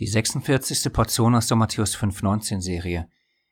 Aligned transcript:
Die 0.00 0.06
46. 0.06 0.90
Portion 0.90 1.34
aus 1.34 1.48
der 1.48 1.58
Matthäus 1.58 1.94
5,19 1.94 2.62
Serie. 2.62 3.10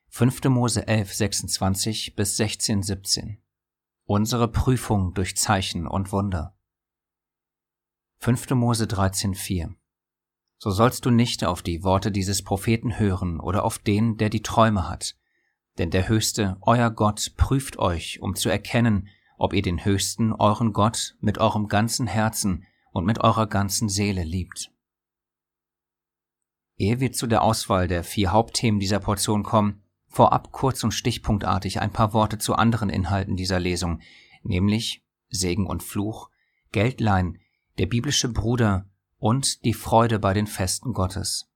5. 0.08 0.44
Mose 0.44 0.88
11, 0.88 1.12
26 1.12 2.16
bis 2.16 2.38
16, 2.38 2.82
17. 2.82 3.42
Unsere 4.04 4.48
Prüfung 4.48 5.12
durch 5.12 5.36
Zeichen 5.36 5.86
und 5.86 6.12
Wunder. 6.12 6.56
5. 8.20 8.50
Mose 8.50 8.86
13, 8.86 9.34
4. 9.34 9.74
So 10.56 10.70
sollst 10.70 11.04
du 11.04 11.10
nicht 11.10 11.44
auf 11.44 11.60
die 11.60 11.84
Worte 11.84 12.10
dieses 12.10 12.42
Propheten 12.42 12.98
hören 12.98 13.38
oder 13.38 13.62
auf 13.62 13.78
den, 13.78 14.16
der 14.16 14.30
die 14.30 14.42
Träume 14.42 14.88
hat. 14.88 15.16
Denn 15.76 15.90
der 15.90 16.08
Höchste, 16.08 16.56
euer 16.62 16.90
Gott, 16.90 17.34
prüft 17.36 17.78
euch, 17.78 18.22
um 18.22 18.34
zu 18.34 18.48
erkennen, 18.48 19.08
ob 19.36 19.52
ihr 19.52 19.62
den 19.62 19.84
Höchsten, 19.84 20.32
euren 20.32 20.72
Gott, 20.72 21.16
mit 21.20 21.36
eurem 21.36 21.68
ganzen 21.68 22.06
Herzen 22.06 22.64
und 22.92 23.04
mit 23.04 23.20
eurer 23.20 23.46
ganzen 23.46 23.90
Seele 23.90 24.24
liebt. 24.24 24.72
Ehe 26.80 26.98
wir 26.98 27.12
zu 27.12 27.26
der 27.26 27.42
Auswahl 27.42 27.88
der 27.88 28.02
vier 28.02 28.32
Hauptthemen 28.32 28.80
dieser 28.80 29.00
Portion 29.00 29.42
kommen, 29.42 29.82
vorab 30.06 30.50
kurz 30.50 30.82
und 30.82 30.92
stichpunktartig 30.92 31.78
ein 31.78 31.92
paar 31.92 32.14
Worte 32.14 32.38
zu 32.38 32.54
anderen 32.54 32.88
Inhalten 32.88 33.36
dieser 33.36 33.60
Lesung, 33.60 34.00
nämlich 34.42 35.04
Segen 35.28 35.66
und 35.66 35.82
Fluch, 35.82 36.30
Geldlein, 36.72 37.38
der 37.76 37.84
biblische 37.84 38.30
Bruder 38.30 38.88
und 39.18 39.62
die 39.66 39.74
Freude 39.74 40.18
bei 40.18 40.32
den 40.32 40.46
Festen 40.46 40.94
Gottes. 40.94 41.50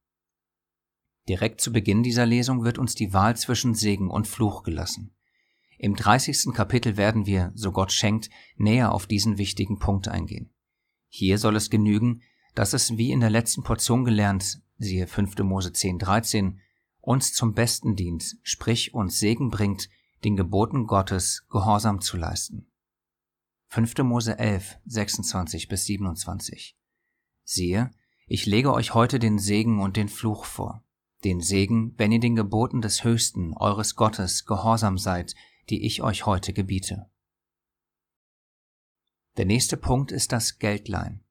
Direkt 1.27 1.59
zu 1.59 1.73
Beginn 1.73 2.03
dieser 2.03 2.27
Lesung 2.27 2.63
wird 2.63 2.77
uns 2.77 2.93
die 2.93 3.11
Wahl 3.11 3.35
zwischen 3.35 3.73
Segen 3.73 4.11
und 4.11 4.27
Fluch 4.27 4.61
gelassen. 4.61 5.15
Im 5.79 5.95
30. 5.95 6.53
Kapitel 6.53 6.97
werden 6.97 7.25
wir, 7.25 7.51
so 7.55 7.71
Gott 7.71 7.91
schenkt, 7.91 8.29
näher 8.57 8.91
auf 8.91 9.07
diesen 9.07 9.39
wichtigen 9.39 9.79
Punkt 9.79 10.07
eingehen. 10.07 10.53
Hier 11.07 11.39
soll 11.39 11.55
es 11.55 11.71
genügen, 11.71 12.21
dass 12.53 12.73
es 12.73 12.99
wie 12.99 13.11
in 13.11 13.21
der 13.21 13.31
letzten 13.31 13.63
Portion 13.63 14.05
gelernt 14.05 14.61
siehe 14.77 15.07
5. 15.07 15.37
Mose 15.39 15.73
10, 15.73 15.99
13, 15.99 16.59
uns 17.01 17.33
zum 17.33 17.53
Besten 17.53 17.95
dient, 17.95 18.37
sprich 18.43 18.93
uns 18.93 19.19
Segen 19.19 19.49
bringt, 19.49 19.89
den 20.23 20.35
Geboten 20.35 20.87
Gottes 20.87 21.45
Gehorsam 21.49 22.01
zu 22.01 22.17
leisten. 22.17 22.67
5. 23.67 23.97
Mose 23.99 24.39
11, 24.39 24.77
26 24.85 25.67
bis 25.67 25.85
27. 25.85 26.77
Siehe, 27.43 27.91
ich 28.27 28.45
lege 28.45 28.73
euch 28.73 28.93
heute 28.93 29.19
den 29.19 29.37
Segen 29.37 29.81
und 29.81 29.97
den 29.97 30.09
Fluch 30.09 30.45
vor. 30.45 30.83
Den 31.23 31.41
Segen, 31.41 31.93
wenn 31.97 32.11
ihr 32.11 32.19
den 32.19 32.35
Geboten 32.35 32.81
des 32.81 33.03
Höchsten, 33.03 33.53
eures 33.53 33.95
Gottes, 33.95 34.45
gehorsam 34.45 34.97
seid, 34.97 35.35
die 35.69 35.85
ich 35.85 36.01
euch 36.01 36.25
heute 36.25 36.53
gebiete. 36.53 37.09
Der 39.37 39.45
nächste 39.45 39.77
Punkt 39.77 40.11
ist 40.11 40.31
das 40.31 40.59
Geldlein. 40.59 41.23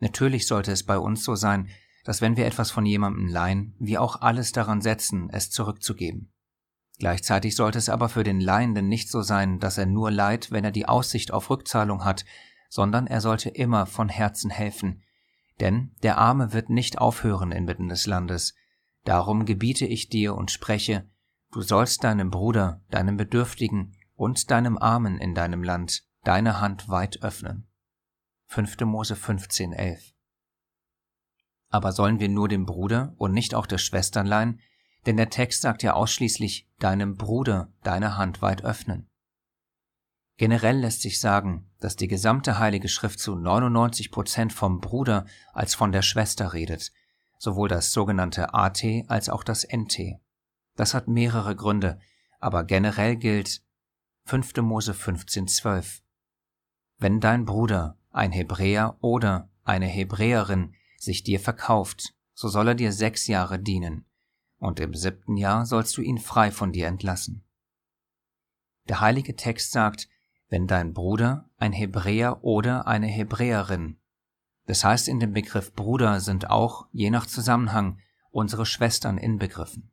Natürlich 0.00 0.46
sollte 0.46 0.72
es 0.72 0.82
bei 0.82 0.98
uns 0.98 1.24
so 1.24 1.34
sein, 1.34 1.70
dass 2.04 2.20
wenn 2.20 2.36
wir 2.36 2.46
etwas 2.46 2.70
von 2.70 2.86
jemandem 2.86 3.26
leihen, 3.26 3.74
wir 3.78 4.02
auch 4.02 4.20
alles 4.20 4.52
daran 4.52 4.82
setzen, 4.82 5.30
es 5.30 5.50
zurückzugeben. 5.50 6.30
Gleichzeitig 6.98 7.56
sollte 7.56 7.78
es 7.78 7.88
aber 7.88 8.08
für 8.08 8.22
den 8.22 8.40
Leihenden 8.40 8.88
nicht 8.88 9.10
so 9.10 9.22
sein, 9.22 9.58
dass 9.58 9.78
er 9.78 9.86
nur 9.86 10.10
leiht, 10.10 10.52
wenn 10.52 10.64
er 10.64 10.70
die 10.70 10.86
Aussicht 10.86 11.32
auf 11.32 11.50
Rückzahlung 11.50 12.04
hat, 12.04 12.24
sondern 12.68 13.06
er 13.06 13.20
sollte 13.20 13.48
immer 13.48 13.86
von 13.86 14.08
Herzen 14.08 14.50
helfen, 14.50 15.02
denn 15.60 15.92
der 16.02 16.18
Arme 16.18 16.52
wird 16.52 16.70
nicht 16.70 16.98
aufhören 16.98 17.52
inmitten 17.52 17.88
des 17.88 18.06
Landes. 18.06 18.54
Darum 19.04 19.44
gebiete 19.44 19.86
ich 19.86 20.08
dir 20.08 20.34
und 20.34 20.50
spreche, 20.50 21.08
du 21.52 21.62
sollst 21.62 22.04
deinem 22.04 22.30
Bruder, 22.30 22.82
deinem 22.90 23.16
Bedürftigen 23.16 23.96
und 24.14 24.50
deinem 24.50 24.78
Armen 24.78 25.18
in 25.18 25.34
deinem 25.34 25.62
Land 25.62 26.04
deine 26.22 26.60
Hand 26.60 26.88
weit 26.88 27.22
öffnen. 27.22 27.68
5. 28.46 28.80
Mose 28.80 29.14
15, 29.14 29.72
11 29.72 30.13
aber 31.74 31.90
sollen 31.90 32.20
wir 32.20 32.28
nur 32.28 32.46
dem 32.46 32.66
Bruder 32.66 33.14
und 33.16 33.32
nicht 33.32 33.52
auch 33.52 33.66
der 33.66 33.78
Schwestern 33.78 34.28
leihen? 34.28 34.60
Denn 35.06 35.16
der 35.16 35.28
Text 35.28 35.62
sagt 35.62 35.82
ja 35.82 35.94
ausschließlich 35.94 36.68
deinem 36.78 37.16
Bruder 37.16 37.72
deine 37.82 38.16
Hand 38.16 38.42
weit 38.42 38.62
öffnen. 38.64 39.10
Generell 40.36 40.78
lässt 40.78 41.02
sich 41.02 41.18
sagen, 41.18 41.68
dass 41.80 41.96
die 41.96 42.06
gesamte 42.06 42.60
Heilige 42.60 42.88
Schrift 42.88 43.18
zu 43.18 43.34
99 43.34 44.12
Prozent 44.12 44.52
vom 44.52 44.80
Bruder 44.80 45.26
als 45.52 45.74
von 45.74 45.90
der 45.90 46.02
Schwester 46.02 46.52
redet, 46.52 46.92
sowohl 47.38 47.68
das 47.68 47.90
sogenannte 47.90 48.54
AT 48.54 48.84
als 49.08 49.28
auch 49.28 49.42
das 49.42 49.66
NT. 49.66 50.20
Das 50.76 50.94
hat 50.94 51.08
mehrere 51.08 51.56
Gründe, 51.56 51.98
aber 52.38 52.62
generell 52.62 53.16
gilt 53.16 53.64
5. 54.26 54.58
Mose 54.58 54.92
15,12. 54.92 56.02
Wenn 56.98 57.18
dein 57.18 57.44
Bruder, 57.44 57.98
ein 58.12 58.30
Hebräer 58.30 58.96
oder 59.00 59.50
eine 59.64 59.86
Hebräerin, 59.86 60.76
sich 61.04 61.22
dir 61.22 61.40
verkauft, 61.40 62.14
so 62.32 62.48
soll 62.48 62.68
er 62.68 62.74
dir 62.74 62.92
sechs 62.92 63.26
Jahre 63.26 63.58
dienen, 63.58 64.06
und 64.58 64.80
im 64.80 64.94
siebten 64.94 65.36
Jahr 65.36 65.66
sollst 65.66 65.96
du 65.96 66.02
ihn 66.02 66.18
frei 66.18 66.50
von 66.50 66.72
dir 66.72 66.86
entlassen. 66.86 67.44
Der 68.88 69.00
heilige 69.00 69.36
Text 69.36 69.72
sagt, 69.72 70.08
wenn 70.48 70.66
dein 70.66 70.92
Bruder, 70.92 71.48
ein 71.56 71.72
Hebräer 71.72 72.44
oder 72.44 72.86
eine 72.86 73.06
Hebräerin, 73.06 73.98
das 74.66 74.84
heißt 74.84 75.08
in 75.08 75.20
dem 75.20 75.32
Begriff 75.32 75.74
Bruder 75.74 76.20
sind 76.20 76.50
auch, 76.50 76.86
je 76.92 77.10
nach 77.10 77.26
Zusammenhang, 77.26 77.98
unsere 78.30 78.66
Schwestern 78.66 79.18
inbegriffen. 79.18 79.90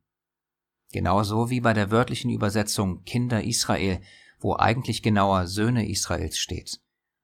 Genauso 0.92 1.50
wie 1.50 1.62
bei 1.62 1.74
der 1.74 1.92
wörtlichen 1.92 2.32
Übersetzung 2.32 3.04
Kinder 3.04 3.44
Israel, 3.44 4.02
wo 4.40 4.56
eigentlich 4.56 5.04
genauer 5.04 5.48
Söhne 5.48 5.88
Israels 5.88 6.38
steht. 6.38 6.82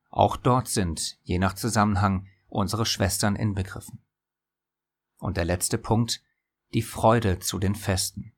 Auch 0.09 0.37
dort 0.37 0.67
sind, 0.67 1.17
je 1.23 1.39
nach 1.39 1.53
Zusammenhang, 1.53 2.27
unsere 2.57 2.87
Schwestern 2.87 3.35
inbegriffen. 3.35 4.03
Und 5.19 5.37
der 5.37 5.45
letzte 5.45 5.77
Punkt, 5.77 6.23
die 6.73 6.81
Freude 6.81 7.37
zu 7.39 7.59
den 7.59 7.75
Festen. 7.75 8.33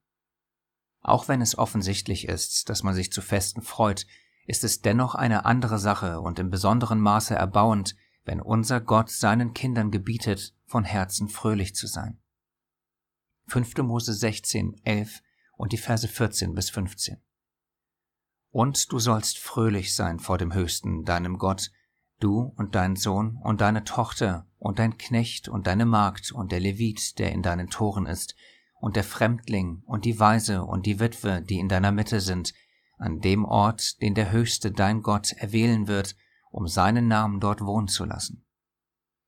Auch 1.01 1.29
wenn 1.29 1.41
es 1.41 1.57
offensichtlich 1.57 2.27
ist, 2.27 2.69
dass 2.69 2.83
man 2.83 2.93
sich 2.93 3.13
zu 3.13 3.21
Festen 3.21 3.61
freut, 3.61 4.05
ist 4.45 4.65
es 4.65 4.81
dennoch 4.81 5.15
eine 5.15 5.45
andere 5.45 5.79
Sache 5.79 6.19
und 6.19 6.37
im 6.37 6.49
besonderen 6.49 6.99
Maße 6.99 7.33
erbauend, 7.33 7.95
wenn 8.25 8.41
unser 8.41 8.81
Gott 8.81 9.09
seinen 9.09 9.53
Kindern 9.53 9.89
gebietet, 9.89 10.53
von 10.65 10.83
Herzen 10.83 11.29
fröhlich 11.29 11.73
zu 11.73 11.87
sein. 11.87 12.21
5. 13.47 13.77
Mose 13.77 14.13
16, 14.13 14.81
11 14.83 15.21
und 15.55 15.71
die 15.71 15.77
Verse 15.77 16.07
14 16.07 16.53
bis 16.53 16.69
15. 16.69 17.21
Und 18.51 18.91
du 18.91 18.99
sollst 18.99 19.37
fröhlich 19.37 19.95
sein 19.95 20.19
vor 20.19 20.37
dem 20.37 20.53
Höchsten, 20.53 21.05
deinem 21.05 21.37
Gott, 21.37 21.71
du 22.19 22.53
und 22.57 22.75
dein 22.75 22.95
Sohn 22.95 23.37
und 23.41 23.61
deine 23.61 23.83
Tochter 23.83 24.45
und 24.57 24.79
dein 24.79 24.97
Knecht 24.97 25.47
und 25.47 25.67
deine 25.67 25.85
Magd 25.85 26.31
und 26.31 26.51
der 26.51 26.59
Levit, 26.59 27.17
der 27.17 27.31
in 27.31 27.41
deinen 27.41 27.69
Toren 27.69 28.05
ist, 28.05 28.35
und 28.79 28.95
der 28.95 29.03
Fremdling 29.03 29.83
und 29.85 30.05
die 30.05 30.19
Weise 30.19 30.63
und 30.63 30.85
die 30.85 30.99
Witwe, 30.99 31.41
die 31.41 31.59
in 31.59 31.67
deiner 31.67 31.91
Mitte 31.91 32.21
sind, 32.21 32.53
an 32.97 33.19
dem 33.19 33.45
Ort, 33.45 34.01
den 34.01 34.15
der 34.15 34.31
Höchste 34.31 34.71
dein 34.71 35.01
Gott 35.01 35.33
erwählen 35.33 35.87
wird, 35.87 36.15
um 36.51 36.67
seinen 36.67 37.07
Namen 37.07 37.39
dort 37.39 37.61
wohnen 37.61 37.87
zu 37.87 38.05
lassen. 38.05 38.45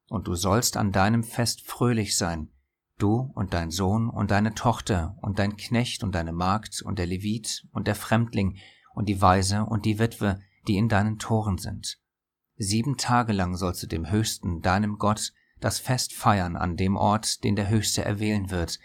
Und 0.08 0.28
du 0.28 0.36
sollst 0.36 0.76
an 0.78 0.92
deinem 0.92 1.24
Fest 1.24 1.62
fröhlich 1.66 2.18
sein, 2.18 2.50
du 2.98 3.32
und 3.34 3.54
dein 3.54 3.72
Sohn 3.72 4.10
und 4.10 4.32
deine 4.32 4.54
Tochter 4.54 5.18
und 5.22 5.40
dein 5.40 5.56
Knecht 5.56 6.04
und 6.04 6.14
deine 6.14 6.34
Magd 6.34 6.82
und 6.82 7.00
der 7.00 7.06
Levit 7.06 7.66
und 7.72 7.88
der 7.88 7.96
Fremdling 7.96 8.58
und 8.94 9.08
die 9.08 9.22
Weise 9.22 9.66
und 9.66 9.86
die 9.86 10.00
Witwe, 10.00 10.40
die 10.68 10.78
in 10.78 10.90
deinen 10.90 11.18
Toren 11.18 11.58
sind 11.58 12.01
Sieben 12.64 12.96
Tage 12.96 13.34
lang 13.34 13.58
sollst 13.58 13.82
du 13.82 13.88
dem 13.88 14.12
Höchsten, 14.12 14.62
deinem 14.62 15.00
Gott, 15.00 15.34
das 15.60 15.80
Fest 15.80 16.14
feiern 16.14 16.56
an 16.56 16.78
dem 16.78 16.96
Ort, 16.96 17.44
den 17.44 17.56
der 17.56 17.70
Höchste 17.70 18.06
erwählen 18.06 18.52
wird, 18.52 18.80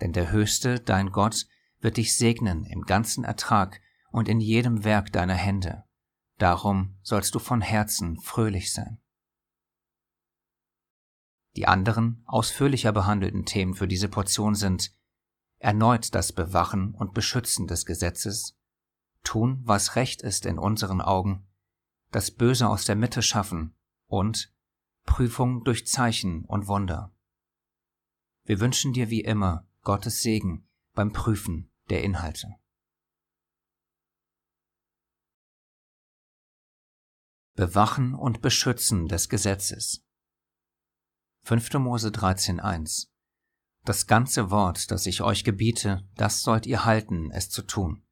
denn 0.00 0.14
der 0.14 0.30
Höchste, 0.30 0.80
dein 0.80 1.12
Gott, 1.12 1.46
wird 1.80 1.98
dich 1.98 2.16
segnen 2.16 2.64
im 2.64 2.80
ganzen 2.80 3.24
Ertrag 3.24 3.82
und 4.10 4.26
in 4.26 4.40
jedem 4.40 4.84
Werk 4.84 5.12
deiner 5.12 5.34
Hände. 5.34 5.84
Darum 6.38 6.96
sollst 7.02 7.34
du 7.34 7.40
von 7.40 7.60
Herzen 7.60 8.18
fröhlich 8.18 8.72
sein. 8.72 9.02
Die 11.56 11.66
anderen, 11.66 12.22
ausführlicher 12.24 12.92
behandelten 12.92 13.44
Themen 13.44 13.74
für 13.74 13.86
diese 13.86 14.08
Portion 14.08 14.54
sind 14.54 14.96
erneut 15.58 16.14
das 16.14 16.32
Bewachen 16.32 16.94
und 16.94 17.12
Beschützen 17.12 17.66
des 17.66 17.84
Gesetzes, 17.84 18.56
tun, 19.24 19.60
was 19.64 19.94
recht 19.94 20.22
ist 20.22 20.46
in 20.46 20.58
unseren 20.58 21.02
Augen, 21.02 21.46
das 22.10 22.30
Böse 22.30 22.68
aus 22.68 22.84
der 22.84 22.96
Mitte 22.96 23.22
schaffen 23.22 23.74
und 24.06 24.52
Prüfung 25.04 25.64
durch 25.64 25.86
Zeichen 25.86 26.44
und 26.44 26.66
Wunder. 26.66 27.14
Wir 28.44 28.60
wünschen 28.60 28.92
dir 28.92 29.10
wie 29.10 29.22
immer 29.22 29.68
Gottes 29.82 30.22
Segen 30.22 30.68
beim 30.92 31.12
Prüfen 31.12 31.70
der 31.88 32.02
Inhalte. 32.02 32.56
Bewachen 37.54 38.14
und 38.14 38.40
Beschützen 38.40 39.06
des 39.06 39.28
Gesetzes. 39.28 40.04
5. 41.42 41.74
Mose 41.74 42.08
13.1 42.08 43.08
Das 43.84 44.06
ganze 44.06 44.50
Wort, 44.50 44.90
das 44.90 45.06
ich 45.06 45.22
euch 45.22 45.44
gebiete, 45.44 46.08
das 46.14 46.42
sollt 46.42 46.66
ihr 46.66 46.84
halten, 46.84 47.30
es 47.30 47.50
zu 47.50 47.62
tun. 47.62 48.06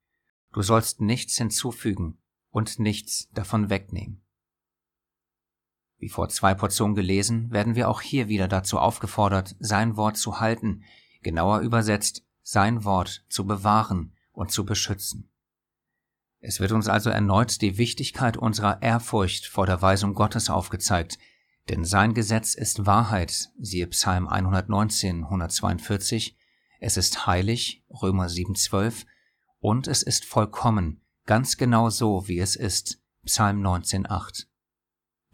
Du 0.53 0.63
sollst 0.63 1.01
nichts 1.01 1.37
hinzufügen 1.37 2.21
und 2.59 2.81
nichts 2.81 3.29
davon 3.31 3.71
wegnehmen. 3.71 4.21
Wie 5.99 6.09
vor 6.09 6.29
zwei 6.29 6.55
Portionen 6.55 6.97
gelesen, 6.97 7.53
werden 7.53 7.77
wir 7.77 7.89
auch 7.89 8.01
hier 8.01 8.27
wieder 8.27 8.49
dazu 8.49 8.81
aufgefordert, 8.81 9.55
sein 9.61 9.97
Wort 9.97 10.17
zu 10.17 10.41
halten, 10.41 10.83
genauer 11.23 11.61
übersetzt, 11.61 12.25
sein 12.43 12.83
Wort 12.83 13.25
zu 13.29 13.47
bewahren 13.47 14.13
und 14.33 14.51
zu 14.51 14.65
beschützen. 14.65 15.31
Es 16.41 16.59
wird 16.59 16.73
uns 16.73 16.89
also 16.89 17.11
erneut 17.11 17.63
die 17.63 17.79
Wichtigkeit 17.79 18.37
unserer 18.37 18.83
Ehrfurcht 18.83 19.47
vor 19.47 19.67
der 19.67 19.81
Weisung 19.81 20.15
Gottes 20.15 20.51
aufgezeigt, 20.51 21.17
denn 21.69 21.85
sein 21.85 22.13
Gesetz 22.13 22.55
ist 22.55 22.87
Wahrheit, 22.87 23.51
siehe 23.61 23.87
Psalm 23.87 24.27
119, 24.27 25.23
142, 25.23 26.37
es 26.81 26.97
ist 26.97 27.25
heilig, 27.29 27.85
Römer 27.89 28.27
7,12, 28.27 29.07
und 29.61 29.87
es 29.87 30.03
ist 30.03 30.25
vollkommen, 30.25 31.03
ganz 31.29 31.59
genau 31.59 31.91
so, 31.91 32.27
wie 32.27 32.39
es 32.39 32.57
ist, 32.57 33.03
Psalm 33.27 33.61
19,8. 33.61 34.47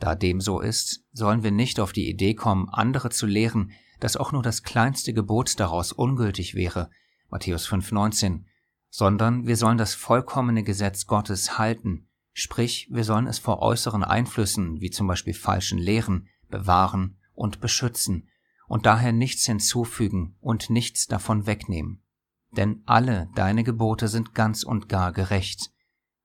Da 0.01 0.17
dem 0.17 0.41
so 0.41 0.59
ist, 0.59 1.05
sollen 1.13 1.45
wir 1.45 1.53
nicht 1.53 1.79
auf 1.79 1.93
die 1.93 2.11
Idee 2.11 2.35
kommen, 2.35 2.69
andere 2.69 3.11
zu 3.11 3.27
lehren, 3.27 3.71
dass 4.01 4.17
auch 4.17 4.33
nur 4.33 4.43
das 4.43 4.65
kleinste 4.65 5.15
Gebot 5.15 5.61
daraus 5.61 5.93
ungültig 5.93 6.57
wäre, 6.57 6.91
Matthäus 7.31 7.69
5,19, 7.69 8.43
sondern 8.91 9.47
wir 9.47 9.57
sollen 9.57 9.79
das 9.79 9.95
vollkommene 9.95 10.65
Gesetz 10.65 11.07
Gottes 11.07 11.59
halten, 11.59 12.09
sprich 12.33 12.89
wir 12.91 13.05
sollen 13.05 13.29
es 13.29 13.39
vor 13.39 13.63
äußeren 13.63 14.03
Einflüssen, 14.03 14.81
wie 14.81 14.91
zum 14.91 15.07
Beispiel 15.07 15.33
falschen 15.33 15.79
Lehren, 15.79 16.29
bewahren 16.49 17.19
und 17.35 17.61
beschützen 17.61 18.29
und 18.67 18.85
daher 18.85 19.13
nichts 19.13 19.47
hinzufügen 19.47 20.35
und 20.41 20.71
nichts 20.71 21.07
davon 21.07 21.47
wegnehmen. 21.47 22.03
Denn 22.51 22.83
alle 22.85 23.29
deine 23.37 23.63
Gebote 23.63 24.09
sind 24.09 24.35
ganz 24.35 24.65
und 24.65 24.89
gar 24.89 25.13
gerecht. 25.13 25.71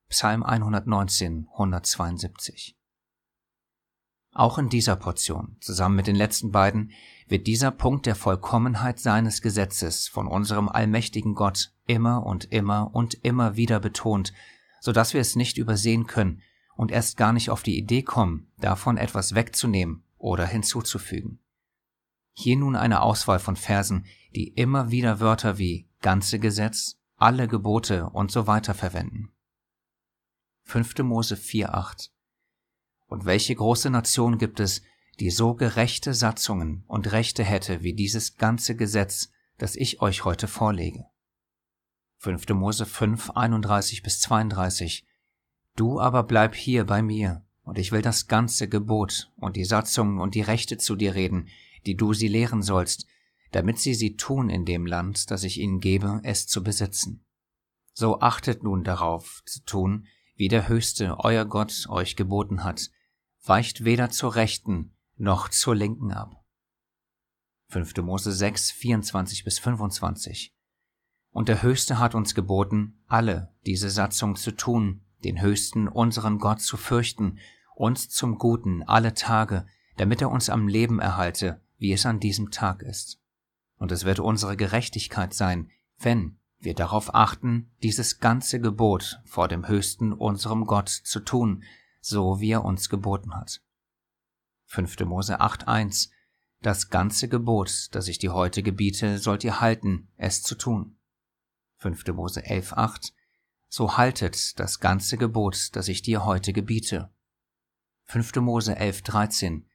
Psalm 0.09 0.41
119, 0.41 1.47
172. 1.51 2.75
Auch 4.33 4.57
in 4.57 4.67
dieser 4.67 4.95
Portion, 4.95 5.57
zusammen 5.61 5.95
mit 5.95 6.07
den 6.07 6.15
letzten 6.15 6.51
beiden, 6.51 6.93
wird 7.27 7.45
dieser 7.45 7.69
Punkt 7.69 8.07
der 8.07 8.15
Vollkommenheit 8.15 8.97
seines 8.97 9.43
Gesetzes 9.43 10.07
von 10.07 10.25
unserem 10.25 10.67
allmächtigen 10.67 11.35
Gott 11.35 11.75
immer 11.85 12.25
und 12.25 12.45
immer 12.45 12.89
und 12.95 13.23
immer 13.23 13.55
wieder 13.55 13.79
betont, 13.79 14.33
so 14.81 14.91
dass 14.91 15.13
wir 15.13 15.21
es 15.21 15.35
nicht 15.35 15.59
übersehen 15.59 16.07
können 16.07 16.41
und 16.75 16.91
erst 16.91 17.15
gar 17.15 17.31
nicht 17.31 17.51
auf 17.51 17.61
die 17.61 17.77
Idee 17.77 18.01
kommen, 18.01 18.51
davon 18.57 18.97
etwas 18.97 19.35
wegzunehmen 19.35 20.03
oder 20.17 20.47
hinzuzufügen. 20.47 21.39
Hier 22.33 22.57
nun 22.57 22.75
eine 22.75 23.01
Auswahl 23.01 23.37
von 23.37 23.55
Versen, 23.55 24.07
die 24.35 24.47
immer 24.47 24.89
wieder 24.89 25.19
Wörter 25.19 25.59
wie 25.59 25.87
ganze 26.01 26.39
Gesetz, 26.39 26.97
alle 27.17 27.47
Gebote 27.47 28.09
und 28.09 28.31
so 28.31 28.47
weiter 28.47 28.73
verwenden. 28.73 29.31
5. 30.69 30.99
Mose 30.99 31.33
4,8 31.33 32.11
Und 33.07 33.25
welche 33.25 33.55
große 33.55 33.89
Nation 33.89 34.37
gibt 34.37 34.59
es, 34.59 34.83
die 35.19 35.31
so 35.31 35.55
gerechte 35.55 36.13
Satzungen 36.13 36.83
und 36.85 37.11
Rechte 37.11 37.43
hätte 37.43 37.81
wie 37.81 37.95
dieses 37.95 38.37
ganze 38.37 38.75
Gesetz, 38.75 39.31
das 39.57 39.75
ich 39.75 39.99
euch 39.99 40.25
heute 40.25 40.47
vorlege? 40.47 41.05
5. 42.17 42.49
Mose 42.49 42.85
5, 42.85 43.31
31 43.31 44.03
bis 44.03 44.21
32. 44.21 45.07
Du 45.75 45.99
aber 45.99 46.21
bleib 46.21 46.53
hier 46.53 46.85
bei 46.85 47.01
mir, 47.01 47.43
und 47.63 47.79
ich 47.79 47.91
will 47.91 48.03
das 48.03 48.27
ganze 48.27 48.69
Gebot 48.69 49.31
und 49.37 49.55
die 49.55 49.65
Satzungen 49.65 50.19
und 50.19 50.35
die 50.35 50.41
Rechte 50.41 50.77
zu 50.77 50.95
dir 50.95 51.15
reden, 51.15 51.47
die 51.87 51.95
du 51.95 52.13
sie 52.13 52.27
lehren 52.27 52.61
sollst, 52.61 53.07
damit 53.53 53.79
sie 53.79 53.95
sie 53.95 54.17
tun 54.17 54.51
in 54.51 54.65
dem 54.65 54.85
Land, 54.85 55.31
das 55.31 55.43
ich 55.43 55.59
ihnen 55.59 55.79
gebe, 55.79 56.21
es 56.23 56.45
zu 56.45 56.61
besitzen. 56.61 57.25
So 57.93 58.19
achtet 58.19 58.61
nun 58.61 58.83
darauf 58.83 59.41
zu 59.47 59.63
tun, 59.65 60.05
wie 60.39 60.47
der 60.47 60.67
Höchste, 60.67 61.19
euer 61.19 61.45
Gott, 61.45 61.85
euch 61.89 62.15
geboten 62.15 62.63
hat, 62.63 62.89
weicht 63.43 63.83
weder 63.83 64.09
zur 64.09 64.33
Rechten 64.33 64.95
noch 65.17 65.49
zur 65.49 65.75
Linken 65.75 66.11
ab. 66.11 66.43
5. 67.67 67.97
Mose 67.97 68.31
6, 68.31 68.71
24 68.71 69.43
bis 69.43 69.59
25 69.59 70.55
und 71.31 71.47
der 71.47 71.61
Höchste 71.61 71.99
hat 71.99 72.15
uns 72.15 72.33
geboten, 72.35 72.99
alle 73.07 73.53
diese 73.65 73.89
Satzung 73.89 74.35
zu 74.35 74.51
tun, 74.51 75.01
den 75.23 75.41
Höchsten, 75.41 75.87
unseren 75.87 76.39
Gott, 76.39 76.61
zu 76.61 76.77
fürchten, 76.77 77.39
uns 77.75 78.09
zum 78.09 78.37
Guten 78.37 78.83
alle 78.83 79.13
Tage, 79.13 79.65
damit 79.97 80.21
er 80.21 80.31
uns 80.31 80.49
am 80.49 80.67
Leben 80.67 80.99
erhalte, 80.99 81.61
wie 81.77 81.93
es 81.93 82.05
an 82.05 82.19
diesem 82.19 82.51
Tag 82.51 82.81
ist. 82.81 83.21
Und 83.77 83.91
es 83.91 84.05
wird 84.05 84.19
unsere 84.19 84.57
Gerechtigkeit 84.57 85.33
sein, 85.33 85.69
wenn 85.99 86.39
wir 86.59 86.73
darauf 86.73 87.15
achten, 87.15 87.71
dieses 87.83 88.19
ganze 88.19 88.59
Gebot 88.59 89.19
vor 89.25 89.47
dem 89.47 89.67
Höchsten, 89.67 90.13
unserem 90.13 90.65
Gott, 90.65 90.89
zu 90.89 91.21
tun, 91.21 91.63
so 92.01 92.39
wie 92.41 92.51
er 92.51 92.65
uns 92.65 92.89
geboten 92.89 93.33
hat. 93.33 93.61
5. 94.65 94.99
Mose 95.01 95.39
8.1 95.41 96.09
Das 96.61 96.89
ganze 96.89 97.27
Gebot, 97.27 97.89
das 97.91 98.07
ich 98.07 98.19
dir 98.19 98.33
heute 98.33 98.61
gebiete, 98.61 99.17
sollt 99.17 99.43
ihr 99.43 99.61
halten, 99.61 100.09
es 100.17 100.43
zu 100.43 100.55
tun. 100.55 100.97
5. 101.77 102.07
Mose 102.07 102.45
11, 102.45 102.73
8, 102.73 103.13
so 103.69 103.97
haltet 103.97 104.59
das 104.59 104.79
ganze 104.79 105.17
Gebot, 105.17 105.75
das 105.75 105.87
ich 105.87 106.01
dir 106.01 106.25
heute 106.25 106.51
gebiete. 106.53 107.09
5. 108.05 108.35
Mose 108.37 108.75
11, 108.75 109.03
13, 109.03 109.69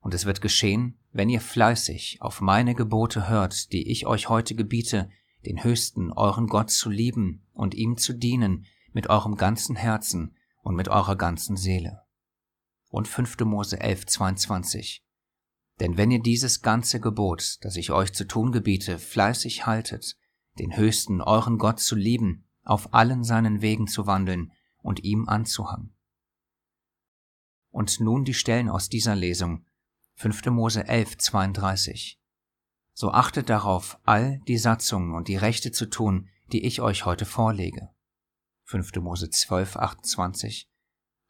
und 0.00 0.14
es 0.14 0.24
wird 0.24 0.40
geschehen, 0.40 0.98
wenn 1.12 1.28
ihr 1.28 1.40
fleißig 1.40 2.18
auf 2.20 2.40
meine 2.40 2.74
Gebote 2.74 3.28
hört, 3.28 3.72
die 3.72 3.90
ich 3.90 4.06
euch 4.06 4.28
heute 4.28 4.54
gebiete, 4.54 5.10
den 5.44 5.62
Höchsten, 5.62 6.12
euren 6.12 6.46
Gott 6.46 6.70
zu 6.70 6.90
lieben 6.90 7.46
und 7.52 7.74
ihm 7.74 7.96
zu 7.96 8.12
dienen 8.12 8.66
mit 8.92 9.08
eurem 9.08 9.36
ganzen 9.36 9.76
Herzen 9.76 10.36
und 10.62 10.74
mit 10.74 10.88
eurer 10.88 11.16
ganzen 11.16 11.56
Seele. 11.56 12.02
Und 12.90 13.06
5. 13.06 13.38
Mose 13.40 13.80
11, 13.80 14.06
22. 14.06 15.04
Denn 15.80 15.96
wenn 15.96 16.10
ihr 16.10 16.20
dieses 16.20 16.62
ganze 16.62 17.00
Gebot, 17.00 17.58
das 17.62 17.76
ich 17.76 17.92
euch 17.92 18.12
zu 18.12 18.26
tun 18.26 18.50
gebiete, 18.50 18.98
fleißig 18.98 19.66
haltet, 19.66 20.16
den 20.58 20.76
Höchsten, 20.76 21.20
euren 21.20 21.58
Gott 21.58 21.78
zu 21.78 21.94
lieben, 21.94 22.44
auf 22.64 22.92
allen 22.92 23.22
seinen 23.22 23.62
Wegen 23.62 23.86
zu 23.86 24.06
wandeln 24.06 24.52
und 24.78 25.04
ihm 25.04 25.28
anzuhangen. 25.28 25.94
Und 27.70 28.00
nun 28.00 28.24
die 28.24 28.34
Stellen 28.34 28.68
aus 28.68 28.88
dieser 28.88 29.14
Lesung, 29.14 29.64
5. 30.16 30.46
Mose 30.46 30.88
11, 30.88 31.18
32. 31.18 32.20
So 32.98 33.12
achtet 33.12 33.48
darauf, 33.48 34.00
all 34.02 34.40
die 34.48 34.58
Satzungen 34.58 35.14
und 35.14 35.28
die 35.28 35.36
Rechte 35.36 35.70
zu 35.70 35.86
tun, 35.86 36.28
die 36.50 36.64
ich 36.64 36.80
euch 36.80 37.04
heute 37.04 37.26
vorlege. 37.26 37.90
5. 38.64 38.96
Mose 38.96 39.30
12, 39.30 39.76
28. 39.76 40.68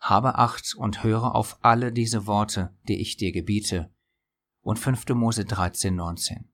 Habe 0.01 0.37
Acht 0.37 0.75
und 0.75 1.03
höre 1.03 1.35
auf 1.35 1.59
alle 1.61 1.93
diese 1.93 2.27
Worte, 2.27 2.75
die 2.89 2.99
ich 3.03 3.19
dir 3.19 3.33
gebiete. 3.33 3.93
Und 4.63 4.79
5. 4.79 5.11
Mose 5.11 5.45
13, 5.45 5.95
19 5.95 6.51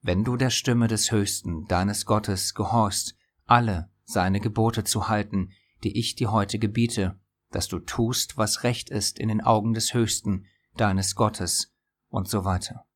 wenn 0.00 0.22
du 0.22 0.36
der 0.36 0.50
Stimme 0.50 0.86
des 0.86 1.10
Höchsten, 1.10 1.66
deines 1.66 2.06
Gottes, 2.06 2.54
gehorchst, 2.54 3.16
alle 3.46 3.90
seine 4.04 4.38
Gebote 4.38 4.84
zu 4.84 5.08
halten, 5.08 5.50
die 5.82 5.98
ich 5.98 6.14
dir 6.14 6.30
heute 6.30 6.60
gebiete, 6.60 7.18
dass 7.50 7.66
du 7.66 7.80
tust, 7.80 8.36
was 8.36 8.62
recht 8.62 8.90
ist 8.90 9.18
in 9.18 9.28
den 9.28 9.40
Augen 9.40 9.74
des 9.74 9.94
Höchsten, 9.94 10.46
deines 10.76 11.16
Gottes, 11.16 11.74
und 12.10 12.28
so 12.28 12.44
weiter. 12.44 12.87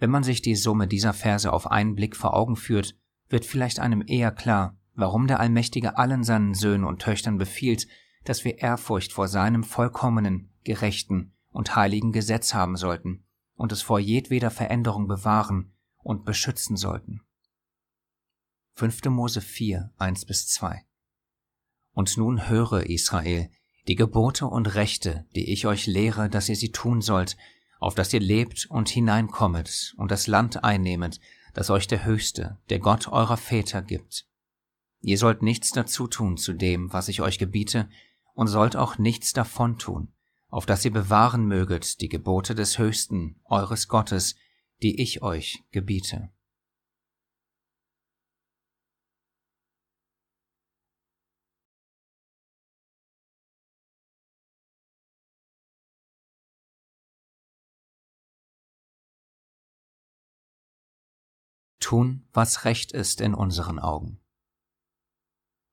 Wenn 0.00 0.10
man 0.10 0.24
sich 0.24 0.40
die 0.40 0.56
Summe 0.56 0.88
dieser 0.88 1.12
Verse 1.12 1.52
auf 1.52 1.70
einen 1.70 1.94
Blick 1.94 2.16
vor 2.16 2.34
Augen 2.34 2.56
führt, 2.56 2.96
wird 3.28 3.44
vielleicht 3.44 3.78
einem 3.78 4.02
eher 4.04 4.32
klar, 4.32 4.76
warum 4.94 5.26
der 5.26 5.40
Allmächtige 5.40 5.98
allen 5.98 6.24
seinen 6.24 6.54
Söhnen 6.54 6.84
und 6.84 7.02
Töchtern 7.02 7.36
befiehlt, 7.36 7.86
dass 8.24 8.44
wir 8.44 8.58
Ehrfurcht 8.58 9.12
vor 9.12 9.28
seinem 9.28 9.62
vollkommenen, 9.62 10.52
gerechten 10.64 11.34
und 11.50 11.76
heiligen 11.76 12.12
Gesetz 12.12 12.54
haben 12.54 12.76
sollten 12.76 13.24
und 13.54 13.72
es 13.72 13.82
vor 13.82 14.00
jedweder 14.00 14.50
Veränderung 14.50 15.06
bewahren 15.06 15.74
und 15.98 16.24
beschützen 16.24 16.76
sollten. 16.76 17.20
5. 18.76 19.04
Mose 19.06 19.42
4, 19.42 19.92
1 19.98 20.24
bis 20.24 20.48
2 20.48 20.82
Und 21.92 22.16
nun 22.16 22.48
höre, 22.48 22.86
Israel, 22.86 23.50
die 23.86 23.96
Gebote 23.96 24.46
und 24.46 24.74
Rechte, 24.74 25.26
die 25.34 25.52
ich 25.52 25.66
euch 25.66 25.86
lehre, 25.86 26.30
dass 26.30 26.48
ihr 26.48 26.56
sie 26.56 26.72
tun 26.72 27.02
sollt, 27.02 27.36
auf 27.80 27.94
dass 27.94 28.12
ihr 28.12 28.20
lebt 28.20 28.66
und 28.66 28.88
hineinkommet 28.88 29.94
und 29.96 30.10
das 30.10 30.26
Land 30.26 30.62
einnehmet, 30.62 31.18
das 31.54 31.70
euch 31.70 31.88
der 31.88 32.04
Höchste, 32.04 32.58
der 32.68 32.78
Gott 32.78 33.08
eurer 33.08 33.36
Väter 33.36 33.82
gibt. 33.82 34.26
Ihr 35.00 35.18
sollt 35.18 35.42
nichts 35.42 35.72
dazu 35.72 36.06
tun 36.06 36.36
zu 36.36 36.52
dem, 36.52 36.92
was 36.92 37.08
ich 37.08 37.22
euch 37.22 37.38
gebiete, 37.38 37.88
und 38.34 38.46
sollt 38.46 38.76
auch 38.76 38.98
nichts 38.98 39.32
davon 39.32 39.78
tun, 39.78 40.12
auf 40.48 40.66
dass 40.66 40.84
ihr 40.84 40.92
bewahren 40.92 41.46
möget 41.46 42.00
die 42.00 42.08
Gebote 42.08 42.54
des 42.54 42.78
Höchsten, 42.78 43.40
eures 43.44 43.88
Gottes, 43.88 44.36
die 44.82 45.00
ich 45.02 45.22
euch 45.22 45.64
gebiete. 45.72 46.30
Tun, 61.90 62.24
was 62.32 62.64
recht 62.64 62.92
ist 62.92 63.20
in 63.20 63.34
unseren 63.34 63.80
Augen. 63.80 64.20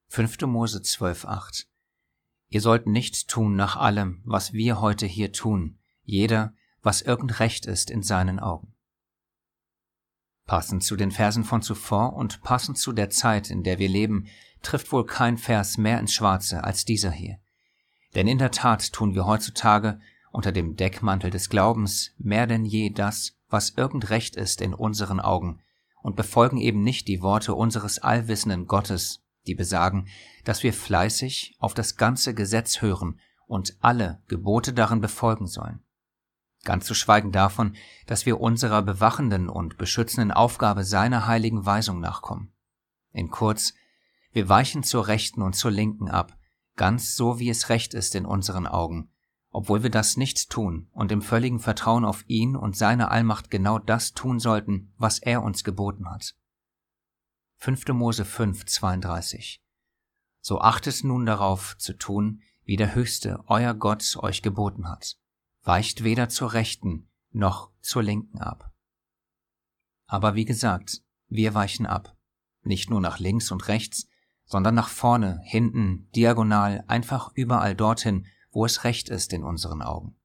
5. 0.08 0.48
Mose 0.48 0.80
12,8 0.80 1.68
Ihr 2.50 2.60
sollt 2.60 2.88
nicht 2.88 3.28
tun 3.28 3.56
nach 3.56 3.76
allem, 3.76 4.24
was 4.26 4.52
wir 4.52 4.82
heute 4.82 5.06
hier 5.06 5.32
tun, 5.32 5.78
jeder, 6.02 6.56
was 6.82 7.04
irgend 7.04 7.40
recht 7.40 7.68
ist 7.68 7.92
in 7.92 8.02
seinen 8.02 8.40
Augen. 8.40 8.74
Passend 10.48 10.84
zu 10.84 10.96
den 10.96 11.12
Versen 11.12 11.44
von 11.44 11.62
zuvor 11.62 12.14
und 12.14 12.42
passend 12.42 12.80
zu 12.80 12.94
der 12.94 13.12
Zeit, 13.12 13.52
in 13.52 13.62
der 13.62 13.78
wir 13.78 13.88
leben, 13.88 14.26
trifft 14.64 14.92
wohl 14.92 15.06
kein 15.06 15.38
Vers 15.38 15.78
mehr 15.78 16.00
ins 16.00 16.16
Schwarze 16.16 16.64
als 16.64 16.84
dieser 16.84 17.12
hier. 17.12 17.38
Denn 18.16 18.28
in 18.28 18.40
der 18.40 18.50
Tat 18.50 18.92
tun 18.92 19.14
wir 19.14 19.28
heutzutage 19.28 20.00
unter 20.32 20.52
dem 20.52 20.78
Deckmantel 20.78 21.30
des 21.30 21.52
Glaubens 21.52 22.16
mehr 22.18 22.48
denn 22.48 22.66
je 22.66 22.90
das, 22.90 23.38
was 23.50 23.70
irgend 23.78 24.10
recht 24.10 24.36
ist 24.36 24.62
in 24.62 24.74
unseren 24.74 25.20
Augen, 25.20 25.62
und 26.01 26.16
befolgen 26.16 26.58
eben 26.58 26.84
nicht 26.84 27.08
die 27.08 27.22
Worte 27.22 27.54
unseres 27.54 28.00
allwissenden 28.00 28.66
Gottes, 28.66 29.24
die 29.46 29.56
besagen, 29.56 30.08
dass 30.44 30.63
wir 30.63 30.74
fleißig 30.74 31.56
auf 31.60 31.74
das 31.74 31.96
ganze 31.96 32.34
Gesetz 32.34 32.82
hören 32.82 33.20
und 33.48 33.77
alle 33.80 34.22
Gebote 34.27 34.74
darin 34.74 35.01
befolgen 35.01 35.48
sollen. 35.48 35.84
Ganz 36.63 36.86
zu 36.86 36.94
schweigen 36.94 37.32
davon, 37.32 37.75
dass 38.08 38.25
wir 38.25 38.42
unserer 38.42 38.82
bewachenden 38.82 39.48
und 39.48 39.77
beschützenden 39.77 40.32
Aufgabe 40.32 40.84
seiner 40.84 41.27
heiligen 41.27 41.66
Weisung 41.66 42.00
nachkommen. 42.00 42.51
In 43.12 43.30
kurz, 43.30 43.74
wir 44.32 44.50
weichen 44.50 44.84
zur 44.84 45.08
Rechten 45.08 45.42
und 45.42 45.56
zur 45.56 45.72
Linken 45.72 46.10
ab, 46.10 46.38
ganz 46.75 47.16
so 47.16 47.39
wie 47.39 47.50
es 47.50 47.70
recht 47.70 47.94
ist 47.94 48.16
in 48.16 48.25
unseren 48.25 48.68
Augen, 48.68 49.10
obwohl 49.58 49.82
wir 49.82 49.90
das 49.90 50.18
nicht 50.18 50.52
tun 50.52 50.88
und 50.92 51.12
im 51.12 51.24
völligen 51.24 51.60
Vertrauen 51.60 52.06
auf 52.06 52.24
ihn 52.28 52.56
und 52.56 52.78
seine 52.78 53.10
Allmacht 53.10 53.50
genau 53.50 53.80
das 53.80 54.14
tun 54.14 54.40
sollten, 54.40 54.94
was 55.00 55.18
er 55.18 55.42
uns 55.42 55.64
geboten 55.64 56.12
hat. 56.12 56.36
5. 57.56 57.88
Mose 57.88 58.24
5, 58.24 58.68
32. 58.68 59.60
So 60.42 60.62
achtet 60.62 61.04
nun 61.04 61.26
darauf 61.26 61.76
zu 61.80 61.94
tun, 61.94 62.44
wie 62.66 62.76
der 62.76 62.94
Höchste, 62.94 63.44
euer 63.48 63.74
Gott, 63.74 64.18
euch 64.18 64.44
geboten 64.44 64.88
hat. 64.88 65.18
Weicht 65.64 66.04
weder 66.04 66.30
zur 66.30 66.54
Rechten 66.54 67.10
noch 67.32 67.72
zur 67.82 68.04
Linken 68.04 68.38
ab. 68.38 68.72
Aber 70.06 70.36
wie 70.36 70.46
gesagt, 70.46 71.02
wir 71.30 71.56
weichen 71.56 71.88
ab. 71.88 72.16
Nicht 72.62 72.92
nur 72.92 73.02
nach 73.02 73.18
links 73.18 73.50
und 73.52 73.68
rechts, 73.70 74.08
sondern 74.46 74.76
nach 74.76 74.90
vorne, 74.90 75.42
hinten, 75.46 76.12
diagonal, 76.12 76.84
einfach 76.86 77.32
überall 77.34 77.74
dorthin, 77.74 78.28
wo 78.58 78.66
es 78.66 78.84
recht 78.84 79.10
ist 79.10 79.34
in 79.34 79.44
unseren 79.44 79.84
Augen. 79.84 80.16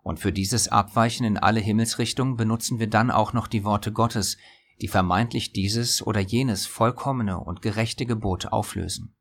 Und 0.00 0.20
für 0.20 0.32
dieses 0.32 0.68
Abweichen 0.68 1.26
in 1.26 1.36
alle 1.36 1.58
Himmelsrichtungen 1.58 2.36
benutzen 2.36 2.78
wir 2.78 2.88
dann 2.88 3.10
auch 3.10 3.32
noch 3.32 3.48
die 3.48 3.64
Worte 3.64 3.90
Gottes, 3.90 4.36
die 4.80 4.86
vermeintlich 4.86 5.52
dieses 5.52 6.00
oder 6.00 6.20
jenes 6.20 6.64
vollkommene 6.64 7.40
und 7.40 7.62
gerechte 7.62 8.06
Gebot 8.06 8.46
auflösen. 8.46 9.16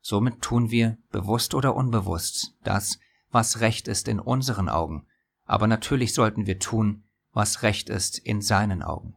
Somit 0.00 0.42
tun 0.42 0.70
wir, 0.70 0.96
bewusst 1.10 1.54
oder 1.54 1.74
unbewusst, 1.74 2.54
das, 2.62 3.00
was 3.32 3.58
recht 3.58 3.88
ist 3.88 4.06
in 4.06 4.20
unseren 4.20 4.68
Augen, 4.68 5.08
aber 5.44 5.66
natürlich 5.66 6.14
sollten 6.14 6.46
wir 6.46 6.60
tun, 6.60 7.02
was 7.32 7.62
recht 7.62 7.90
ist 7.90 8.16
in 8.16 8.42
seinen 8.42 8.84
Augen. 8.84 9.16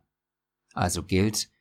Also 0.73 1.03
gilt, 1.03 1.51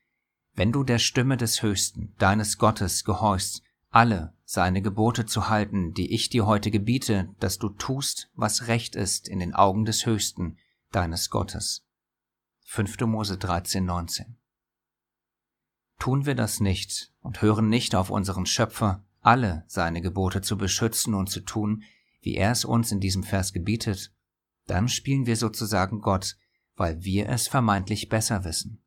wenn 0.55 0.73
du 0.73 0.85
der 0.85 1.01
Stimme 1.01 1.37
des 1.37 1.61
Höchsten, 1.61 2.15
deines 2.19 2.57
Gottes, 2.57 3.05
gehorchst, 3.05 3.63
alle 3.91 4.38
seine 4.51 4.81
Gebote 4.81 5.27
zu 5.27 5.51
halten, 5.51 5.93
die 5.93 6.15
ich 6.15 6.31
dir 6.31 6.47
heute 6.47 6.71
gebiete, 6.71 7.29
dass 7.39 7.59
du 7.59 7.69
tust, 7.69 8.31
was 8.35 8.67
recht 8.67 8.97
ist 8.97 9.29
in 9.29 9.41
den 9.41 9.53
Augen 9.53 9.85
des 9.85 10.07
Höchsten, 10.07 10.57
deines 10.91 11.29
Gottes. 11.29 11.87
5. 12.65 12.99
Mose 13.01 13.37
13, 13.37 13.85
19. 13.85 14.39
Tun 15.99 16.25
wir 16.25 16.35
das 16.35 16.61
nicht 16.61 17.13
und 17.21 17.43
hören 17.43 17.69
nicht 17.69 17.95
auf 17.95 18.09
unseren 18.09 18.47
Schöpfer, 18.47 19.05
alle 19.21 19.65
seine 19.67 20.01
Gebote 20.01 20.41
zu 20.41 20.57
beschützen 20.57 21.13
und 21.13 21.29
zu 21.29 21.41
tun, 21.41 21.83
wie 22.23 22.35
er 22.35 22.53
es 22.53 22.65
uns 22.65 22.91
in 22.91 23.01
diesem 23.01 23.25
Vers 23.25 23.53
gebietet, 23.53 24.15
dann 24.67 24.89
spielen 24.89 25.27
wir 25.27 25.37
sozusagen 25.37 26.01
Gott, 26.01 26.39
weil 26.75 27.05
wir 27.05 27.29
es 27.29 27.49
vermeintlich 27.49 28.09
besser 28.09 28.45
wissen. 28.45 28.83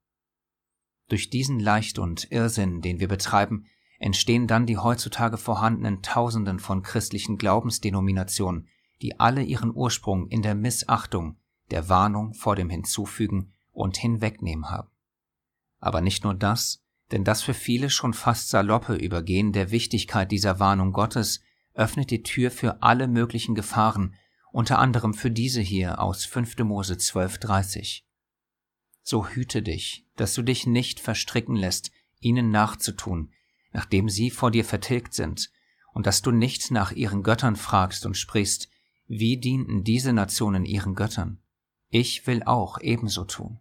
Durch 1.08 1.30
diesen 1.30 1.60
Leicht 1.60 2.00
und 2.00 2.32
Irrsinn, 2.32 2.82
den 2.82 3.00
wir 3.00 3.08
betreiben, 3.08 3.68
entstehen 4.01 4.48
dann 4.48 4.65
die 4.65 4.79
heutzutage 4.79 5.38
vorhandenen 5.38 6.01
Tausenden 6.01 6.60
von 6.60 6.81
christlichen 6.81 7.38
Glaubensdenominationen, 7.38 8.67
die 9.01 9.20
alle 9.20 9.43
ihren 9.43 9.74
Ursprung 9.74 10.27
in 10.27 10.41
der 10.41 10.55
Missachtung, 10.55 11.38
der 11.70 11.88
Warnung 11.88 12.34
vor 12.34 12.55
dem 12.55 12.72
Hinzufügen 12.72 13.53
und 13.72 13.98
hinwegnehmen 13.98 14.72
haben. 14.72 14.89
Aber 15.79 16.01
nicht 16.01 16.24
nur 16.24 16.34
das, 16.34 16.84
denn 17.12 17.24
das 17.24 17.43
für 17.43 17.53
viele 17.53 17.91
schon 17.91 18.13
fast 18.13 18.50
saloppe 18.50 18.96
Übergehen 18.96 19.53
der 19.53 19.70
Wichtigkeit 19.70 20.31
dieser 20.31 20.60
Warnung 20.60 20.93
Gottes 20.93 21.41
öffnet 21.75 22.10
die 22.10 22.24
Tür 22.24 22.50
für 22.50 22.81
alle 22.81 23.08
möglichen 23.08 23.53
Gefahren, 23.53 24.15
unter 24.51 24.79
anderem 24.79 25.13
für 25.13 25.29
diese 25.29 25.62
hier 25.62 26.01
aus 26.01 26.25
5. 26.25 26.58
Mose 26.60 26.96
12,30. 26.96 28.01
So 29.03 29.27
hüte 29.27 29.62
dich, 29.62 30.08
dass 30.15 30.34
du 30.34 30.41
dich 30.41 30.65
nicht 30.65 31.00
verstricken 31.00 31.55
lässt, 31.55 31.91
ihnen 32.20 32.50
nachzutun, 32.50 33.31
nachdem 33.72 34.10
sie 34.10 34.30
vor 34.30 34.51
dir 34.51 34.66
vertilgt 34.66 35.13
sind, 35.13 35.51
und 35.94 36.08
dass 36.08 36.22
du 36.22 36.32
nicht 36.32 36.72
nach 36.72 36.92
ihren 36.92 37.24
Göttern 37.24 37.56
fragst 37.56 38.06
und 38.06 38.16
sprichst, 38.16 38.70
wie 39.08 39.38
dienten 39.38 39.84
diese 39.84 40.13
Nationen 40.13 40.66
ihren 40.66 40.96
Göttern? 40.96 41.40
Ich 41.90 42.25
will 42.28 42.44
auch 42.44 42.80
ebenso 42.80 43.25
tun. 43.25 43.60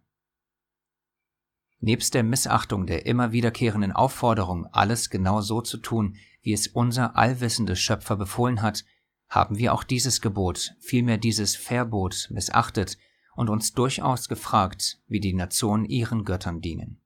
Nebst 1.80 2.14
der 2.14 2.22
Missachtung 2.22 2.86
der 2.86 3.06
immer 3.06 3.32
wiederkehrenden 3.32 3.90
Aufforderung, 3.90 4.66
alles 4.66 5.10
genau 5.10 5.40
so 5.40 5.60
zu 5.60 5.78
tun, 5.78 6.16
wie 6.42 6.52
es 6.52 6.68
unser 6.68 7.16
allwissende 7.16 7.74
Schöpfer 7.74 8.16
befohlen 8.16 8.62
hat, 8.62 8.84
haben 9.28 9.58
wir 9.58 9.72
auch 9.74 9.82
dieses 9.82 10.20
Gebot, 10.20 10.74
vielmehr 10.78 11.18
dieses 11.18 11.56
Verbot 11.56 12.28
missachtet 12.30 12.98
und 13.34 13.48
uns 13.48 13.72
durchaus 13.72 14.28
gefragt, 14.28 15.00
wie 15.06 15.20
die 15.20 15.32
Nationen 15.32 15.84
ihren 15.84 16.24
Göttern 16.24 16.60
dienen. 16.60 16.99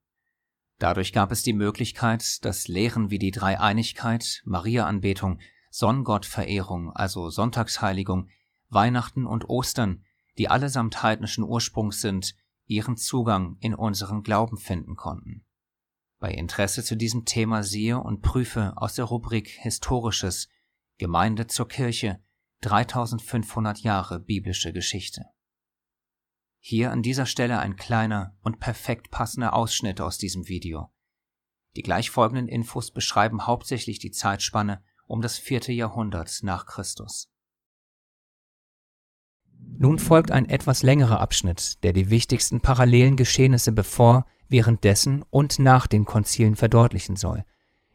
Dadurch 0.77 1.13
gab 1.13 1.31
es 1.31 1.43
die 1.43 1.53
Möglichkeit, 1.53 2.43
dass 2.43 2.67
Lehren 2.67 3.09
wie 3.09 3.19
die 3.19 3.31
Dreieinigkeit, 3.31 4.41
Mariaanbetung, 4.45 5.39
Sonnengottverehrung, 5.69 6.91
also 6.91 7.29
Sonntagsheiligung, 7.29 8.29
Weihnachten 8.69 9.25
und 9.25 9.49
Ostern 9.49 10.03
die 10.37 10.49
allesamt 10.49 11.01
heidnischen 11.03 11.43
Ursprungs 11.43 12.01
sind, 12.01 12.35
ihren 12.65 12.97
Zugang 12.97 13.57
in 13.59 13.73
unseren 13.73 14.23
Glauben 14.23 14.57
finden 14.57 14.95
konnten. 14.95 15.45
Bei 16.19 16.31
Interesse 16.31 16.83
zu 16.83 16.95
diesem 16.95 17.25
Thema 17.25 17.63
siehe 17.63 17.99
und 17.99 18.21
prüfe 18.21 18.73
aus 18.75 18.95
der 18.95 19.05
Rubrik 19.05 19.47
Historisches 19.47 20.49
Gemeinde 20.97 21.47
zur 21.47 21.67
Kirche 21.67 22.19
3500 22.61 23.79
Jahre 23.79 24.19
biblische 24.19 24.73
Geschichte. 24.73 25.25
Hier 26.67 26.91
an 26.91 27.03
dieser 27.03 27.27
Stelle 27.27 27.59
ein 27.59 27.75
kleiner 27.75 28.35
und 28.41 28.59
perfekt 28.59 29.11
passender 29.11 29.53
Ausschnitt 29.53 30.01
aus 30.01 30.17
diesem 30.17 30.47
Video. 30.47 30.89
Die 31.75 31.83
gleichfolgenden 31.83 32.47
Infos 32.47 32.89
beschreiben 32.89 33.45
hauptsächlich 33.45 33.99
die 33.99 34.09
Zeitspanne 34.09 34.83
um 35.05 35.21
das 35.21 35.37
vierte 35.37 35.71
Jahrhundert 35.71 36.39
nach 36.41 36.65
Christus. 36.65 37.29
Nun 39.77 39.99
folgt 39.99 40.31
ein 40.31 40.49
etwas 40.49 40.81
längerer 40.81 41.19
Abschnitt, 41.19 41.83
der 41.83 41.93
die 41.93 42.09
wichtigsten 42.09 42.61
parallelen 42.61 43.15
Geschehnisse 43.15 43.71
bevor, 43.71 44.25
währenddessen 44.49 45.23
und 45.29 45.59
nach 45.59 45.85
den 45.85 46.05
Konzilen 46.05 46.55
verdeutlichen 46.55 47.15
soll. 47.15 47.45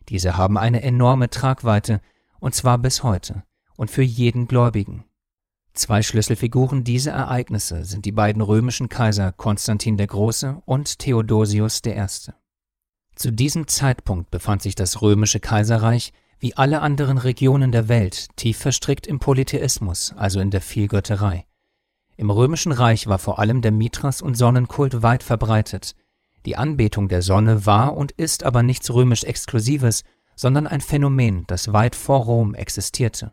Diese 0.08 0.36
haben 0.36 0.56
eine 0.56 0.84
enorme 0.84 1.28
Tragweite, 1.28 2.00
und 2.38 2.54
zwar 2.54 2.78
bis 2.78 3.02
heute, 3.02 3.42
und 3.76 3.90
für 3.90 4.02
jeden 4.02 4.46
Gläubigen. 4.46 5.10
Zwei 5.80 6.02
Schlüsselfiguren 6.02 6.84
dieser 6.84 7.12
Ereignisse 7.12 7.87
sind 7.87 8.04
die 8.04 8.12
beiden 8.12 8.42
römischen 8.42 8.90
Kaiser 8.90 9.32
Konstantin 9.32 9.96
der 9.96 10.08
Große 10.08 10.60
und 10.66 10.99
Theodosius 10.99 11.80
I. 11.87 12.04
Zu 13.16 13.30
diesem 13.30 13.66
Zeitpunkt 13.66 14.30
befand 14.30 14.60
sich 14.60 14.75
das 14.75 15.00
römische 15.00 15.40
Kaiserreich 15.40 16.12
wie 16.38 16.54
alle 16.54 16.82
anderen 16.82 17.16
Regionen 17.16 17.72
der 17.72 17.88
Welt 17.88 18.28
tief 18.37 18.58
verstrickt 18.58 19.06
im 19.06 19.20
Polytheismus, 19.20 20.12
also 20.18 20.38
in 20.40 20.50
der 20.50 20.60
Vielgötterei. 20.60 21.46
Im 22.18 22.28
römischen 22.28 22.72
Reich 22.72 23.06
war 23.06 23.18
vor 23.18 23.38
allem 23.38 23.62
der 23.62 23.72
Mithras- 23.72 24.20
und 24.20 24.34
Sonnenkult 24.34 25.02
weit 25.02 25.22
verbreitet. 25.22 25.96
Die 26.44 26.56
Anbetung 26.56 27.08
der 27.08 27.22
Sonne 27.22 27.64
war 27.64 27.96
und 27.96 28.12
ist 28.12 28.44
aber 28.44 28.62
nichts 28.62 28.92
römisch 28.92 29.25
Exklusives, 29.25 30.04
sondern 30.37 30.66
ein 30.66 30.82
Phänomen, 30.82 31.44
das 31.46 31.72
weit 31.72 31.96
vor 31.96 32.25
Rom 32.25 32.54
existierte. 32.54 33.32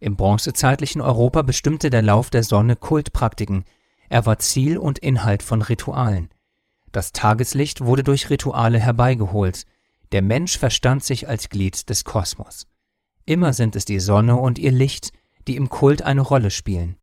Im 0.00 0.16
bronzezeitlichen 0.16 1.02
Europa 1.02 1.42
bestimmte 1.42 1.90
der 1.90 2.00
Lauf 2.00 2.30
der 2.30 2.42
Sonne 2.42 2.74
Kultpraktiken, 2.74 3.64
er 4.08 4.24
war 4.24 4.38
Ziel 4.38 4.78
und 4.78 4.98
Inhalt 4.98 5.42
von 5.42 5.60
Ritualen. 5.60 6.30
Das 6.90 7.12
Tageslicht 7.12 7.82
wurde 7.82 8.02
durch 8.02 8.30
Rituale 8.30 8.80
herbeigeholt, 8.80 9.66
der 10.12 10.22
Mensch 10.22 10.58
verstand 10.58 11.04
sich 11.04 11.28
als 11.28 11.50
Glied 11.50 11.88
des 11.90 12.04
Kosmos. 12.04 12.66
Immer 13.26 13.52
sind 13.52 13.76
es 13.76 13.84
die 13.84 14.00
Sonne 14.00 14.36
und 14.36 14.58
ihr 14.58 14.72
Licht, 14.72 15.12
die 15.46 15.56
im 15.56 15.68
Kult 15.68 16.02
eine 16.02 16.22
Rolle 16.22 16.50
spielen. 16.50 16.96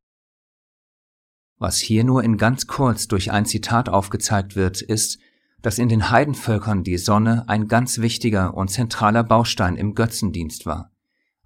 Was 1.60 1.78
hier 1.78 2.04
nur 2.04 2.24
in 2.24 2.38
ganz 2.38 2.68
kurz 2.68 3.08
durch 3.08 3.32
ein 3.32 3.46
Zitat 3.46 3.90
aufgezeigt 3.90 4.56
wird, 4.56 4.82
ist, 4.82 5.20
dass 5.62 5.80
in 5.80 5.90
den 5.90 6.10
Heidenvölkern 6.10 6.84
die 6.84 6.98
Sonne 6.98 7.48
ein 7.48 7.68
ganz 7.68 8.00
wichtiger 8.00 8.56
und 8.56 8.70
zentraler 8.70 9.24
Baustein 9.24 9.76
im 9.76 9.96
Götzendienst 9.96 10.66
war. 10.66 10.92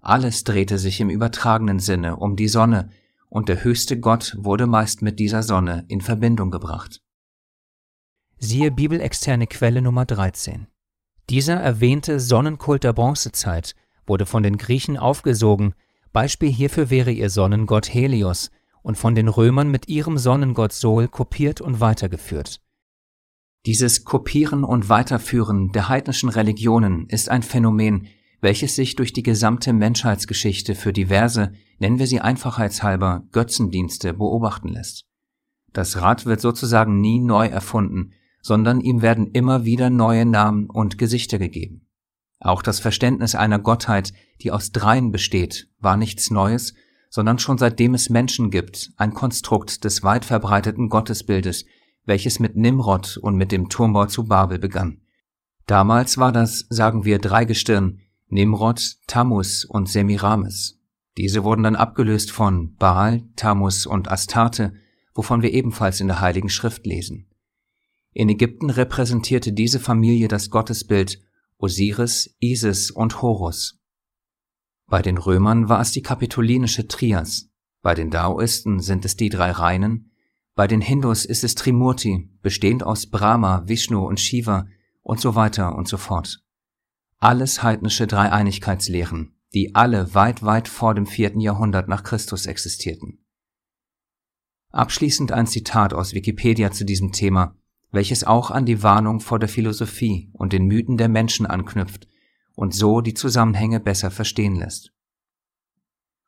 Alles 0.02 0.42
drehte 0.42 0.78
sich 0.78 1.00
im 1.00 1.10
übertragenen 1.10 1.78
Sinne 1.78 2.16
um 2.16 2.34
die 2.34 2.48
Sonne, 2.48 2.90
und 3.28 3.48
der 3.48 3.64
höchste 3.64 3.98
Gott 3.98 4.36
wurde 4.36 4.66
meist 4.66 5.00
mit 5.00 5.18
dieser 5.18 5.42
Sonne 5.42 5.84
in 5.88 6.00
Verbindung 6.00 6.50
gebracht. 6.50 7.00
Siehe 8.36 8.72
bibelexterne 8.72 9.46
Quelle 9.46 9.80
Nummer 9.80 10.04
13. 10.04 10.66
Dieser 11.30 11.54
erwähnte 11.54 12.18
Sonnenkult 12.18 12.82
der 12.82 12.92
Bronzezeit 12.92 13.76
wurde 14.04 14.26
von 14.26 14.42
den 14.42 14.58
Griechen 14.58 14.98
aufgesogen, 14.98 15.74
Beispiel 16.12 16.50
hierfür 16.50 16.90
wäre 16.90 17.12
ihr 17.12 17.30
Sonnengott 17.30 17.94
Helios, 17.94 18.50
und 18.82 18.98
von 18.98 19.14
den 19.14 19.28
Römern 19.28 19.70
mit 19.70 19.88
ihrem 19.88 20.18
Sonnengott 20.18 20.72
Sol 20.72 21.06
kopiert 21.06 21.60
und 21.60 21.78
weitergeführt. 21.78 22.60
Dieses 23.64 24.04
Kopieren 24.04 24.64
und 24.64 24.88
Weiterführen 24.88 25.70
der 25.70 25.88
heidnischen 25.88 26.28
Religionen 26.28 27.06
ist 27.08 27.28
ein 27.28 27.44
Phänomen, 27.44 28.08
welches 28.42 28.74
sich 28.74 28.96
durch 28.96 29.12
die 29.12 29.22
gesamte 29.22 29.72
Menschheitsgeschichte 29.72 30.74
für 30.74 30.92
diverse, 30.92 31.52
nennen 31.78 32.00
wir 32.00 32.08
sie 32.08 32.20
einfachheitshalber, 32.20 33.22
Götzendienste 33.30 34.12
beobachten 34.12 34.68
lässt. 34.68 35.06
Das 35.72 36.02
Rad 36.02 36.26
wird 36.26 36.40
sozusagen 36.40 37.00
nie 37.00 37.20
neu 37.20 37.46
erfunden, 37.46 38.12
sondern 38.42 38.80
ihm 38.80 39.00
werden 39.00 39.30
immer 39.30 39.64
wieder 39.64 39.88
neue 39.88 40.26
Namen 40.26 40.68
und 40.68 40.98
Gesichter 40.98 41.38
gegeben. 41.38 41.86
Auch 42.40 42.62
das 42.62 42.80
Verständnis 42.80 43.36
einer 43.36 43.60
Gottheit, 43.60 44.12
die 44.42 44.50
aus 44.50 44.72
Dreien 44.72 45.12
besteht, 45.12 45.68
war 45.78 45.96
nichts 45.96 46.32
Neues, 46.32 46.74
sondern 47.08 47.38
schon 47.38 47.58
seitdem 47.58 47.94
es 47.94 48.10
Menschen 48.10 48.50
gibt, 48.50 48.90
ein 48.96 49.14
Konstrukt 49.14 49.84
des 49.84 50.02
weit 50.02 50.24
verbreiteten 50.24 50.88
Gottesbildes, 50.88 51.64
welches 52.04 52.40
mit 52.40 52.56
Nimrod 52.56 53.18
und 53.18 53.36
mit 53.36 53.52
dem 53.52 53.68
Turmbau 53.68 54.06
zu 54.06 54.24
Babel 54.24 54.58
begann. 54.58 55.02
Damals 55.66 56.18
war 56.18 56.32
das, 56.32 56.66
sagen 56.68 57.04
wir, 57.04 57.20
Dreigestirn, 57.20 58.00
Nimrod, 58.32 58.96
Tammuz 59.06 59.64
und 59.64 59.90
Semiramis. 59.90 60.80
Diese 61.18 61.44
wurden 61.44 61.64
dann 61.64 61.76
abgelöst 61.76 62.30
von 62.30 62.74
Baal, 62.76 63.24
Tammuz 63.36 63.84
und 63.84 64.10
Astarte, 64.10 64.72
wovon 65.14 65.42
wir 65.42 65.52
ebenfalls 65.52 66.00
in 66.00 66.06
der 66.06 66.22
Heiligen 66.22 66.48
Schrift 66.48 66.86
lesen. 66.86 67.28
In 68.14 68.30
Ägypten 68.30 68.70
repräsentierte 68.70 69.52
diese 69.52 69.80
Familie 69.80 70.28
das 70.28 70.48
Gottesbild 70.48 71.22
Osiris, 71.58 72.34
Isis 72.40 72.90
und 72.90 73.20
Horus. 73.20 73.78
Bei 74.86 75.02
den 75.02 75.18
Römern 75.18 75.68
war 75.68 75.82
es 75.82 75.90
die 75.90 76.02
kapitolinische 76.02 76.88
Trias, 76.88 77.50
bei 77.82 77.94
den 77.94 78.08
Daoisten 78.08 78.80
sind 78.80 79.04
es 79.04 79.14
die 79.14 79.28
drei 79.28 79.50
Reinen, 79.50 80.10
bei 80.54 80.66
den 80.66 80.80
Hindus 80.80 81.26
ist 81.26 81.44
es 81.44 81.54
Trimurti, 81.54 82.30
bestehend 82.40 82.82
aus 82.82 83.10
Brahma, 83.10 83.68
Vishnu 83.68 84.06
und 84.06 84.20
Shiva 84.20 84.68
und 85.02 85.20
so 85.20 85.34
weiter 85.34 85.76
und 85.76 85.86
so 85.86 85.98
fort. 85.98 86.42
Alles 87.22 87.62
heidnische 87.62 88.08
Dreieinigkeitslehren, 88.08 89.36
die 89.54 89.76
alle 89.76 90.12
weit, 90.12 90.42
weit 90.42 90.66
vor 90.66 90.92
dem 90.92 91.06
vierten 91.06 91.38
Jahrhundert 91.38 91.86
nach 91.86 92.02
Christus 92.02 92.46
existierten. 92.46 93.24
Abschließend 94.72 95.30
ein 95.30 95.46
Zitat 95.46 95.94
aus 95.94 96.14
Wikipedia 96.14 96.72
zu 96.72 96.84
diesem 96.84 97.12
Thema, 97.12 97.54
welches 97.92 98.24
auch 98.24 98.50
an 98.50 98.66
die 98.66 98.82
Warnung 98.82 99.20
vor 99.20 99.38
der 99.38 99.48
Philosophie 99.48 100.30
und 100.32 100.52
den 100.52 100.66
Mythen 100.66 100.96
der 100.96 101.08
Menschen 101.08 101.46
anknüpft 101.46 102.08
und 102.56 102.74
so 102.74 103.00
die 103.00 103.14
Zusammenhänge 103.14 103.78
besser 103.78 104.10
verstehen 104.10 104.56
lässt. 104.56 104.92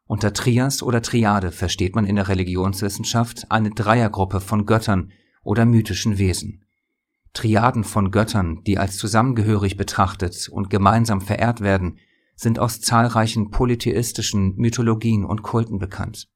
Unter 0.06 0.32
Trias 0.32 0.80
oder 0.80 1.02
Triade 1.02 1.50
versteht 1.50 1.96
man 1.96 2.06
in 2.06 2.14
der 2.14 2.28
Religionswissenschaft 2.28 3.50
eine 3.50 3.70
Dreiergruppe 3.70 4.40
von 4.40 4.64
Göttern 4.64 5.10
oder 5.42 5.66
mythischen 5.66 6.18
Wesen. 6.18 6.63
Triaden 7.34 7.84
von 7.84 8.10
Göttern, 8.10 8.62
die 8.64 8.78
als 8.78 8.96
zusammengehörig 8.96 9.76
betrachtet 9.76 10.48
und 10.48 10.70
gemeinsam 10.70 11.20
verehrt 11.20 11.60
werden, 11.60 11.98
sind 12.36 12.58
aus 12.58 12.80
zahlreichen 12.80 13.50
polytheistischen 13.50 14.56
Mythologien 14.56 15.24
und 15.24 15.42
Kulten 15.42 15.78
bekannt. 15.78 16.28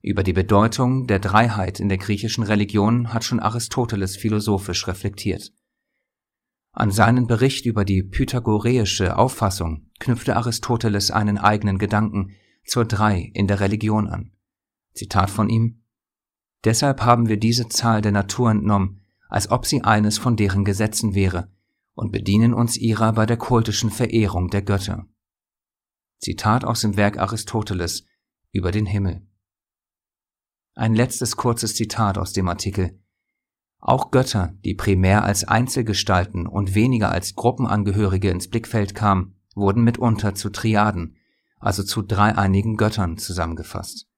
Über 0.00 0.24
die 0.24 0.32
Bedeutung 0.32 1.06
der 1.06 1.20
Dreiheit 1.20 1.78
in 1.78 1.88
der 1.88 1.98
griechischen 1.98 2.42
Religion 2.42 3.14
hat 3.14 3.24
schon 3.24 3.40
Aristoteles 3.40 4.16
philosophisch 4.16 4.86
reflektiert. 4.88 5.52
An 6.72 6.90
seinen 6.90 7.26
Bericht 7.26 7.66
über 7.66 7.84
die 7.84 8.02
pythagoreische 8.02 9.16
Auffassung 9.16 9.90
knüpfte 10.00 10.36
Aristoteles 10.36 11.10
einen 11.10 11.38
eigenen 11.38 11.78
Gedanken, 11.78 12.34
zur 12.64 12.84
Drei 12.84 13.30
in 13.34 13.46
der 13.46 13.60
Religion 13.60 14.08
an. 14.08 14.32
Zitat 14.94 15.30
von 15.30 15.48
ihm 15.48 15.82
Deshalb 16.64 17.02
haben 17.02 17.28
wir 17.28 17.38
diese 17.38 17.68
Zahl 17.68 18.02
der 18.02 18.12
Natur 18.12 18.50
entnommen, 18.50 19.01
als 19.32 19.50
ob 19.50 19.64
sie 19.64 19.82
eines 19.82 20.18
von 20.18 20.36
deren 20.36 20.62
Gesetzen 20.62 21.14
wäre, 21.14 21.50
und 21.94 22.12
bedienen 22.12 22.52
uns 22.52 22.76
ihrer 22.76 23.14
bei 23.14 23.24
der 23.24 23.38
kultischen 23.38 23.90
Verehrung 23.90 24.50
der 24.50 24.60
Götter. 24.60 25.06
Zitat 26.18 26.66
aus 26.66 26.82
dem 26.82 26.98
Werk 26.98 27.16
Aristoteles 27.16 28.04
über 28.52 28.72
den 28.72 28.84
Himmel. 28.84 29.26
Ein 30.74 30.94
letztes 30.94 31.38
kurzes 31.38 31.74
Zitat 31.74 32.18
aus 32.18 32.34
dem 32.34 32.46
Artikel. 32.46 33.00
Auch 33.78 34.10
Götter, 34.10 34.52
die 34.66 34.74
primär 34.74 35.24
als 35.24 35.44
Einzelgestalten 35.44 36.46
und 36.46 36.74
weniger 36.74 37.10
als 37.10 37.34
Gruppenangehörige 37.34 38.28
ins 38.28 38.50
Blickfeld 38.50 38.94
kamen, 38.94 39.40
wurden 39.54 39.82
mitunter 39.82 40.34
zu 40.34 40.50
Triaden, 40.50 41.16
also 41.58 41.82
zu 41.82 42.02
dreieinigen 42.02 42.76
Göttern 42.76 43.16
zusammengefasst. 43.16 44.11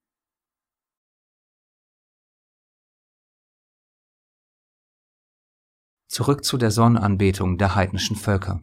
Zurück 6.14 6.44
zu 6.44 6.58
der 6.58 6.70
Sonnenanbetung 6.70 7.58
der 7.58 7.74
heidnischen 7.74 8.14
Völker. 8.14 8.62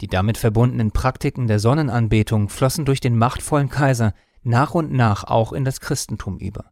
Die 0.00 0.06
damit 0.06 0.38
verbundenen 0.38 0.92
Praktiken 0.92 1.48
der 1.48 1.58
Sonnenanbetung 1.58 2.48
flossen 2.48 2.84
durch 2.84 3.00
den 3.00 3.18
machtvollen 3.18 3.68
Kaiser 3.68 4.14
nach 4.44 4.74
und 4.74 4.92
nach 4.92 5.24
auch 5.24 5.52
in 5.52 5.64
das 5.64 5.80
Christentum 5.80 6.38
über. 6.38 6.70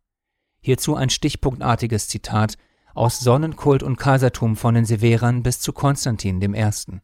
Hierzu 0.61 0.95
ein 0.95 1.11
stichpunktartiges 1.11 2.07
Zitat 2.07 2.57
aus 2.95 3.19
Sonnenkult 3.19 3.83
und 3.83 3.97
Kaisertum 3.97 4.55
von 4.55 4.77
den 4.77 4.85
Severern 4.85 5.43
bis 5.43 5.59
zu 5.59 5.73
Konstantin 5.73 6.41
I 6.41 7.01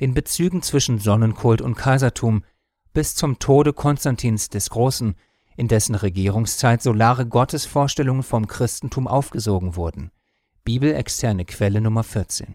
den 0.00 0.14
Bezügen 0.14 0.62
zwischen 0.62 0.98
Sonnenkult 0.98 1.62
und 1.62 1.76
Kaisertum 1.76 2.42
bis 2.92 3.14
zum 3.14 3.38
Tode 3.38 3.72
Konstantins 3.72 4.48
des 4.48 4.68
Großen, 4.68 5.14
in 5.56 5.68
dessen 5.68 5.94
Regierungszeit 5.94 6.82
solare 6.82 7.24
Gottesvorstellungen 7.24 8.24
vom 8.24 8.48
Christentum 8.48 9.06
aufgesogen 9.06 9.76
wurden. 9.76 10.10
Bibelexterne 10.66 11.44
Quelle 11.44 11.82
Nummer 11.82 12.02
14. 12.02 12.54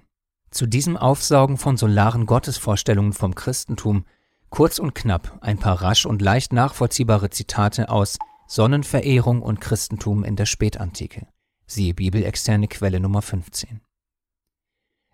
Zu 0.50 0.66
diesem 0.66 0.98
Aufsaugen 0.98 1.58
von 1.58 1.78
solaren 1.78 2.26
Gottesvorstellungen 2.26 3.14
vom 3.14 3.36
Christentum 3.36 4.04
kurz 4.50 4.80
und 4.80 4.96
knapp 4.96 5.38
ein 5.42 5.60
paar 5.60 5.84
rasch 5.84 6.08
und 6.08 6.20
leicht 6.20 6.52
nachvollziehbare 6.52 7.30
Zitate 7.30 7.90
aus 7.90 8.18
Sonnenverehrung 8.48 9.44
und 9.44 9.62
Christentum 9.62 10.24
in 10.24 10.36
der 10.36 10.48
Spätantike. 10.48 11.28
Siehe 11.68 11.94
Bibelexterne 11.94 12.68
Quelle 12.68 13.00
Nummer 13.00 13.22
15. 13.22 13.80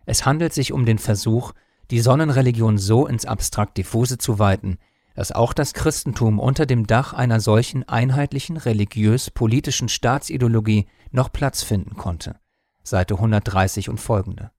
Es 0.05 0.25
handelt 0.25 0.53
sich 0.53 0.71
um 0.71 0.85
den 0.85 0.97
Versuch, 0.97 1.51
die 1.91 1.99
Sonnenreligion 1.99 2.77
so 2.77 3.07
ins 3.07 3.25
abstrakt 3.25 3.77
diffuse 3.77 4.19
zu 4.19 4.39
weiten, 4.39 4.77
dass 5.15 5.33
auch 5.33 5.51
das 5.51 5.73
Christentum 5.73 6.39
unter 6.39 6.65
dem 6.65 6.87
Dach 6.87 7.11
einer 7.11 7.41
solchen 7.41 7.83
einheitlichen 7.89 8.55
religiös-politischen 8.55 9.89
Staatsideologie 9.89 10.87
noch 11.11 11.33
Platz 11.33 11.61
finden 11.61 11.97
konnte. 11.97 12.39
Seite 12.85 13.15
130 13.15 13.89
und 13.89 13.99
folgende. 13.99 14.51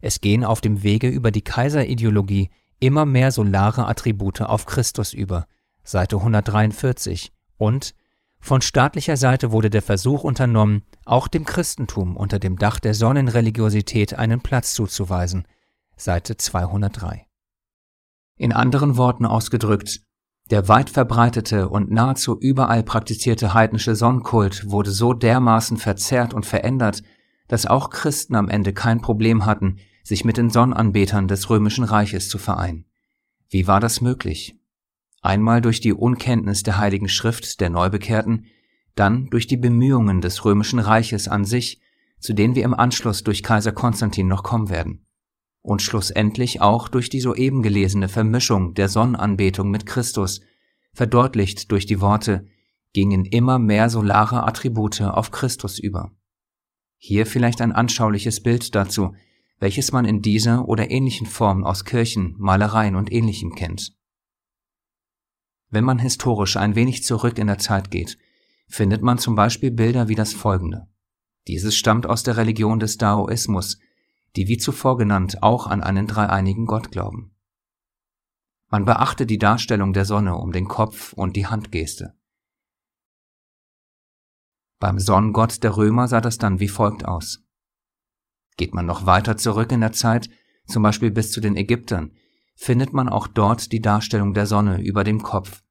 Es 0.00 0.20
gehen 0.20 0.44
auf 0.44 0.60
dem 0.60 0.82
Wege 0.82 1.08
über 1.08 1.30
die 1.30 1.42
Kaiserideologie 1.42 2.50
immer 2.78 3.06
mehr 3.06 3.32
solare 3.32 3.86
Attribute 3.86 4.42
auf 4.42 4.66
Christus 4.66 5.12
über. 5.12 5.46
Seite 5.82 6.16
143 6.16 7.32
und 7.56 7.94
von 8.40 8.60
staatlicher 8.60 9.16
Seite 9.16 9.52
wurde 9.52 9.70
der 9.70 9.80
Versuch 9.80 10.22
unternommen, 10.22 10.82
auch 11.06 11.28
dem 11.28 11.46
Christentum 11.46 12.14
unter 12.14 12.38
dem 12.38 12.58
Dach 12.58 12.78
der 12.78 12.92
Sonnenreligiosität 12.92 14.18
einen 14.18 14.42
Platz 14.42 14.74
zuzuweisen. 14.74 15.48
Seite 15.96 16.36
203. 16.36 17.26
In 18.36 18.52
anderen 18.52 18.98
Worten 18.98 19.24
ausgedrückt, 19.24 20.02
der 20.50 20.68
weit 20.68 20.90
verbreitete 20.90 21.68
und 21.68 21.90
nahezu 21.90 22.38
überall 22.38 22.82
praktizierte 22.82 23.54
heidnische 23.54 23.96
Sonnenkult 23.96 24.70
wurde 24.70 24.90
so 24.90 25.14
dermaßen 25.14 25.78
verzerrt 25.78 26.34
und 26.34 26.44
verändert, 26.44 27.02
dass 27.48 27.66
auch 27.66 27.90
Christen 27.90 28.34
am 28.34 28.48
Ende 28.48 28.72
kein 28.72 29.00
Problem 29.00 29.46
hatten, 29.46 29.78
sich 30.02 30.24
mit 30.24 30.36
den 30.36 30.50
Sonnenanbetern 30.50 31.28
des 31.28 31.48
römischen 31.48 31.84
Reiches 31.84 32.28
zu 32.28 32.36
vereinen. 32.36 32.84
Wie 33.48 33.66
war 33.66 33.80
das 33.80 34.02
möglich? 34.02 34.58
Einmal 35.22 35.62
durch 35.62 35.80
die 35.80 35.94
Unkenntnis 35.94 36.62
der 36.62 36.76
Heiligen 36.76 37.08
Schrift 37.08 37.60
der 37.60 37.70
Neubekehrten, 37.70 38.46
dann 38.94 39.30
durch 39.30 39.46
die 39.46 39.56
Bemühungen 39.56 40.20
des 40.20 40.44
römischen 40.44 40.78
Reiches 40.78 41.26
an 41.26 41.44
sich, 41.44 41.80
zu 42.20 42.34
denen 42.34 42.54
wir 42.54 42.64
im 42.64 42.74
Anschluss 42.74 43.24
durch 43.24 43.42
Kaiser 43.42 43.72
Konstantin 43.72 44.28
noch 44.28 44.42
kommen 44.42 44.68
werden 44.68 45.03
und 45.64 45.80
schlussendlich 45.80 46.60
auch 46.60 46.88
durch 46.88 47.08
die 47.08 47.20
soeben 47.20 47.62
gelesene 47.62 48.10
Vermischung 48.10 48.74
der 48.74 48.90
Sonnenanbetung 48.90 49.70
mit 49.70 49.86
Christus, 49.86 50.42
verdeutlicht 50.92 51.72
durch 51.72 51.86
die 51.86 52.02
Worte, 52.02 52.46
gingen 52.92 53.24
immer 53.24 53.58
mehr 53.58 53.88
solare 53.88 54.46
Attribute 54.46 55.00
auf 55.00 55.30
Christus 55.30 55.78
über. 55.78 56.12
Hier 56.98 57.24
vielleicht 57.24 57.62
ein 57.62 57.72
anschauliches 57.72 58.42
Bild 58.42 58.74
dazu, 58.74 59.14
welches 59.58 59.90
man 59.90 60.04
in 60.04 60.20
dieser 60.20 60.68
oder 60.68 60.90
ähnlichen 60.90 61.26
Form 61.26 61.64
aus 61.64 61.86
Kirchen, 61.86 62.34
Malereien 62.36 62.94
und 62.94 63.10
ähnlichem 63.10 63.54
kennt. 63.54 63.96
Wenn 65.70 65.84
man 65.84 65.98
historisch 65.98 66.58
ein 66.58 66.74
wenig 66.74 67.04
zurück 67.04 67.38
in 67.38 67.46
der 67.46 67.58
Zeit 67.58 67.90
geht, 67.90 68.18
findet 68.68 69.00
man 69.00 69.16
zum 69.16 69.34
Beispiel 69.34 69.70
Bilder 69.70 70.08
wie 70.08 70.14
das 70.14 70.34
folgende. 70.34 70.88
Dieses 71.48 71.74
stammt 71.74 72.06
aus 72.06 72.22
der 72.22 72.36
Religion 72.36 72.80
des 72.80 72.98
Daoismus, 72.98 73.78
die 74.36 74.48
wie 74.48 74.58
zuvor 74.58 74.96
genannt 74.96 75.42
auch 75.42 75.66
an 75.66 75.82
einen 75.82 76.06
dreieinigen 76.06 76.66
Gott 76.66 76.90
glauben. 76.90 77.34
Man 78.68 78.84
beachte 78.84 79.26
die 79.26 79.38
Darstellung 79.38 79.92
der 79.92 80.04
Sonne 80.04 80.36
um 80.36 80.52
den 80.52 80.66
Kopf 80.66 81.12
und 81.12 81.36
die 81.36 81.46
Handgeste. 81.46 82.14
Beim 84.80 84.98
Sonnengott 84.98 85.62
der 85.62 85.76
Römer 85.76 86.08
sah 86.08 86.20
das 86.20 86.38
dann 86.38 86.60
wie 86.60 86.68
folgt 86.68 87.04
aus. 87.04 87.44
Geht 88.56 88.74
man 88.74 88.86
noch 88.86 89.06
weiter 89.06 89.36
zurück 89.36 89.72
in 89.72 89.80
der 89.80 89.92
Zeit, 89.92 90.28
zum 90.66 90.82
Beispiel 90.82 91.10
bis 91.10 91.30
zu 91.30 91.40
den 91.40 91.56
Ägyptern, 91.56 92.12
findet 92.56 92.92
man 92.92 93.08
auch 93.08 93.26
dort 93.26 93.72
die 93.72 93.80
Darstellung 93.80 94.34
der 94.34 94.46
Sonne 94.46 94.80
über 94.80 95.04
dem 95.04 95.22
Kopf, 95.22 95.62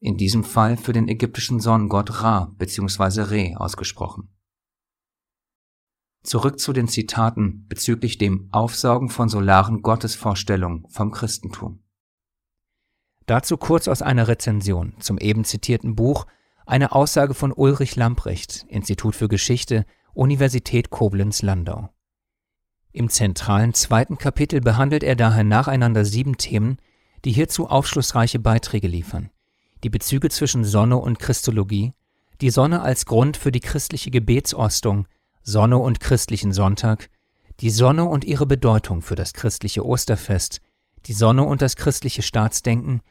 in 0.00 0.16
diesem 0.16 0.44
Fall 0.44 0.76
für 0.76 0.92
den 0.92 1.08
ägyptischen 1.08 1.60
Sonnengott 1.60 2.22
Ra 2.22 2.52
bzw. 2.58 3.22
Re 3.22 3.54
ausgesprochen. 3.56 4.33
Zurück 6.24 6.58
zu 6.58 6.72
den 6.72 6.88
Zitaten 6.88 7.66
bezüglich 7.68 8.16
dem 8.16 8.48
Aufsaugen 8.50 9.10
von 9.10 9.28
solaren 9.28 9.82
Gottesvorstellungen 9.82 10.86
vom 10.88 11.12
Christentum. 11.12 11.80
Dazu 13.26 13.58
kurz 13.58 13.88
aus 13.88 14.00
einer 14.00 14.26
Rezension 14.26 14.94
zum 15.00 15.18
eben 15.18 15.44
zitierten 15.44 15.94
Buch 15.94 16.26
eine 16.64 16.92
Aussage 16.92 17.34
von 17.34 17.52
Ulrich 17.52 17.94
Lamprecht, 17.96 18.64
Institut 18.68 19.14
für 19.14 19.28
Geschichte, 19.28 19.84
Universität 20.14 20.88
Koblenz-Landau. 20.88 21.90
Im 22.92 23.10
zentralen 23.10 23.74
zweiten 23.74 24.16
Kapitel 24.16 24.62
behandelt 24.62 25.02
er 25.02 25.16
daher 25.16 25.44
nacheinander 25.44 26.06
sieben 26.06 26.38
Themen, 26.38 26.78
die 27.26 27.32
hierzu 27.32 27.68
aufschlussreiche 27.68 28.38
Beiträge 28.38 28.88
liefern. 28.88 29.30
Die 29.82 29.90
Bezüge 29.90 30.30
zwischen 30.30 30.64
Sonne 30.64 30.96
und 30.96 31.18
Christologie, 31.18 31.92
die 32.40 32.50
Sonne 32.50 32.80
als 32.80 33.04
Grund 33.04 33.36
für 33.36 33.52
die 33.52 33.60
christliche 33.60 34.10
Gebetsostung, 34.10 35.06
Sonne 35.46 35.76
und 35.76 36.00
christlichen 36.00 36.52
Sonntag, 36.52 37.10
die 37.60 37.68
Sonne 37.68 38.06
und 38.06 38.24
ihre 38.24 38.46
Bedeutung 38.46 39.02
für 39.02 39.14
das 39.14 39.34
christliche 39.34 39.84
Osterfest, 39.84 40.62
die 41.04 41.12
Sonne 41.12 41.44
und 41.44 41.60
das 41.60 41.76
christliche 41.76 42.22
Staatsdenken, 42.22 43.02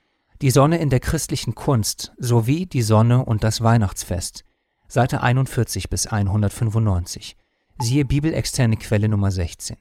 die 0.41 0.49
Sonne 0.49 0.79
in 0.79 0.89
der 0.89 0.99
christlichen 0.99 1.53
Kunst 1.53 2.11
sowie 2.17 2.65
die 2.65 2.81
Sonne 2.81 3.23
und 3.23 3.43
das 3.43 3.61
Weihnachtsfest. 3.61 4.43
Seite 4.87 5.21
41 5.21 5.91
bis 5.91 6.07
195. 6.07 7.37
Siehe 7.79 8.03
bibelexterne 8.03 8.77
Quelle 8.77 9.09
Nummer 9.09 9.29
16. 9.29 9.77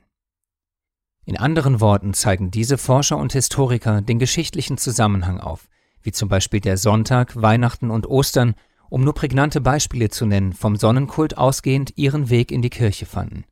In 1.25 1.39
anderen 1.39 1.81
Worten 1.81 2.13
zeigen 2.13 2.51
diese 2.51 2.77
Forscher 2.77 3.17
und 3.17 3.33
Historiker 3.33 4.03
den 4.03 4.19
geschichtlichen 4.19 4.77
Zusammenhang 4.77 5.41
auf, 5.41 5.69
wie 6.03 6.13
zum 6.13 6.29
Beispiel 6.29 6.61
der 6.61 6.77
Sonntag, 6.77 7.41
Weihnachten 7.41 7.91
und 7.91 8.07
Ostern 8.07 8.55
um 8.93 9.05
nur 9.05 9.15
prägnante 9.15 9.63
Beispiele 9.63 10.11
zu 10.11 10.27
nennen, 10.27 10.53
vom 10.53 10.77
Sonnenkult 10.77 11.39
ausgehend 11.39 11.95
ihren 11.97 12.29
Weg 12.29 12.53
in 12.53 12.61
die 12.61 12.69
Kirche 12.69 13.07
fanden. 13.07 13.45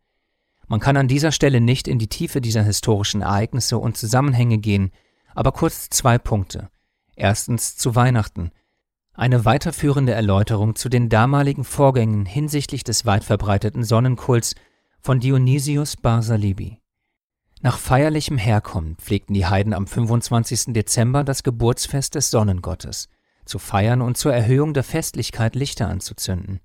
Man 0.68 0.80
kann 0.80 0.98
an 0.98 1.08
dieser 1.08 1.32
Stelle 1.32 1.62
nicht 1.62 1.88
in 1.88 1.98
die 1.98 2.08
Tiefe 2.08 2.42
dieser 2.42 2.62
historischen 2.62 3.22
Ereignisse 3.22 3.78
und 3.78 3.96
Zusammenhänge 3.96 4.58
gehen, 4.58 4.90
aber 5.34 5.52
kurz 5.52 5.88
zwei 5.88 6.18
Punkte. 6.18 6.68
Erstens 7.16 7.74
zu 7.74 7.94
Weihnachten. 7.94 8.50
Eine 9.14 9.46
weiterführende 9.46 10.12
Erläuterung 10.12 10.76
zu 10.76 10.90
den 10.90 11.08
damaligen 11.08 11.64
Vorgängen 11.64 12.26
hinsichtlich 12.26 12.84
des 12.84 13.06
weit 13.06 13.24
verbreiteten 13.24 13.82
Sonnenkults 13.82 14.56
von 15.00 15.20
Dionysius 15.20 15.96
Barsalibi. 15.96 16.82
Nach 17.62 17.78
feierlichem 17.78 18.36
Herkommen 18.36 18.96
pflegten 18.96 19.32
die 19.32 19.46
Heiden 19.46 19.72
am 19.72 19.86
25. 19.86 20.74
Dezember 20.74 21.24
das 21.24 21.42
Geburtsfest 21.42 22.14
des 22.14 22.30
Sonnengottes– 22.30 23.08
zu 23.50 23.58
feiern 23.58 24.00
und 24.00 24.16
zur 24.16 24.32
Erhöhung 24.32 24.72
der 24.72 24.84
Festlichkeit 24.84 25.54
Lichter 25.54 25.88
anzuzünden. 25.88 26.60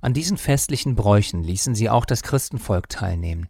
An 0.00 0.12
diesen 0.12 0.36
festlichen 0.36 0.94
Bräuchen 0.94 1.42
ließen 1.42 1.74
sie 1.74 1.88
auch 1.88 2.04
das 2.04 2.22
Christenvolk 2.22 2.88
teilnehmen. 2.88 3.48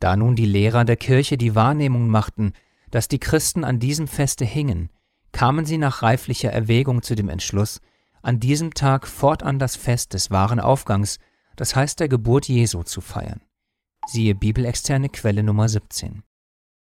Da 0.00 0.16
nun 0.16 0.36
die 0.36 0.46
Lehrer 0.46 0.84
der 0.84 0.96
Kirche 0.96 1.38
die 1.38 1.54
Wahrnehmung 1.54 2.08
machten, 2.08 2.52
dass 2.90 3.08
die 3.08 3.20
Christen 3.20 3.64
an 3.64 3.78
diesem 3.78 4.08
Feste 4.08 4.44
hingen, 4.44 4.90
kamen 5.32 5.64
sie 5.64 5.78
nach 5.78 6.02
reiflicher 6.02 6.52
Erwägung 6.52 7.02
zu 7.02 7.14
dem 7.14 7.28
Entschluss, 7.28 7.80
an 8.20 8.38
diesem 8.38 8.74
Tag 8.74 9.08
fortan 9.08 9.58
das 9.58 9.76
Fest 9.76 10.14
des 10.14 10.30
wahren 10.30 10.60
Aufgangs, 10.60 11.18
das 11.56 11.74
heißt 11.74 12.00
der 12.00 12.08
Geburt 12.08 12.48
Jesu, 12.48 12.82
zu 12.82 13.00
feiern. 13.00 13.40
Siehe 14.06 14.34
bibelexterne 14.34 15.08
Quelle 15.08 15.42
Nummer 15.42 15.68
17. 15.68 16.22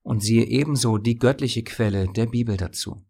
Und 0.04 0.22
siehe 0.22 0.46
ebenso 0.46 0.98
die 0.98 1.18
göttliche 1.18 1.64
Quelle 1.64 2.08
der 2.08 2.26
Bibel 2.26 2.58
dazu. 2.58 3.02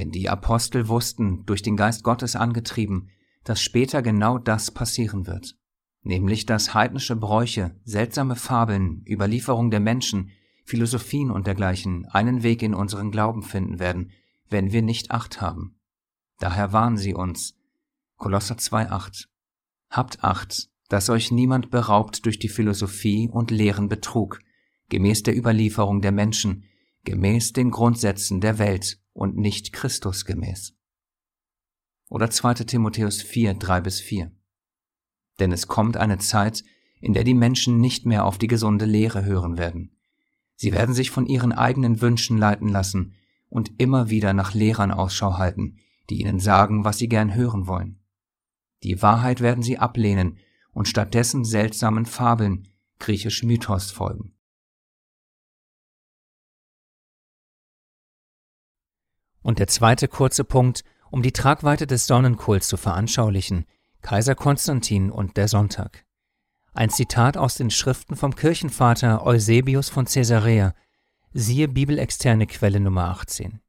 Denn 0.00 0.12
die 0.12 0.30
Apostel 0.30 0.88
wussten, 0.88 1.44
durch 1.44 1.60
den 1.60 1.76
Geist 1.76 2.04
Gottes 2.04 2.34
angetrieben, 2.34 3.10
dass 3.44 3.60
später 3.60 4.00
genau 4.00 4.38
das 4.38 4.70
passieren 4.70 5.26
wird, 5.26 5.58
nämlich 6.00 6.46
dass 6.46 6.72
heidnische 6.72 7.16
Bräuche, 7.16 7.78
seltsame 7.84 8.34
Fabeln, 8.34 9.04
Überlieferung 9.06 9.70
der 9.70 9.80
Menschen, 9.80 10.30
Philosophien 10.64 11.30
und 11.30 11.46
dergleichen 11.46 12.06
einen 12.06 12.42
Weg 12.42 12.62
in 12.62 12.72
unseren 12.72 13.10
Glauben 13.10 13.42
finden 13.42 13.78
werden, 13.78 14.12
wenn 14.48 14.72
wir 14.72 14.80
nicht 14.80 15.10
Acht 15.10 15.42
haben. 15.42 15.78
Daher 16.38 16.72
warnen 16.72 16.96
sie 16.96 17.12
uns. 17.12 17.54
Kolosser 18.16 18.54
2,8 18.54 19.26
Habt 19.90 20.24
Acht, 20.24 20.70
dass 20.88 21.10
euch 21.10 21.30
niemand 21.30 21.70
beraubt 21.70 22.24
durch 22.24 22.38
die 22.38 22.48
Philosophie 22.48 23.28
und 23.30 23.50
leeren 23.50 23.90
Betrug, 23.90 24.38
gemäß 24.88 25.24
der 25.24 25.36
Überlieferung 25.36 26.00
der 26.00 26.12
Menschen, 26.12 26.64
gemäß 27.04 27.52
den 27.52 27.70
Grundsätzen 27.70 28.40
der 28.40 28.56
Welt 28.56 28.98
und 29.12 29.36
nicht 29.36 29.72
Christus 29.72 30.24
gemäß. 30.24 30.74
Oder 32.08 32.30
2. 32.30 32.54
Timotheus 32.64 33.22
4, 33.22 33.54
3 33.54 33.80
bis 33.80 34.00
4. 34.00 34.32
Denn 35.38 35.52
es 35.52 35.68
kommt 35.68 35.96
eine 35.96 36.18
Zeit, 36.18 36.64
in 37.00 37.12
der 37.12 37.24
die 37.24 37.34
Menschen 37.34 37.80
nicht 37.80 38.04
mehr 38.04 38.24
auf 38.24 38.38
die 38.38 38.46
gesunde 38.46 38.84
Lehre 38.84 39.24
hören 39.24 39.58
werden. 39.58 39.96
Sie 40.56 40.72
werden 40.72 40.94
sich 40.94 41.10
von 41.10 41.26
ihren 41.26 41.52
eigenen 41.52 42.00
Wünschen 42.00 42.36
leiten 42.36 42.68
lassen 42.68 43.14
und 43.48 43.80
immer 43.80 44.10
wieder 44.10 44.32
nach 44.32 44.54
Lehrern 44.54 44.90
Ausschau 44.90 45.38
halten, 45.38 45.78
die 46.10 46.20
ihnen 46.20 46.40
sagen, 46.40 46.84
was 46.84 46.98
sie 46.98 47.08
gern 47.08 47.34
hören 47.34 47.66
wollen. 47.66 48.00
Die 48.82 49.00
Wahrheit 49.02 49.40
werden 49.40 49.62
sie 49.62 49.78
ablehnen 49.78 50.38
und 50.72 50.88
stattdessen 50.88 51.44
seltsamen 51.44 52.06
Fabeln, 52.06 52.68
griechisch 52.98 53.42
Mythos, 53.42 53.90
folgen. 53.90 54.34
Und 59.42 59.58
der 59.58 59.66
zweite 59.66 60.08
kurze 60.08 60.44
Punkt, 60.44 60.84
um 61.10 61.22
die 61.22 61.32
Tragweite 61.32 61.86
des 61.86 62.06
Sonnenkults 62.06 62.68
zu 62.68 62.76
veranschaulichen, 62.76 63.66
Kaiser 64.02 64.34
Konstantin 64.34 65.10
und 65.10 65.36
der 65.36 65.48
Sonntag. 65.48 66.04
Ein 66.72 66.90
Zitat 66.90 67.36
aus 67.36 67.56
den 67.56 67.70
Schriften 67.70 68.16
vom 68.16 68.34
Kirchenvater 68.34 69.24
Eusebius 69.26 69.88
von 69.88 70.04
Caesarea, 70.04 70.74
siehe 71.32 71.68
bibelexterne 71.68 72.46
Quelle 72.46 72.80
Nummer 72.80 73.08
18. 73.08 73.60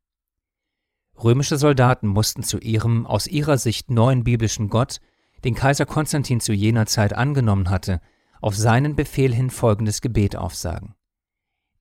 Römische 1.23 1.57
Soldaten 1.57 2.07
mussten 2.07 2.43
zu 2.43 2.57
ihrem 2.59 3.05
aus 3.05 3.27
ihrer 3.27 3.57
Sicht 3.57 3.91
neuen 3.91 4.23
biblischen 4.23 4.69
Gott, 4.69 4.99
den 5.43 5.55
Kaiser 5.55 5.85
Konstantin 5.85 6.39
zu 6.39 6.53
jener 6.53 6.85
Zeit 6.85 7.13
angenommen 7.13 7.69
hatte, 7.69 8.01
auf 8.41 8.55
seinen 8.55 8.95
Befehl 8.95 9.33
hin 9.33 9.49
folgendes 9.49 10.01
Gebet 10.01 10.35
aufsagen. 10.35 10.95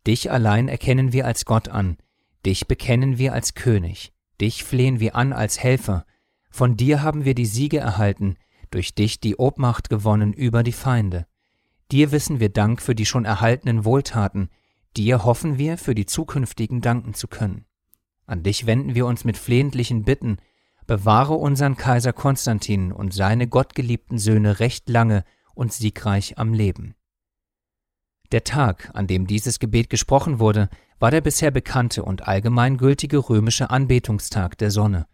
Dich 0.06 0.30
allein 0.30 0.68
erkennen 0.68 1.12
wir 1.12 1.26
als 1.26 1.44
Gott 1.44 1.68
an, 1.68 1.96
Dich 2.46 2.66
bekennen 2.66 3.18
wir 3.18 3.32
als 3.34 3.54
König, 3.54 4.12
dich 4.40 4.64
flehen 4.64 5.00
wir 5.00 5.14
an 5.14 5.32
als 5.32 5.62
Helfer, 5.62 6.06
von 6.50 6.76
dir 6.76 7.02
haben 7.02 7.24
wir 7.24 7.34
die 7.34 7.46
Siege 7.46 7.78
erhalten, 7.78 8.36
durch 8.70 8.94
dich 8.94 9.20
die 9.20 9.36
Obmacht 9.36 9.90
gewonnen 9.90 10.32
über 10.32 10.62
die 10.62 10.72
Feinde. 10.72 11.26
Dir 11.92 12.12
wissen 12.12 12.40
wir 12.40 12.48
Dank 12.48 12.80
für 12.80 12.94
die 12.94 13.06
schon 13.06 13.24
erhaltenen 13.24 13.84
Wohltaten, 13.84 14.48
dir 14.96 15.24
hoffen 15.24 15.58
wir 15.58 15.76
für 15.76 15.94
die 15.94 16.06
zukünftigen 16.06 16.80
danken 16.80 17.14
zu 17.14 17.28
können. 17.28 17.66
An 18.26 18.42
dich 18.42 18.66
wenden 18.66 18.94
wir 18.94 19.06
uns 19.06 19.24
mit 19.24 19.36
flehentlichen 19.36 20.04
Bitten, 20.04 20.38
bewahre 20.86 21.34
unseren 21.34 21.76
Kaiser 21.76 22.12
Konstantin 22.12 22.92
und 22.92 23.12
seine 23.12 23.48
gottgeliebten 23.48 24.18
Söhne 24.18 24.60
recht 24.60 24.88
lange 24.88 25.24
und 25.54 25.72
siegreich 25.72 26.38
am 26.38 26.54
Leben. 26.54 26.94
Der 28.32 28.44
Tag, 28.44 28.90
an 28.94 29.06
dem 29.06 29.26
dieses 29.26 29.58
Gebet 29.58 29.90
gesprochen 29.90 30.38
wurde, 30.38 30.68
war 31.00 31.10
der 31.10 31.20
bisher 31.20 31.50
bekannte 31.50 32.04
und 32.04 32.28
allgemeingültige 32.28 33.18
römische 33.18 33.70
Anbetungstag 33.70 34.56
der 34.58 34.70
Sonne. 34.70 35.06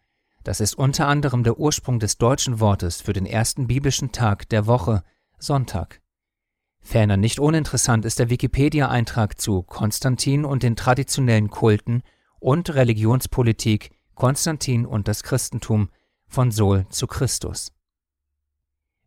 Das 0.45 0.61
ist 0.61 0.75
unter 0.75 1.09
anderem 1.09 1.43
der 1.43 1.59
Ursprung 1.59 1.99
des 1.99 2.19
deutschen 2.19 2.61
Wortes 2.61 3.01
für 3.01 3.13
den 3.13 3.27
ersten 3.27 3.67
biblischen 3.67 4.13
Tag 4.13 4.49
der 4.51 4.67
Woche, 4.67 5.03
Sonntag. 5.39 6.01
Ferner 6.81 7.17
nicht 7.17 7.41
uninteressant 7.41 8.05
ist 8.05 8.19
der 8.19 8.31
Wikipedia-Eintrag 8.31 9.41
zu 9.41 9.63
Konstantin 9.63 10.45
und 10.45 10.63
den 10.63 10.77
traditionellen 10.77 11.51
Kulten 11.51 12.03
und 12.39 12.75
Religionspolitik 12.75 13.91
Konstantin 14.15 14.87
und 14.87 15.09
das 15.09 15.23
Christentum 15.23 15.89
von 16.29 16.51
Sol 16.51 16.87
zu 16.91 17.07
Christus. 17.07 17.73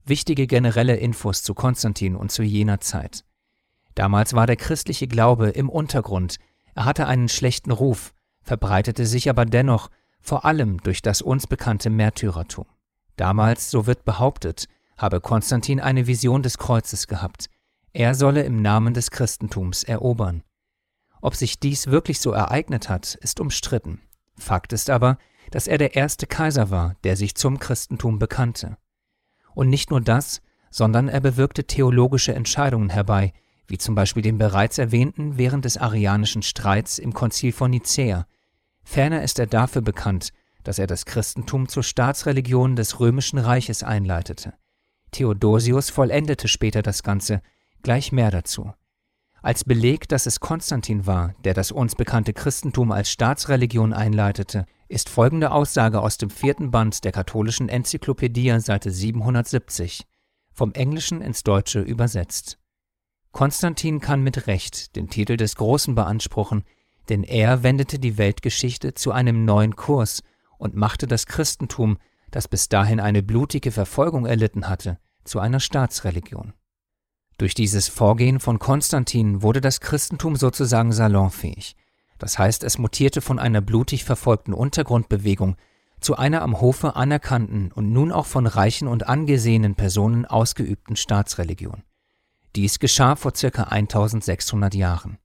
Wichtige 0.06 0.46
generelle 0.46 0.98
Infos 0.98 1.42
zu 1.44 1.54
Konstantin 1.54 2.16
und 2.16 2.32
zu 2.32 2.44
jener 2.44 2.80
Zeit. 2.80 3.24
Damals 4.00 4.34
war 4.34 4.48
der 4.48 4.56
christliche 4.56 5.10
Glaube 5.10 5.50
im 5.50 5.70
Untergrund, 5.70 6.38
er 6.74 6.86
hatte 6.86 7.06
einen 7.06 7.28
schlechten 7.28 7.70
Ruf, 7.70 8.14
verbreitete 8.42 9.06
sich 9.06 9.30
aber 9.30 9.44
dennoch 9.44 9.90
vor 10.22 10.46
allem 10.46 10.82
durch 10.84 11.02
das 11.02 11.22
uns 11.22 11.48
bekannte 11.48 11.90
Märtyrertum. 11.90 12.66
Damals, 13.18 13.70
so 13.70 13.88
wird 13.88 14.06
behauptet, 14.06 14.70
habe 14.98 15.20
Konstantin 15.20 15.82
eine 15.82 16.08
Vision 16.08 16.44
des 16.44 16.58
Kreuzes 16.58 17.08
gehabt. 17.08 17.50
Er 17.92 18.16
solle 18.16 18.44
im 18.44 18.62
Namen 18.62 18.94
des 18.94 19.12
Christentums 19.12 19.84
erobern. 19.84 20.44
Ob 21.22 21.36
sich 21.36 21.60
dies 21.60 21.88
wirklich 21.88 22.22
so 22.22 22.32
ereignet 22.32 22.88
hat, 22.88 23.16
ist 23.16 23.42
umstritten. 23.42 24.00
Fakt 24.38 24.72
ist 24.72 24.90
aber, 24.90 25.18
dass 25.52 25.68
er 25.68 25.78
der 25.78 25.98
erste 25.98 26.26
Kaiser 26.26 26.72
war, 26.72 26.96
der 27.04 27.18
sich 27.18 27.36
zum 27.36 27.60
Christentum 27.60 28.18
bekannte. 28.18 28.78
Und 29.54 29.68
nicht 29.68 29.92
nur 29.92 30.00
das, 30.00 30.42
sondern 30.70 31.10
er 31.10 31.20
bewirkte 31.20 31.66
theologische 31.66 32.34
Entscheidungen 32.34 32.92
herbei, 32.92 33.34
wie 33.70 33.78
zum 33.78 33.96
Beispiel 33.96 34.24
den 34.24 34.38
bereits 34.38 34.78
erwähnten 34.78 35.38
während 35.38 35.66
des 35.66 35.78
arianischen 35.78 36.42
Streits 36.42 36.98
im 36.98 37.14
Konzil 37.14 37.52
von 37.52 37.72
Nicäa. 37.72 38.26
Ferner 38.84 39.24
ist 39.24 39.40
er 39.40 39.48
dafür 39.48 39.82
bekannt, 39.82 40.34
dass 40.64 40.80
er 40.80 40.88
das 40.88 41.06
Christentum 41.06 41.68
zur 41.68 41.84
Staatsreligion 41.84 42.76
des 42.76 43.00
römischen 43.00 43.40
Reiches 43.40 43.84
einleitete. 43.84 44.54
Theodosius 45.12 45.90
vollendete 45.90 46.48
später 46.48 46.82
das 46.82 47.04
Ganze, 47.04 47.42
gleich 47.82 48.12
mehr 48.12 48.32
dazu. 48.32 48.74
Als 49.42 49.64
Beleg, 49.64 50.10
dass 50.10 50.26
es 50.26 50.42
Konstantin 50.42 51.08
war, 51.08 51.34
der 51.46 51.54
das 51.54 51.72
uns 51.72 51.96
bekannte 51.96 52.34
Christentum 52.34 52.92
als 52.92 53.10
Staatsreligion 53.10 53.94
einleitete, 53.94 54.66
ist 54.90 55.08
folgende 55.08 55.52
Aussage 55.52 56.02
aus 56.02 56.18
dem 56.18 56.30
vierten 56.30 56.72
Band 56.72 57.06
der 57.06 57.14
katholischen 57.14 57.70
Enzyklopädie 57.70 58.60
Seite 58.60 58.92
770, 58.92 60.06
vom 60.52 60.74
Englischen 60.74 61.22
ins 61.22 61.44
Deutsche 61.44 61.80
übersetzt. 61.80 62.59
Konstantin 63.32 64.00
kann 64.00 64.22
mit 64.22 64.48
Recht 64.48 64.96
den 64.96 65.10
Titel 65.10 65.38
des 65.38 65.56
Großen 65.56 65.96
beanspruchen, 65.96 66.64
denn 67.10 67.24
er 67.24 67.64
wendete 67.64 68.00
die 68.00 68.18
Weltgeschichte 68.18 68.94
zu 68.94 69.12
einem 69.12 69.46
neuen 69.46 69.76
Kurs 69.76 70.24
und 70.58 70.76
machte 70.76 71.08
das 71.08 71.26
Christentum, 71.26 71.98
das 72.32 72.48
bis 72.48 72.70
dahin 72.70 73.00
eine 73.00 73.24
blutige 73.24 73.72
Verfolgung 73.72 74.26
erlitten 74.26 74.68
hatte, 74.68 75.00
zu 75.24 75.40
einer 75.40 75.60
Staatsreligion. 75.60 76.54
Durch 77.38 77.54
dieses 77.54 77.88
Vorgehen 77.88 78.40
von 78.40 78.60
Konstantin 78.60 79.42
wurde 79.42 79.62
das 79.62 79.80
Christentum 79.80 80.36
sozusagen 80.36 80.92
salonfähig. 80.92 81.76
Das 82.18 82.38
heißt, 82.38 82.64
es 82.66 82.78
mutierte 82.78 83.22
von 83.22 83.40
einer 83.40 83.62
blutig 83.62 84.04
verfolgten 84.04 84.54
Untergrundbewegung 84.54 85.56
zu 86.02 86.18
einer 86.18 86.42
am 86.42 86.60
Hofe 86.60 86.96
anerkannten 86.96 87.72
und 87.72 87.92
nun 87.92 88.12
auch 88.12 88.26
von 88.26 88.46
reichen 88.46 88.88
und 88.88 89.08
angesehenen 89.08 89.76
Personen 89.76 90.26
ausgeübten 90.26 90.96
Staatsreligion. 90.96 91.84
Dies 92.56 92.80
geschah 92.80 93.16
vor 93.16 93.36
circa 93.36 93.64
1600 93.64 94.74
Jahren. 94.74 95.18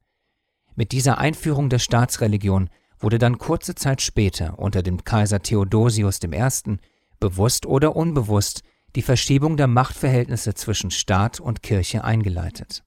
Mit 0.75 0.91
dieser 0.91 1.17
Einführung 1.17 1.69
der 1.69 1.79
Staatsreligion 1.79 2.69
wurde 2.99 3.17
dann 3.17 3.37
kurze 3.37 3.75
Zeit 3.75 4.01
später 4.01 4.59
unter 4.59 4.83
dem 4.83 5.03
Kaiser 5.03 5.41
Theodosius 5.41 6.19
I. 6.23 6.77
bewusst 7.19 7.65
oder 7.65 7.95
unbewusst 7.95 8.63
die 8.95 9.01
Verschiebung 9.01 9.57
der 9.57 9.67
Machtverhältnisse 9.67 10.53
zwischen 10.53 10.91
Staat 10.91 11.39
und 11.39 11.63
Kirche 11.63 12.03
eingeleitet. 12.03 12.83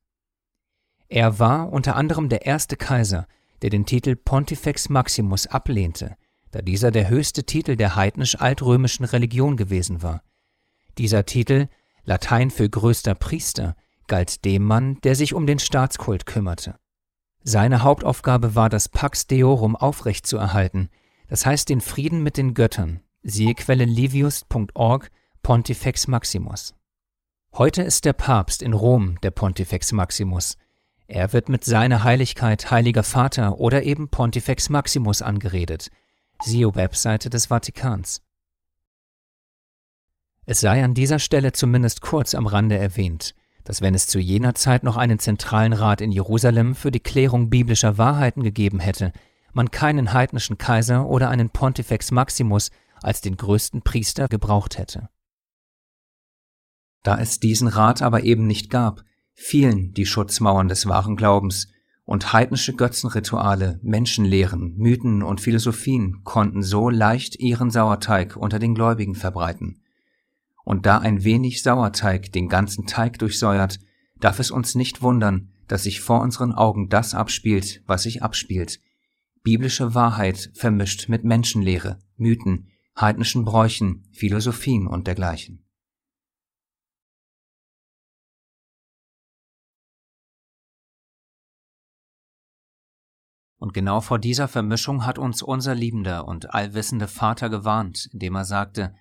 Er 1.08 1.38
war 1.38 1.72
unter 1.72 1.96
anderem 1.96 2.28
der 2.28 2.46
erste 2.46 2.76
Kaiser, 2.76 3.26
der 3.62 3.70
den 3.70 3.86
Titel 3.86 4.16
Pontifex 4.16 4.88
Maximus 4.88 5.46
ablehnte, 5.46 6.16
da 6.50 6.62
dieser 6.62 6.90
der 6.90 7.08
höchste 7.08 7.44
Titel 7.44 7.76
der 7.76 7.96
heidnisch-altrömischen 7.96 9.04
Religion 9.04 9.56
gewesen 9.56 10.02
war. 10.02 10.22
Dieser 10.96 11.26
Titel, 11.26 11.68
Latein 12.04 12.50
für 12.50 12.68
größter 12.68 13.14
Priester, 13.14 13.76
galt 14.08 14.44
dem 14.44 14.64
Mann, 14.64 14.98
der 15.02 15.14
sich 15.14 15.34
um 15.34 15.46
den 15.46 15.58
Staatskult 15.58 16.26
kümmerte. 16.26 16.74
Seine 17.42 17.82
Hauptaufgabe 17.82 18.54
war 18.54 18.68
das 18.68 18.88
Pax 18.88 19.26
Deorum 19.26 19.76
aufrechtzuerhalten, 19.76 20.90
das 21.28 21.46
heißt 21.46 21.68
den 21.68 21.80
Frieden 21.80 22.22
mit 22.22 22.36
den 22.36 22.54
Göttern. 22.54 23.00
Siehe 23.22 23.54
Quelle 23.54 23.84
livius.org 23.84 25.10
Pontifex 25.42 26.08
Maximus. 26.08 26.74
Heute 27.54 27.82
ist 27.82 28.04
der 28.04 28.12
Papst 28.12 28.62
in 28.62 28.72
Rom 28.72 29.20
der 29.22 29.30
Pontifex 29.30 29.92
Maximus. 29.92 30.56
Er 31.06 31.32
wird 31.32 31.48
mit 31.48 31.64
seiner 31.64 32.04
Heiligkeit 32.04 32.70
Heiliger 32.70 33.02
Vater 33.02 33.58
oder 33.58 33.82
eben 33.82 34.08
Pontifex 34.08 34.68
Maximus 34.68 35.22
angeredet. 35.22 35.90
Siehe 36.42 36.74
Webseite 36.74 37.30
des 37.30 37.46
Vatikans. 37.46 38.22
Es 40.44 40.60
sei 40.60 40.84
an 40.84 40.94
dieser 40.94 41.18
Stelle 41.18 41.52
zumindest 41.52 42.00
kurz 42.00 42.34
am 42.34 42.46
Rande 42.46 42.78
erwähnt, 42.78 43.34
dass 43.68 43.82
wenn 43.82 43.94
es 43.94 44.06
zu 44.06 44.18
jener 44.18 44.54
Zeit 44.54 44.82
noch 44.82 44.96
einen 44.96 45.18
zentralen 45.18 45.74
Rat 45.74 46.00
in 46.00 46.10
Jerusalem 46.10 46.74
für 46.74 46.90
die 46.90 47.00
Klärung 47.00 47.50
biblischer 47.50 47.98
Wahrheiten 47.98 48.42
gegeben 48.42 48.80
hätte, 48.80 49.12
man 49.52 49.70
keinen 49.70 50.14
heidnischen 50.14 50.56
Kaiser 50.56 51.06
oder 51.06 51.28
einen 51.28 51.50
Pontifex 51.50 52.10
Maximus 52.10 52.70
als 53.02 53.20
den 53.20 53.36
größten 53.36 53.82
Priester 53.82 54.26
gebraucht 54.26 54.78
hätte. 54.78 55.10
Da 57.02 57.18
es 57.18 57.40
diesen 57.40 57.68
Rat 57.68 58.00
aber 58.00 58.22
eben 58.22 58.46
nicht 58.46 58.70
gab, 58.70 59.04
fielen 59.34 59.92
die 59.92 60.06
Schutzmauern 60.06 60.68
des 60.68 60.86
wahren 60.86 61.16
Glaubens, 61.16 61.68
und 62.04 62.32
heidnische 62.32 62.74
Götzenrituale, 62.74 63.80
Menschenlehren, 63.82 64.78
Mythen 64.78 65.22
und 65.22 65.42
Philosophien 65.42 66.24
konnten 66.24 66.62
so 66.62 66.88
leicht 66.88 67.38
ihren 67.38 67.70
Sauerteig 67.70 68.34
unter 68.34 68.58
den 68.58 68.74
Gläubigen 68.74 69.14
verbreiten. 69.14 69.82
Und 70.68 70.84
da 70.84 70.98
ein 70.98 71.24
wenig 71.24 71.62
Sauerteig 71.62 72.30
den 72.32 72.50
ganzen 72.50 72.86
Teig 72.86 73.18
durchsäuert, 73.20 73.80
darf 74.20 74.38
es 74.38 74.50
uns 74.50 74.74
nicht 74.74 75.00
wundern, 75.00 75.50
dass 75.66 75.84
sich 75.84 76.02
vor 76.02 76.20
unseren 76.20 76.52
Augen 76.52 76.90
das 76.90 77.14
abspielt, 77.14 77.82
was 77.86 78.02
sich 78.02 78.22
abspielt. 78.22 78.78
Biblische 79.42 79.94
Wahrheit 79.94 80.50
vermischt 80.52 81.08
mit 81.08 81.24
Menschenlehre, 81.24 81.98
Mythen, 82.18 82.68
heidnischen 83.00 83.46
Bräuchen, 83.46 84.06
Philosophien 84.12 84.86
und 84.86 85.06
dergleichen. 85.06 85.64
Und 93.56 93.72
genau 93.72 94.02
vor 94.02 94.18
dieser 94.18 94.48
Vermischung 94.48 95.06
hat 95.06 95.18
uns 95.18 95.40
unser 95.40 95.74
liebender 95.74 96.28
und 96.28 96.52
allwissende 96.52 97.08
Vater 97.08 97.48
gewarnt, 97.48 98.10
indem 98.12 98.34
er 98.34 98.44
sagte, 98.44 98.94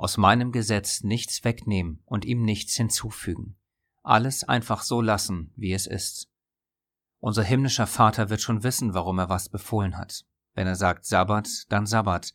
aus 0.00 0.16
meinem 0.16 0.50
Gesetz 0.50 1.02
nichts 1.02 1.44
wegnehmen 1.44 2.00
und 2.06 2.24
ihm 2.24 2.42
nichts 2.42 2.74
hinzufügen. 2.74 3.58
Alles 4.02 4.44
einfach 4.44 4.82
so 4.82 5.02
lassen, 5.02 5.52
wie 5.56 5.74
es 5.74 5.86
ist. 5.86 6.30
Unser 7.18 7.42
himmlischer 7.42 7.86
Vater 7.86 8.30
wird 8.30 8.40
schon 8.40 8.62
wissen, 8.62 8.94
warum 8.94 9.18
er 9.18 9.28
was 9.28 9.50
befohlen 9.50 9.98
hat. 9.98 10.24
Wenn 10.54 10.66
er 10.66 10.76
sagt 10.76 11.04
Sabbat, 11.04 11.66
dann 11.68 11.84
Sabbat. 11.84 12.32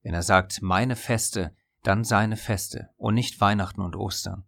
Wenn 0.00 0.14
er 0.14 0.22
sagt 0.22 0.62
meine 0.62 0.96
Feste, 0.96 1.54
dann 1.82 2.02
seine 2.02 2.38
Feste 2.38 2.88
und 2.96 3.12
nicht 3.12 3.38
Weihnachten 3.42 3.82
und 3.82 3.94
Ostern. 3.94 4.46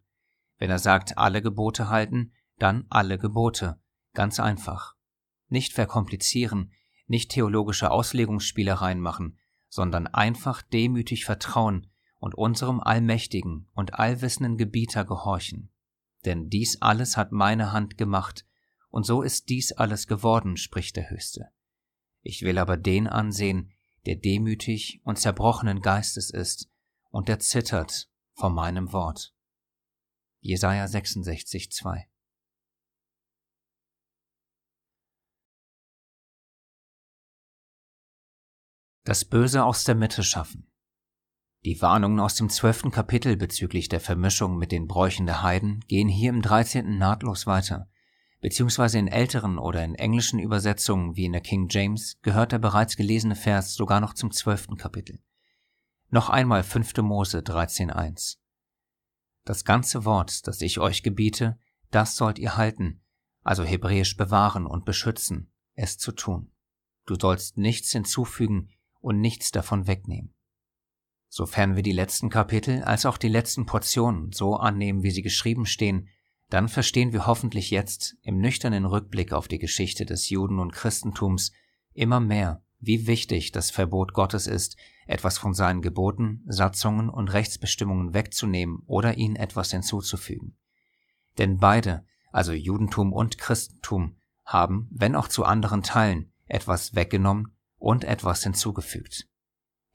Wenn 0.57 0.71
er 0.71 0.79
sagt 0.79 1.19
alle 1.19 1.43
Gebote 1.43 1.91
halten, 1.91 2.33
dann 2.59 2.87
alle 2.89 3.19
Gebote. 3.19 3.79
Ganz 4.15 4.41
einfach. 4.41 4.95
Nicht 5.49 5.75
verkomplizieren, 5.75 6.73
nicht 7.09 7.31
theologische 7.31 7.91
Auslegungsspielereien 7.91 9.01
machen, 9.01 9.39
sondern 9.69 10.07
einfach 10.07 10.63
demütig 10.63 11.27
vertrauen, 11.27 11.91
und 12.25 12.37
unserem 12.37 12.81
allmächtigen 12.81 13.69
und 13.75 13.99
allwissenden 13.99 14.57
Gebieter 14.57 15.05
gehorchen. 15.05 15.71
Denn 16.25 16.49
dies 16.49 16.81
alles 16.81 17.19
hat 17.19 17.33
meine 17.33 17.71
Hand 17.71 17.99
gemacht, 17.99 18.47
und 18.89 19.05
so 19.05 19.21
ist 19.21 19.51
dies 19.51 19.73
alles 19.73 20.07
geworden, 20.07 20.57
spricht 20.57 20.97
der 20.97 21.11
Höchste. 21.11 21.51
Ich 22.23 22.41
will 22.41 22.57
aber 22.57 22.79
den 22.79 23.09
ansehen, 23.09 23.75
der 24.07 24.17
demütig 24.17 25.03
und 25.05 25.19
zerbrochenen 25.19 25.83
Geistes 25.83 26.31
ist 26.31 26.71
und 27.11 27.29
der 27.29 27.41
zittert 27.41 28.09
vor 28.33 28.49
meinem 28.49 28.95
Wort. 28.95 29.35
Jesaja 30.41 30.89
66, 30.89 31.73
2. 31.73 32.09
Das 39.05 39.27
Böse 39.27 39.63
aus 39.63 39.85
der 39.85 39.95
Mitte 39.95 40.23
schaffen. 40.23 40.71
Die 41.65 41.81
Warnungen 41.81 42.21
aus 42.21 42.35
dem 42.35 42.51
zwölften 42.51 42.91
Kapitel 42.91 43.39
bezüglich 43.39 43.89
der 43.89 44.01
Vermischung 44.01 44.59
mit 44.59 44.71
den 44.71 44.87
Bräuchen 44.87 45.25
der 45.25 45.43
Heiden 45.43 45.81
gehen 45.89 46.09
hier 46.09 46.29
im 46.29 46.43
dreizehnten 46.43 46.99
nahtlos 46.99 47.47
weiter, 47.47 47.89
beziehungsweise 48.43 48.99
in 48.99 49.09
älteren 49.09 49.57
oder 49.59 49.83
in 49.83 49.95
englischen 49.95 50.39
Übersetzungen 50.39 51.17
wie 51.17 51.25
in 51.25 51.33
der 51.33 51.41
King 51.41 51.69
James 51.71 52.19
gehört 52.21 52.53
der 52.53 52.59
bereits 52.59 52.97
gelesene 52.97 53.35
Vers 53.35 53.73
sogar 53.73 54.01
noch 54.01 54.13
zum 54.13 54.31
zwölften 54.31 54.77
Kapitel. 54.77 55.21
Noch 56.11 56.29
einmal 56.29 56.63
5. 56.63 56.99
Mose 56.99 57.39
13.1. 57.39 58.37
Das 59.47 59.65
ganze 59.65 60.05
Wort, 60.05 60.47
das 60.47 60.61
ich 60.61 60.81
euch 60.81 61.03
gebiete, 61.03 61.59
das 61.91 62.17
sollt 62.17 62.39
ihr 62.39 62.59
halten, 62.59 63.01
also 63.43 63.65
hebräisch 63.65 64.19
bewahren 64.19 64.67
und 64.67 64.85
beschützen, 64.85 65.51
es 65.77 65.97
zu 65.97 66.13
tun. 66.13 66.53
Du 67.07 67.15
sollst 67.19 67.57
nichts 67.57 67.91
hinzufügen 67.93 68.69
und 69.01 69.23
nichts 69.23 69.51
davon 69.51 69.87
wegnehmen. 69.87 70.35
Sofern 71.37 71.75
wir 71.75 71.83
die 71.83 71.91
letzten 71.91 72.31
Kapitel 72.31 72.85
als 72.85 73.07
auch 73.07 73.19
die 73.19 73.27
letzten 73.27 73.67
Portionen 73.67 74.31
so 74.31 74.55
annehmen, 74.55 75.03
wie 75.03 75.11
sie 75.11 75.23
geschrieben 75.23 75.67
stehen, 75.67 76.07
dann 76.49 76.69
verstehen 76.69 77.13
wir 77.13 77.27
hoffentlich 77.27 77.73
jetzt 77.73 78.15
im 78.23 78.39
nüchternen 78.39 78.85
Rückblick 78.85 79.33
auf 79.33 79.49
die 79.49 79.59
Geschichte 79.59 80.07
des 80.07 80.31
Juden 80.31 80.61
und 80.61 80.73
Christentums 80.73 81.51
immer 81.93 82.21
mehr, 82.21 82.63
wie 82.79 83.09
wichtig 83.09 83.51
das 83.51 83.73
Verbot 83.73 84.13
Gottes 84.13 84.47
ist, 84.47 84.77
etwas 85.09 85.37
von 85.37 85.55
seinen 85.55 85.83
Geboten, 85.83 86.45
Satzungen 86.47 87.09
und 87.09 87.33
Rechtsbestimmungen 87.33 88.15
wegzunehmen 88.15 88.85
oder 88.87 89.17
ihnen 89.17 89.35
etwas 89.35 89.73
hinzuzufügen. 89.73 90.57
Denn 91.39 91.59
beide, 91.59 92.07
also 92.31 92.53
Judentum 92.53 93.13
und 93.13 93.39
Christentum, 93.39 94.19
haben, 94.45 94.87
wenn 94.93 95.17
auch 95.17 95.27
zu 95.27 95.43
anderen 95.43 95.83
Teilen, 95.83 96.33
etwas 96.47 96.95
weggenommen 96.95 97.57
und 97.77 98.05
etwas 98.05 98.45
hinzugefügt. 98.45 99.27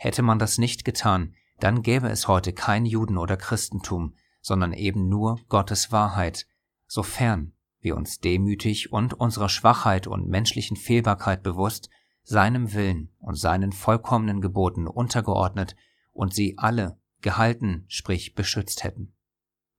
Hätte 0.01 0.21
man 0.21 0.39
das 0.39 0.57
nicht 0.57 0.85
getan, 0.85 1.35
dann 1.59 1.81
gäbe 1.81 2.07
es 2.07 2.29
heute 2.29 2.53
kein 2.53 2.85
Juden 2.85 3.17
oder 3.17 3.35
Christentum, 3.35 4.15
sondern 4.41 4.71
eben 4.71 5.09
nur 5.09 5.41
Gottes 5.49 5.91
Wahrheit, 5.91 6.47
sofern 6.87 7.51
wir 7.81 7.97
uns 7.97 8.19
demütig 8.19 8.93
und 8.93 9.13
unserer 9.13 9.49
Schwachheit 9.49 10.07
und 10.07 10.29
menschlichen 10.29 10.77
Fehlbarkeit 10.77 11.43
bewusst 11.43 11.89
seinem 12.23 12.73
Willen 12.73 13.09
und 13.19 13.35
seinen 13.35 13.73
vollkommenen 13.73 14.39
Geboten 14.39 14.87
untergeordnet 14.87 15.75
und 16.13 16.33
sie 16.33 16.57
alle 16.57 16.97
gehalten, 17.19 17.83
sprich 17.89 18.35
beschützt 18.35 18.85
hätten. 18.85 19.13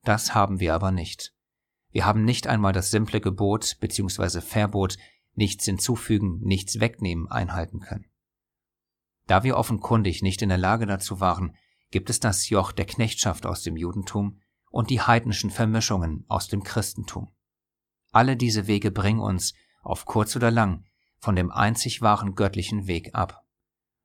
Das 0.05 0.35
haben 0.35 0.61
wir 0.61 0.75
aber 0.75 0.91
nicht. 0.91 1.33
Wir 1.93 2.05
haben 2.05 2.25
nicht 2.25 2.47
einmal 2.47 2.75
das 2.75 2.91
simple 2.91 3.23
Gebot 3.23 3.79
bzw. 3.81 4.43
Verbot 4.43 4.99
nichts 5.35 5.65
hinzufügen, 5.65 6.41
nichts 6.43 6.79
wegnehmen 6.79 7.27
einhalten 7.27 7.81
können. 7.81 8.10
Da 9.31 9.45
wir 9.45 9.57
offenkundig 9.57 10.23
nicht 10.23 10.43
in 10.43 10.49
der 10.49 10.59
Lage 10.59 10.87
dazu 10.87 11.21
waren, 11.21 11.55
gibt 11.93 12.11
es 12.11 12.19
das 12.19 12.49
Joch 12.49 12.73
der 12.73 12.85
Knechtschaft 12.85 13.47
aus 13.47 13.63
dem 13.63 13.77
Judentum 13.77 14.41
und 14.71 14.91
die 14.91 15.03
heidnischen 15.03 15.51
Vermischungen 15.51 16.25
aus 16.27 16.49
dem 16.49 16.65
Christentum. 16.65 17.33
Alle 18.11 18.37
diese 18.37 18.67
Wege 18.67 18.91
bringen 18.91 19.21
uns, 19.21 19.55
auf 19.83 20.05
kurz 20.05 20.35
oder 20.35 20.51
lang, 20.51 20.85
von 21.21 21.37
dem 21.37 21.53
einzig 21.53 22.03
wahren 22.03 22.35
göttlichen 22.35 22.89
Weg 22.89 23.15
ab. 23.15 23.47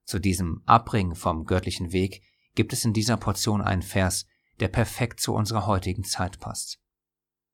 Zu 0.04 0.20
diesem 0.20 0.62
Abbringen 0.68 1.16
vom 1.16 1.46
göttlichen 1.46 1.92
Weg 1.92 2.22
gibt 2.54 2.72
es 2.72 2.86
in 2.86 2.94
dieser 2.94 3.18
Portion 3.18 3.64
einen 3.64 3.82
Vers, 3.82 4.28
der 4.60 4.68
perfekt 4.68 5.20
zu 5.20 5.34
unserer 5.34 5.66
heutigen 5.66 6.04
Zeit 6.04 6.40
passt. 6.40 6.80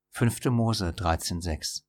5. 0.10 0.44
Mose 0.48 0.90
13,6 0.90 1.84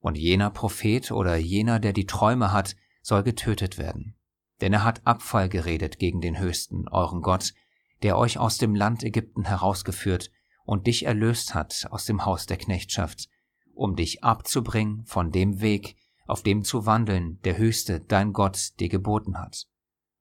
Und 0.00 0.18
jener 0.18 0.50
Prophet 0.50 1.12
oder 1.12 1.36
jener, 1.36 1.78
der 1.78 1.92
die 1.92 2.06
Träume 2.06 2.50
hat, 2.50 2.74
soll 3.02 3.22
getötet 3.22 3.78
werden. 3.78 4.16
Denn 4.60 4.72
er 4.72 4.84
hat 4.84 5.06
Abfall 5.06 5.48
geredet 5.48 5.98
gegen 5.98 6.20
den 6.20 6.38
Höchsten, 6.38 6.88
euren 6.88 7.22
Gott, 7.22 7.54
der 8.02 8.18
euch 8.18 8.38
aus 8.38 8.58
dem 8.58 8.74
Land 8.74 9.02
Ägypten 9.02 9.44
herausgeführt 9.44 10.30
und 10.64 10.86
dich 10.86 11.04
erlöst 11.04 11.54
hat 11.54 11.86
aus 11.90 12.04
dem 12.04 12.24
Haus 12.24 12.46
der 12.46 12.56
Knechtschaft, 12.56 13.28
um 13.74 13.96
dich 13.96 14.22
abzubringen 14.24 15.04
von 15.06 15.32
dem 15.32 15.60
Weg, 15.60 15.96
auf 16.26 16.42
dem 16.42 16.64
zu 16.64 16.86
wandeln 16.86 17.40
der 17.42 17.58
Höchste, 17.58 18.00
dein 18.00 18.32
Gott, 18.32 18.78
dir 18.80 18.88
geboten 18.88 19.38
hat. 19.38 19.66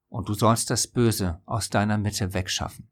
Und 0.10 0.30
du 0.30 0.34
sollst 0.34 0.70
das 0.70 0.88
Böse 0.88 1.42
aus 1.46 1.70
deiner 1.70 1.98
Mitte 1.98 2.34
wegschaffen. 2.34 2.90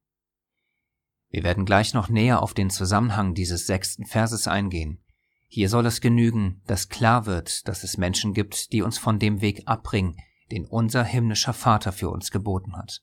Wir 1.29 1.43
werden 1.43 1.65
gleich 1.65 1.93
noch 1.93 2.09
näher 2.09 2.41
auf 2.41 2.53
den 2.53 2.69
Zusammenhang 2.69 3.33
dieses 3.33 3.67
sechsten 3.67 4.05
Verses 4.05 4.47
eingehen. 4.47 5.01
Hier 5.47 5.69
soll 5.69 5.85
es 5.85 6.01
genügen, 6.01 6.61
dass 6.65 6.89
klar 6.89 7.25
wird, 7.25 7.67
dass 7.67 7.83
es 7.83 7.97
Menschen 7.97 8.33
gibt, 8.33 8.71
die 8.71 8.81
uns 8.81 8.97
von 8.97 9.19
dem 9.19 9.41
Weg 9.41 9.63
abbringen, 9.65 10.17
den 10.51 10.65
unser 10.65 11.03
himmlischer 11.03 11.53
Vater 11.53 11.91
für 11.91 12.09
uns 12.09 12.31
geboten 12.31 12.75
hat. 12.75 13.01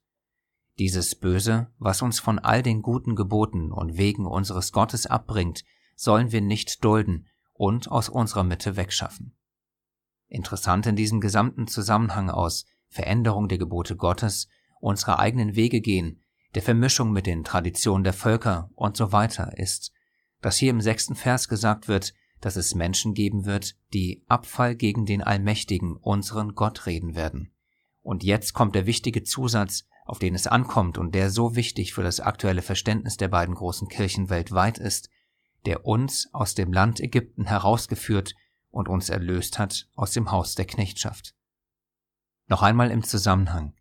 Dieses 0.78 1.14
Böse, 1.14 1.68
was 1.78 2.02
uns 2.02 2.20
von 2.20 2.38
all 2.38 2.62
den 2.62 2.82
guten 2.82 3.16
Geboten 3.16 3.72
und 3.72 3.96
Wegen 3.96 4.26
unseres 4.26 4.70
Gottes 4.70 5.06
abbringt, 5.06 5.64
sollen 5.96 6.30
wir 6.30 6.40
nicht 6.40 6.84
dulden 6.84 7.26
und 7.52 7.90
aus 7.90 8.08
unserer 8.08 8.44
Mitte 8.44 8.76
wegschaffen. 8.76 9.36
Interessant 10.28 10.86
in 10.86 10.94
diesem 10.94 11.20
gesamten 11.20 11.66
Zusammenhang 11.66 12.30
aus 12.30 12.66
Veränderung 12.88 13.48
der 13.48 13.58
Gebote 13.58 13.96
Gottes, 13.96 14.48
unserer 14.80 15.18
eigenen 15.18 15.56
Wege 15.56 15.80
gehen, 15.80 16.22
der 16.54 16.62
Vermischung 16.62 17.12
mit 17.12 17.26
den 17.26 17.44
Traditionen 17.44 18.04
der 18.04 18.12
Völker 18.12 18.70
und 18.74 18.96
so 18.96 19.10
weiter 19.10 19.58
ist, 19.58 19.92
dass 20.40 20.56
hier 20.56 20.70
im 20.70 20.80
sechsten 20.80 21.16
Vers 21.16 21.48
gesagt 21.48 21.88
wird, 21.88 22.14
dass 22.40 22.56
es 22.56 22.74
Menschen 22.74 23.14
geben 23.14 23.44
wird, 23.44 23.76
die 23.92 24.24
Abfall 24.28 24.76
gegen 24.76 25.06
den 25.06 25.22
Allmächtigen, 25.22 25.96
unseren 25.96 26.54
Gott 26.54 26.86
reden 26.86 27.14
werden. 27.14 27.52
Und 28.02 28.22
jetzt 28.22 28.54
kommt 28.54 28.74
der 28.74 28.86
wichtige 28.86 29.22
Zusatz, 29.22 29.84
auf 30.06 30.18
den 30.18 30.34
es 30.34 30.46
ankommt 30.46 30.96
und 30.96 31.14
der 31.14 31.30
so 31.30 31.56
wichtig 31.56 31.92
für 31.92 32.02
das 32.02 32.20
aktuelle 32.20 32.62
Verständnis 32.62 33.16
der 33.16 33.28
beiden 33.28 33.54
großen 33.54 33.88
Kirchen 33.88 34.30
weltweit 34.30 34.78
ist, 34.78 35.10
der 35.66 35.84
uns 35.84 36.32
aus 36.32 36.54
dem 36.54 36.72
Land 36.72 37.00
Ägypten 37.00 37.44
herausgeführt 37.44 38.34
und 38.70 38.88
uns 38.88 39.10
erlöst 39.10 39.58
hat 39.58 39.88
aus 39.94 40.12
dem 40.12 40.30
Haus 40.30 40.54
der 40.54 40.64
Knechtschaft. 40.64 41.34
Noch 42.46 42.62
einmal 42.62 42.90
im 42.90 43.02
Zusammenhang. 43.02 43.74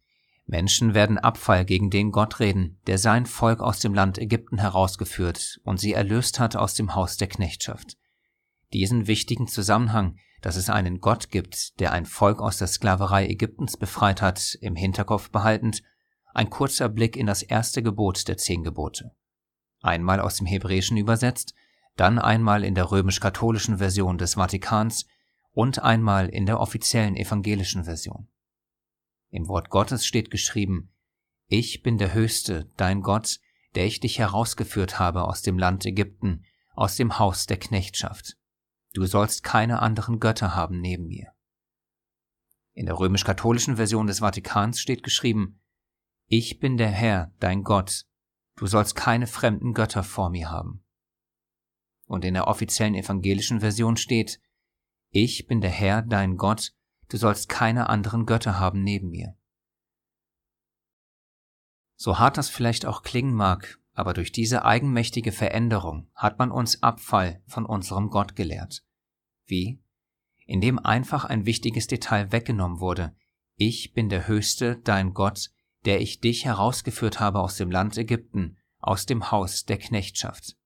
Menschen 0.46 0.94
werden 0.94 1.18
Abfall 1.18 1.66
gegen 1.66 1.90
den 1.90 2.12
Gott 2.12 2.40
reden, 2.40 2.80
der 2.88 2.98
sein 2.98 3.26
Volk 3.26 3.62
aus 3.62 3.80
dem 3.80 3.94
Land 3.94 4.18
Ägypten 4.18 4.58
herausgeführt 4.58 5.60
und 5.64 5.80
sie 5.80 5.94
erlöst 5.94 6.40
hat 6.40 6.56
aus 6.56 6.74
dem 6.74 6.96
Haus 6.96 7.18
der 7.18 7.28
Knechtschaft. 7.28 7.98
Diesen 8.74 9.08
wichtigen 9.08 9.48
Zusammenhang, 9.48 10.18
dass 10.42 10.56
es 10.56 10.70
einen 10.70 11.00
Gott 11.00 11.30
gibt, 11.30 11.80
der 11.80 11.92
ein 11.92 12.06
Volk 12.06 12.42
aus 12.42 12.58
der 12.58 12.68
Sklaverei 12.68 13.28
Ägyptens 13.28 13.78
befreit 13.78 14.22
hat, 14.22 14.58
im 14.62 14.76
Hinterkopf 14.76 15.30
behaltend, 15.30 15.84
ein 16.34 16.50
kurzer 16.50 16.90
Blick 16.90 17.16
in 17.16 17.26
das 17.26 17.42
erste 17.42 17.82
Gebot 17.82 18.28
der 18.28 18.38
zehn 18.38 18.64
Gebote. 18.64 19.16
Einmal 19.82 20.20
aus 20.20 20.36
dem 20.38 20.46
Hebräischen 20.46 20.98
übersetzt, 20.98 21.54
dann 21.96 22.20
einmal 22.20 22.64
in 22.64 22.76
der 22.76 22.92
römisch-katholischen 22.92 23.78
Version 23.80 24.18
des 24.18 24.36
Vatikans 24.36 25.08
und 25.52 25.80
einmal 25.80 26.30
in 26.30 26.46
der 26.46 26.60
offiziellen 26.60 27.16
evangelischen 27.16 27.86
Version. 27.86 28.28
Im 29.30 29.48
Wort 29.48 29.70
Gottes 29.70 30.06
steht 30.06 30.30
geschrieben, 30.30 30.94
Ich 31.48 31.82
bin 31.82 31.98
der 31.98 32.14
Höchste, 32.14 32.70
dein 32.78 33.02
Gott, 33.02 33.40
der 33.74 33.86
ich 33.86 34.00
dich 34.00 34.20
herausgeführt 34.20 35.00
habe 35.00 35.24
aus 35.24 35.42
dem 35.42 35.58
Land 35.58 35.86
Ägypten, 35.86 36.46
aus 36.76 36.96
dem 36.96 37.18
Haus 37.18 37.48
der 37.48 37.58
Knechtschaft. 37.58 38.38
Du 38.98 39.06
sollst 39.06 39.44
keine 39.44 39.84
anderen 39.84 40.20
Götter 40.20 40.56
haben 40.56 40.82
neben 40.82 41.06
mir. 41.06 41.32
In 42.74 42.88
der 42.88 42.98
römisch-katholischen 42.98 43.76
Version 43.76 44.08
des 44.08 44.22
Vatikans 44.22 44.80
steht 44.80 45.04
geschrieben, 45.04 45.62
Ich 46.26 46.58
bin 46.58 46.78
der 46.78 46.90
Herr, 46.90 47.32
dein 47.40 47.62
Gott, 47.62 48.08
du 48.56 48.66
sollst 48.66 48.96
keine 48.96 49.28
fremden 49.28 49.76
Götter 49.76 50.02
vor 50.02 50.32
mir 50.32 50.50
haben 50.50 50.84
und 52.08 52.26
in 52.26 52.34
der 52.34 52.48
offiziellen 52.48 52.96
evangelischen 52.96 53.60
Version 53.60 53.98
steht, 53.98 54.42
Ich 55.12 55.46
bin 55.46 55.62
der 55.62 55.70
Herr, 55.70 56.02
dein 56.02 56.36
Gott, 56.36 56.74
du 57.08 57.18
sollst 57.18 57.50
keine 57.50 57.90
anderen 57.90 58.26
Götter 58.26 58.60
haben 58.60 58.82
neben 58.82 59.10
mir. 59.10 59.38
So 61.98 62.18
hart 62.18 62.40
das 62.40 62.50
vielleicht 62.50 62.88
auch 62.88 63.04
klingen 63.04 63.36
mag, 63.36 63.80
aber 63.94 64.16
durch 64.16 64.32
diese 64.32 64.66
eigenmächtige 64.66 65.32
Veränderung 65.32 66.10
hat 66.16 66.40
man 66.40 66.50
uns 66.50 66.82
Abfall 66.82 67.44
von 67.46 67.64
unserem 67.64 68.10
Gott 68.10 68.36
gelehrt. 68.36 68.87
Wie? 69.48 69.82
Indem 70.46 70.80
einfach 70.80 71.26
ein 71.26 71.46
wichtiges 71.46 71.88
Detail 71.88 72.32
weggenommen 72.32 72.80
wurde. 72.80 73.16
Ich 73.56 73.94
bin 73.94 74.10
der 74.10 74.28
Höchste, 74.28 74.78
dein 74.78 75.14
Gott, 75.14 75.50
der 75.86 76.00
ich 76.00 76.20
dich 76.20 76.46
herausgeführt 76.46 77.20
habe 77.20 77.40
aus 77.40 77.58
dem 77.58 77.72
Land 77.72 77.98
Ägypten, 77.98 78.58
aus 78.80 79.06
dem 79.06 79.32
Haus 79.32 79.66
der 79.66 79.78
Knechtschaft 79.78 80.58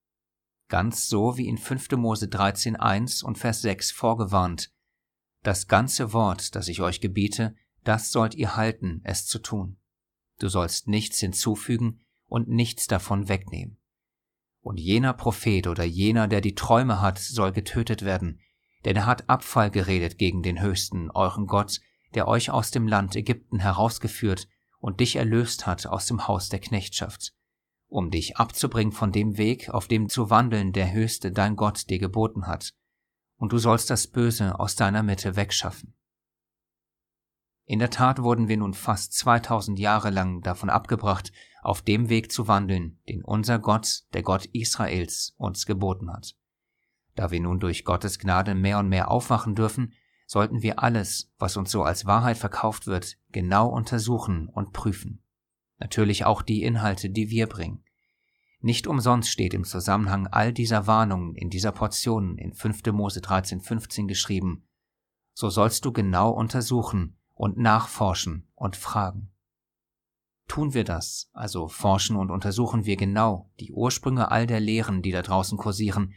ganz 0.71 1.09
so 1.09 1.37
wie 1.37 1.49
in 1.49 1.57
5. 1.57 1.91
Mose 1.97 2.29
13, 2.29 2.77
1 2.77 3.23
und 3.23 3.37
Vers 3.37 3.61
6 3.61 3.91
vorgewarnt. 3.91 4.71
Das 5.43 5.67
ganze 5.67 6.13
Wort, 6.13 6.55
das 6.55 6.69
ich 6.69 6.79
euch 6.79 7.01
gebiete, 7.01 7.55
das 7.83 8.09
sollt 8.11 8.35
ihr 8.35 8.55
halten, 8.55 9.01
es 9.03 9.25
zu 9.25 9.39
tun. 9.39 9.77
Du 10.39 10.47
sollst 10.47 10.87
nichts 10.87 11.19
hinzufügen 11.19 11.99
und 12.25 12.47
nichts 12.47 12.87
davon 12.87 13.27
wegnehmen. 13.27 13.79
Und 14.61 14.79
jener 14.79 15.11
Prophet 15.13 15.67
oder 15.67 15.83
jener, 15.83 16.29
der 16.29 16.39
die 16.39 16.55
Träume 16.55 17.01
hat, 17.01 17.19
soll 17.19 17.51
getötet 17.51 18.05
werden, 18.05 18.39
denn 18.85 18.95
er 18.95 19.05
hat 19.05 19.29
Abfall 19.29 19.71
geredet 19.71 20.17
gegen 20.17 20.43
den 20.43 20.61
Höchsten, 20.61 21.11
euren 21.11 21.47
Gott, 21.47 21.79
der 22.13 22.27
euch 22.27 22.49
aus 22.49 22.71
dem 22.71 22.87
Land 22.87 23.15
Ägypten 23.15 23.59
herausgeführt 23.59 24.47
und 24.79 24.99
dich 24.99 25.15
erlöst 25.15 25.67
hat 25.67 25.87
aus 25.87 26.07
dem 26.07 26.27
Haus 26.27 26.49
der 26.49 26.59
Knechtschaft 26.59 27.33
um 27.91 28.09
dich 28.09 28.37
abzubringen 28.37 28.93
von 28.93 29.11
dem 29.11 29.37
Weg, 29.37 29.69
auf 29.69 29.87
dem 29.87 30.07
zu 30.07 30.29
wandeln 30.29 30.71
der 30.71 30.93
Höchste 30.93 31.31
dein 31.33 31.57
Gott 31.57 31.89
dir 31.89 31.99
geboten 31.99 32.47
hat, 32.47 32.73
und 33.35 33.51
du 33.51 33.57
sollst 33.57 33.89
das 33.89 34.07
Böse 34.07 34.57
aus 34.59 34.75
deiner 34.75 35.03
Mitte 35.03 35.35
wegschaffen. 35.35 35.93
In 37.65 37.79
der 37.79 37.89
Tat 37.89 38.23
wurden 38.23 38.47
wir 38.47 38.55
nun 38.55 38.73
fast 38.73 39.13
2000 39.13 39.77
Jahre 39.77 40.09
lang 40.09 40.41
davon 40.41 40.69
abgebracht, 40.69 41.33
auf 41.61 41.81
dem 41.81 42.07
Weg 42.07 42.31
zu 42.31 42.47
wandeln, 42.47 43.01
den 43.09 43.25
unser 43.25 43.59
Gott, 43.59 44.03
der 44.13 44.23
Gott 44.23 44.45
Israels, 44.45 45.35
uns 45.37 45.65
geboten 45.65 46.11
hat. 46.13 46.35
Da 47.15 47.31
wir 47.31 47.41
nun 47.41 47.59
durch 47.59 47.85
Gottes 47.85 48.19
Gnade 48.19 48.55
mehr 48.55 48.79
und 48.79 48.89
mehr 48.89 49.11
aufwachen 49.11 49.55
dürfen, 49.55 49.93
sollten 50.25 50.61
wir 50.61 50.81
alles, 50.81 51.31
was 51.37 51.57
uns 51.57 51.71
so 51.71 51.83
als 51.83 52.05
Wahrheit 52.05 52.37
verkauft 52.37 52.87
wird, 52.87 53.17
genau 53.31 53.67
untersuchen 53.67 54.47
und 54.47 54.71
prüfen 54.71 55.21
natürlich 55.81 56.25
auch 56.25 56.41
die 56.41 56.63
Inhalte, 56.63 57.09
die 57.09 57.29
wir 57.29 57.47
bringen. 57.47 57.83
Nicht 58.61 58.85
umsonst 58.85 59.29
steht 59.29 59.53
im 59.55 59.65
Zusammenhang 59.65 60.27
all 60.27 60.53
dieser 60.53 60.85
Warnungen 60.87 61.35
in 61.35 61.49
dieser 61.49 61.71
Portion 61.71 62.37
in 62.37 62.53
5. 62.53 62.85
Mose 62.93 63.19
13,15 63.19 64.07
geschrieben, 64.07 64.63
so 65.33 65.49
sollst 65.49 65.83
du 65.83 65.91
genau 65.91 66.29
untersuchen 66.29 67.17
und 67.33 67.57
nachforschen 67.57 68.47
und 68.53 68.75
fragen. 68.75 69.31
Tun 70.47 70.73
wir 70.73 70.83
das, 70.83 71.29
also 71.33 71.67
forschen 71.67 72.15
und 72.15 72.29
untersuchen 72.29 72.85
wir 72.85 72.97
genau 72.97 73.49
die 73.59 73.71
Ursprünge 73.71 74.29
all 74.29 74.45
der 74.45 74.59
Lehren, 74.59 75.01
die 75.01 75.11
da 75.11 75.23
draußen 75.23 75.57
kursieren, 75.57 76.13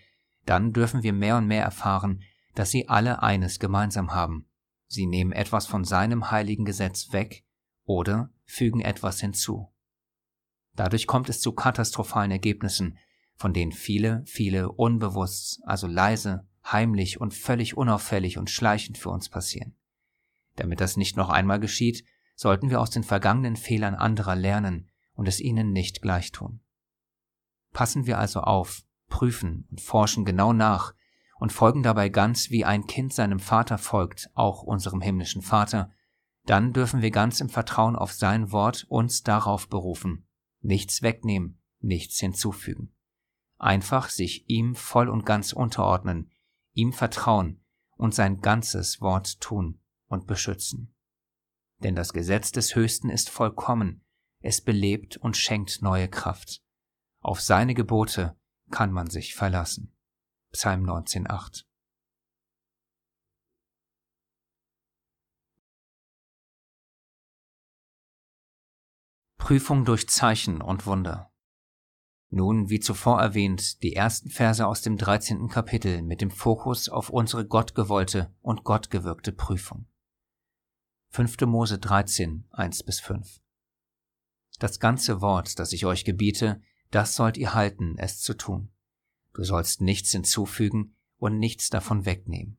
dann 0.46 0.72
dürfen 0.72 1.02
wir 1.02 1.12
mehr 1.12 1.36
und 1.36 1.46
mehr 1.46 1.62
erfahren, 1.62 2.22
dass 2.54 2.70
sie 2.70 2.88
alle 2.88 3.22
eines 3.22 3.58
gemeinsam 3.58 4.14
haben. 4.14 4.46
Sie 4.86 5.06
nehmen 5.06 5.32
etwas 5.32 5.66
von 5.66 5.84
seinem 5.84 6.30
heiligen 6.30 6.64
Gesetz 6.64 7.12
weg 7.12 7.44
oder 7.84 8.30
fügen 8.44 8.80
etwas 8.80 9.20
hinzu. 9.20 9.72
Dadurch 10.74 11.06
kommt 11.06 11.28
es 11.28 11.40
zu 11.40 11.52
katastrophalen 11.52 12.30
Ergebnissen, 12.30 12.98
von 13.36 13.52
denen 13.52 13.72
viele, 13.72 14.22
viele 14.26 14.70
unbewusst, 14.70 15.60
also 15.64 15.86
leise, 15.86 16.46
heimlich 16.64 17.20
und 17.20 17.34
völlig 17.34 17.76
unauffällig 17.76 18.38
und 18.38 18.50
schleichend 18.50 18.98
für 18.98 19.10
uns 19.10 19.28
passieren. 19.28 19.76
Damit 20.56 20.80
das 20.80 20.96
nicht 20.96 21.16
noch 21.16 21.30
einmal 21.30 21.60
geschieht, 21.60 22.04
sollten 22.36 22.70
wir 22.70 22.80
aus 22.80 22.90
den 22.90 23.04
vergangenen 23.04 23.56
Fehlern 23.56 23.94
anderer 23.94 24.36
lernen 24.36 24.90
und 25.14 25.28
es 25.28 25.40
ihnen 25.40 25.72
nicht 25.72 26.02
gleich 26.02 26.32
tun. 26.32 26.60
Passen 27.72 28.06
wir 28.06 28.18
also 28.18 28.40
auf, 28.40 28.82
prüfen 29.08 29.66
und 29.70 29.80
forschen 29.80 30.24
genau 30.24 30.52
nach 30.52 30.94
und 31.38 31.52
folgen 31.52 31.82
dabei 31.82 32.08
ganz 32.08 32.50
wie 32.50 32.64
ein 32.64 32.86
Kind 32.86 33.12
seinem 33.12 33.40
Vater 33.40 33.78
folgt, 33.78 34.30
auch 34.34 34.62
unserem 34.62 35.00
himmlischen 35.00 35.42
Vater, 35.42 35.90
dann 36.46 36.72
dürfen 36.72 37.02
wir 37.02 37.10
ganz 37.10 37.40
im 37.40 37.48
Vertrauen 37.48 37.96
auf 37.96 38.12
sein 38.12 38.52
Wort 38.52 38.84
uns 38.88 39.22
darauf 39.22 39.68
berufen, 39.68 40.26
nichts 40.60 41.02
wegnehmen, 41.02 41.60
nichts 41.80 42.18
hinzufügen. 42.18 42.94
Einfach 43.58 44.10
sich 44.10 44.48
ihm 44.48 44.74
voll 44.74 45.08
und 45.08 45.24
ganz 45.24 45.52
unterordnen, 45.52 46.30
ihm 46.72 46.92
vertrauen 46.92 47.62
und 47.96 48.14
sein 48.14 48.40
ganzes 48.40 49.00
Wort 49.00 49.40
tun 49.40 49.80
und 50.06 50.26
beschützen. 50.26 50.94
Denn 51.82 51.94
das 51.94 52.12
Gesetz 52.12 52.52
des 52.52 52.74
Höchsten 52.74 53.10
ist 53.10 53.30
vollkommen, 53.30 54.04
es 54.40 54.60
belebt 54.60 55.16
und 55.16 55.36
schenkt 55.36 55.80
neue 55.80 56.08
Kraft. 56.08 56.62
Auf 57.20 57.40
seine 57.40 57.74
Gebote 57.74 58.36
kann 58.70 58.92
man 58.92 59.08
sich 59.08 59.34
verlassen. 59.34 59.94
Psalm 60.52 60.84
19,8 60.84 61.64
Prüfung 69.38 69.84
durch 69.84 70.08
Zeichen 70.08 70.62
und 70.62 70.86
Wunder. 70.86 71.30
Nun, 72.30 72.70
wie 72.70 72.80
zuvor 72.80 73.20
erwähnt, 73.20 73.82
die 73.82 73.94
ersten 73.94 74.30
Verse 74.30 74.66
aus 74.66 74.80
dem 74.80 74.96
13. 74.96 75.48
Kapitel 75.48 76.02
mit 76.02 76.20
dem 76.20 76.30
Fokus 76.30 76.88
auf 76.88 77.10
unsere 77.10 77.46
gottgewollte 77.46 78.34
und 78.40 78.64
gottgewirkte 78.64 79.32
Prüfung. 79.32 79.86
5. 81.10 81.42
Mose 81.42 81.78
13, 81.78 82.48
1 82.50 82.82
bis 82.84 83.00
5. 83.00 83.40
Das 84.58 84.80
ganze 84.80 85.20
Wort, 85.20 85.58
das 85.58 85.72
ich 85.72 85.84
euch 85.84 86.04
gebiete, 86.04 86.62
das 86.94 87.16
sollt 87.16 87.36
ihr 87.36 87.54
halten, 87.54 87.96
es 87.98 88.20
zu 88.20 88.34
tun. 88.34 88.70
Du 89.32 89.42
sollst 89.42 89.80
nichts 89.80 90.12
hinzufügen 90.12 90.94
und 91.18 91.38
nichts 91.38 91.68
davon 91.68 92.06
wegnehmen. 92.06 92.58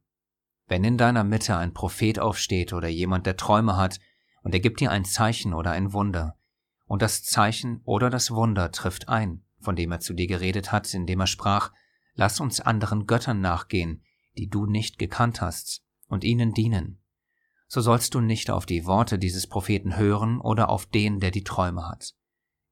Wenn 0.68 0.84
in 0.84 0.98
deiner 0.98 1.24
Mitte 1.24 1.56
ein 1.56 1.74
Prophet 1.74 2.20
aufsteht 2.20 2.74
oder 2.74 2.88
jemand, 2.88 3.26
der 3.26 3.38
Träume 3.38 3.78
hat, 3.78 4.00
und 4.44 4.54
er 4.54 4.60
gibt 4.60 4.80
dir 4.80 4.92
ein 4.92 5.06
Zeichen 5.06 5.54
oder 5.54 5.72
ein 5.72 5.94
Wunder, 5.94 6.38
und 6.86 7.02
das 7.02 7.24
Zeichen 7.24 7.82
oder 7.86 8.10
das 8.10 8.32
Wunder 8.32 8.72
trifft 8.72 9.08
ein, 9.08 9.44
von 9.60 9.76
dem 9.76 9.92
er 9.92 10.02
zu 10.02 10.14
dir 10.14 10.28
geredet 10.28 10.72
hat, 10.72 10.94
indem 10.94 11.22
er 11.22 11.28
sprach, 11.28 11.72
Lass 12.14 12.40
uns 12.40 12.62
anderen 12.62 13.08
Göttern 13.08 13.42
nachgehen, 13.42 14.04
die 14.38 14.48
du 14.48 14.66
nicht 14.66 14.98
gekannt 14.98 15.42
hast, 15.42 15.84
und 16.08 16.24
ihnen 16.24 16.54
dienen. 16.54 17.02
So 17.68 17.82
sollst 17.82 18.14
du 18.14 18.22
nicht 18.22 18.50
auf 18.50 18.66
die 18.66 18.86
Worte 18.86 19.18
dieses 19.18 19.48
Propheten 19.48 19.98
hören 19.98 20.40
oder 20.40 20.70
auf 20.70 20.86
den, 20.86 21.20
der 21.20 21.32
die 21.32 21.44
Träume 21.44 21.88
hat. 21.88 22.16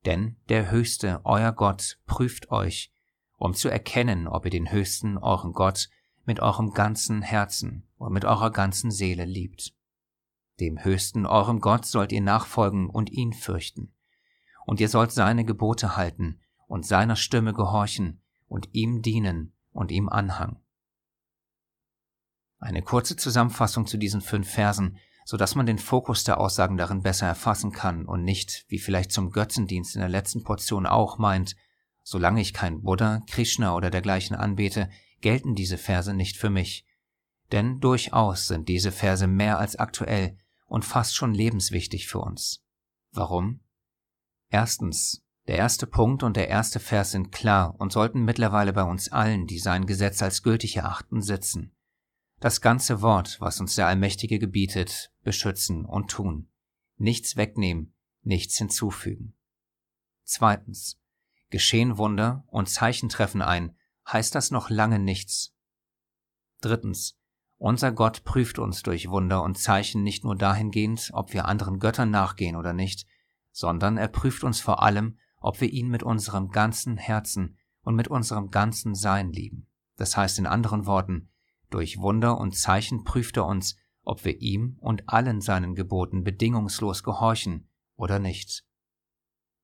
Denn 0.05 0.37
der 0.49 0.69
Höchste, 0.69 1.21
euer 1.23 1.51
Gott, 1.51 1.99
prüft 2.05 2.51
euch, 2.51 2.91
um 3.37 3.53
zu 3.53 3.69
erkennen, 3.69 4.27
ob 4.27 4.45
ihr 4.45 4.51
den 4.51 4.71
Höchsten, 4.71 5.17
euren 5.17 5.53
Gott, 5.53 5.89
mit 6.25 6.39
eurem 6.39 6.71
ganzen 6.71 7.21
Herzen 7.21 7.87
und 7.97 8.13
mit 8.13 8.25
eurer 8.25 8.51
ganzen 8.51 8.91
Seele 8.91 9.25
liebt. 9.25 9.73
Dem 10.59 10.83
Höchsten, 10.83 11.25
eurem 11.25 11.59
Gott, 11.59 11.85
sollt 11.85 12.11
ihr 12.11 12.21
nachfolgen 12.21 12.89
und 12.89 13.11
ihn 13.11 13.33
fürchten. 13.33 13.93
Und 14.65 14.79
ihr 14.79 14.87
sollt 14.87 15.11
seine 15.11 15.45
Gebote 15.45 15.97
halten 15.97 16.39
und 16.67 16.85
seiner 16.85 17.15
Stimme 17.15 17.53
gehorchen 17.53 18.21
und 18.47 18.69
ihm 18.73 19.01
dienen 19.01 19.53
und 19.71 19.91
ihm 19.91 20.09
anhangen. 20.09 20.59
Eine 22.59 22.81
kurze 22.81 23.17
Zusammenfassung 23.17 23.87
zu 23.87 23.97
diesen 23.97 24.21
fünf 24.21 24.49
Versen, 24.49 24.97
so 25.25 25.37
dass 25.37 25.55
man 25.55 25.65
den 25.65 25.77
Fokus 25.77 26.23
der 26.23 26.39
Aussagen 26.39 26.77
darin 26.77 27.01
besser 27.01 27.27
erfassen 27.27 27.71
kann 27.71 28.05
und 28.05 28.23
nicht, 28.23 28.65
wie 28.67 28.79
vielleicht 28.79 29.11
zum 29.11 29.31
Götzendienst 29.31 29.95
in 29.95 30.01
der 30.01 30.09
letzten 30.09 30.43
Portion 30.43 30.85
auch 30.85 31.17
meint, 31.17 31.55
solange 32.03 32.41
ich 32.41 32.53
kein 32.53 32.81
Buddha, 32.81 33.21
Krishna 33.27 33.75
oder 33.75 33.89
dergleichen 33.89 34.35
anbete, 34.35 34.89
gelten 35.21 35.55
diese 35.55 35.77
Verse 35.77 36.13
nicht 36.13 36.37
für 36.37 36.49
mich. 36.49 36.85
Denn 37.51 37.79
durchaus 37.79 38.47
sind 38.47 38.67
diese 38.67 38.91
Verse 38.91 39.27
mehr 39.27 39.59
als 39.59 39.75
aktuell 39.75 40.37
und 40.65 40.85
fast 40.85 41.15
schon 41.15 41.33
lebenswichtig 41.33 42.07
für 42.07 42.19
uns. 42.19 42.63
Warum? 43.11 43.61
Erstens, 44.49 45.23
der 45.47 45.57
erste 45.57 45.87
Punkt 45.87 46.23
und 46.23 46.37
der 46.37 46.47
erste 46.47 46.79
Vers 46.79 47.11
sind 47.11 47.31
klar 47.31 47.75
und 47.77 47.91
sollten 47.91 48.23
mittlerweile 48.23 48.73
bei 48.73 48.83
uns 48.83 49.11
allen, 49.11 49.45
die 49.45 49.59
sein 49.59 49.85
Gesetz 49.85 50.21
als 50.21 50.41
gültig 50.41 50.77
erachten, 50.77 51.21
sitzen. 51.21 51.75
Das 52.43 52.59
ganze 52.59 53.01
Wort, 53.01 53.39
was 53.39 53.61
uns 53.61 53.75
der 53.75 53.87
Allmächtige 53.87 54.37
gebietet, 54.37 55.13
beschützen 55.21 55.85
und 55.85 56.11
tun. 56.11 56.49
Nichts 56.97 57.37
wegnehmen, 57.37 57.95
nichts 58.21 58.57
hinzufügen. 58.57 59.37
Zweitens. 60.25 60.99
Geschehen 61.51 61.97
Wunder 61.97 62.43
und 62.47 62.67
Zeichen 62.67 63.07
treffen 63.07 63.41
ein, 63.41 63.77
heißt 64.05 64.35
das 64.35 64.51
noch 64.51 64.69
lange 64.69 64.99
nichts. 64.99 65.55
Drittens. 66.59 67.17
Unser 67.55 67.93
Gott 67.93 68.25
prüft 68.25 68.59
uns 68.59 68.83
durch 68.83 69.07
Wunder 69.07 69.41
und 69.41 69.57
Zeichen 69.57 70.03
nicht 70.03 70.25
nur 70.25 70.35
dahingehend, 70.35 71.11
ob 71.13 71.31
wir 71.31 71.45
anderen 71.45 71.79
Göttern 71.79 72.11
nachgehen 72.11 72.57
oder 72.57 72.73
nicht, 72.73 73.07
sondern 73.53 73.95
er 73.95 74.09
prüft 74.09 74.43
uns 74.43 74.59
vor 74.59 74.83
allem, 74.83 75.17
ob 75.39 75.61
wir 75.61 75.71
ihn 75.71 75.87
mit 75.87 76.03
unserem 76.03 76.49
ganzen 76.49 76.97
Herzen 76.97 77.57
und 77.83 77.95
mit 77.95 78.09
unserem 78.09 78.51
ganzen 78.51 78.95
Sein 78.95 79.31
lieben. 79.31 79.69
Das 79.95 80.17
heißt 80.17 80.39
in 80.39 80.45
anderen 80.45 80.85
Worten, 80.85 81.29
durch 81.73 81.99
Wunder 81.99 82.37
und 82.37 82.55
Zeichen 82.55 83.03
prüft 83.03 83.37
er 83.37 83.45
uns, 83.45 83.77
ob 84.03 84.25
wir 84.25 84.39
ihm 84.41 84.77
und 84.79 85.09
allen 85.09 85.41
seinen 85.41 85.75
Geboten 85.75 86.23
bedingungslos 86.23 87.03
gehorchen 87.03 87.67
oder 87.95 88.19
nicht. 88.19 88.65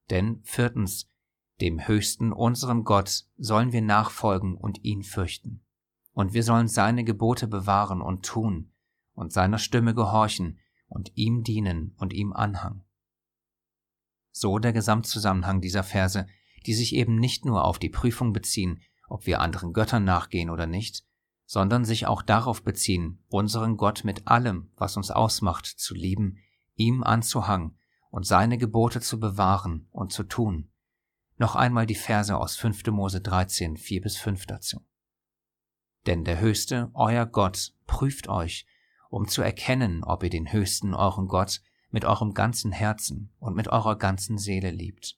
Denn 0.09 0.41
viertens, 0.43 1.07
dem 1.61 1.87
Höchsten, 1.87 2.31
unserem 2.31 2.83
Gott, 2.83 3.25
sollen 3.37 3.73
wir 3.73 3.81
nachfolgen 3.81 4.55
und 4.55 4.83
ihn 4.83 5.03
fürchten. 5.03 5.63
Und 6.13 6.33
wir 6.33 6.43
sollen 6.43 6.67
seine 6.67 7.03
Gebote 7.03 7.47
bewahren 7.47 8.01
und 8.01 8.25
tun 8.25 8.71
und 9.13 9.31
seiner 9.31 9.59
Stimme 9.59 9.93
gehorchen 9.93 10.59
und 10.87 11.11
ihm 11.15 11.43
dienen 11.43 11.93
und 11.97 12.13
ihm 12.13 12.33
anhangen. 12.33 12.85
So 14.31 14.57
der 14.57 14.73
Gesamtzusammenhang 14.73 15.61
dieser 15.61 15.83
Verse, 15.83 16.25
die 16.65 16.73
sich 16.73 16.95
eben 16.95 17.17
nicht 17.17 17.45
nur 17.45 17.65
auf 17.65 17.77
die 17.77 17.89
Prüfung 17.89 18.33
beziehen, 18.33 18.81
ob 19.07 19.25
wir 19.25 19.41
anderen 19.41 19.73
Göttern 19.73 20.05
nachgehen 20.05 20.49
oder 20.49 20.65
nicht, 20.65 21.03
sondern 21.49 21.83
sich 21.83 22.05
auch 22.05 22.21
darauf 22.21 22.61
beziehen, 22.61 23.23
unseren 23.27 23.75
Gott 23.75 24.03
mit 24.03 24.27
allem, 24.27 24.69
was 24.75 24.97
uns 24.97 25.09
ausmacht, 25.09 25.65
zu 25.65 25.95
lieben, 25.95 26.37
ihm 26.75 27.01
anzuhangen 27.03 27.75
und 28.11 28.27
seine 28.27 28.59
Gebote 28.59 29.01
zu 29.01 29.19
bewahren 29.19 29.87
und 29.89 30.13
zu 30.13 30.21
tun. 30.21 30.69
Noch 31.37 31.55
einmal 31.55 31.87
die 31.87 31.95
Verse 31.95 32.37
aus 32.37 32.55
5. 32.55 32.85
Mose 32.91 33.19
13, 33.19 33.77
4 33.77 34.01
bis 34.01 34.17
5 34.17 34.45
dazu. 34.45 34.85
Denn 36.05 36.23
der 36.23 36.39
Höchste, 36.39 36.91
euer 36.93 37.25
Gott, 37.25 37.73
prüft 37.87 38.29
euch, 38.29 38.67
um 39.09 39.27
zu 39.27 39.41
erkennen, 39.41 40.03
ob 40.03 40.21
ihr 40.21 40.29
den 40.29 40.53
Höchsten, 40.53 40.93
euren 40.93 41.27
Gott, 41.27 41.61
mit 41.89 42.05
eurem 42.05 42.35
ganzen 42.35 42.71
Herzen 42.71 43.33
und 43.39 43.55
mit 43.55 43.69
eurer 43.69 43.97
ganzen 43.97 44.37
Seele 44.37 44.69
liebt. 44.69 45.17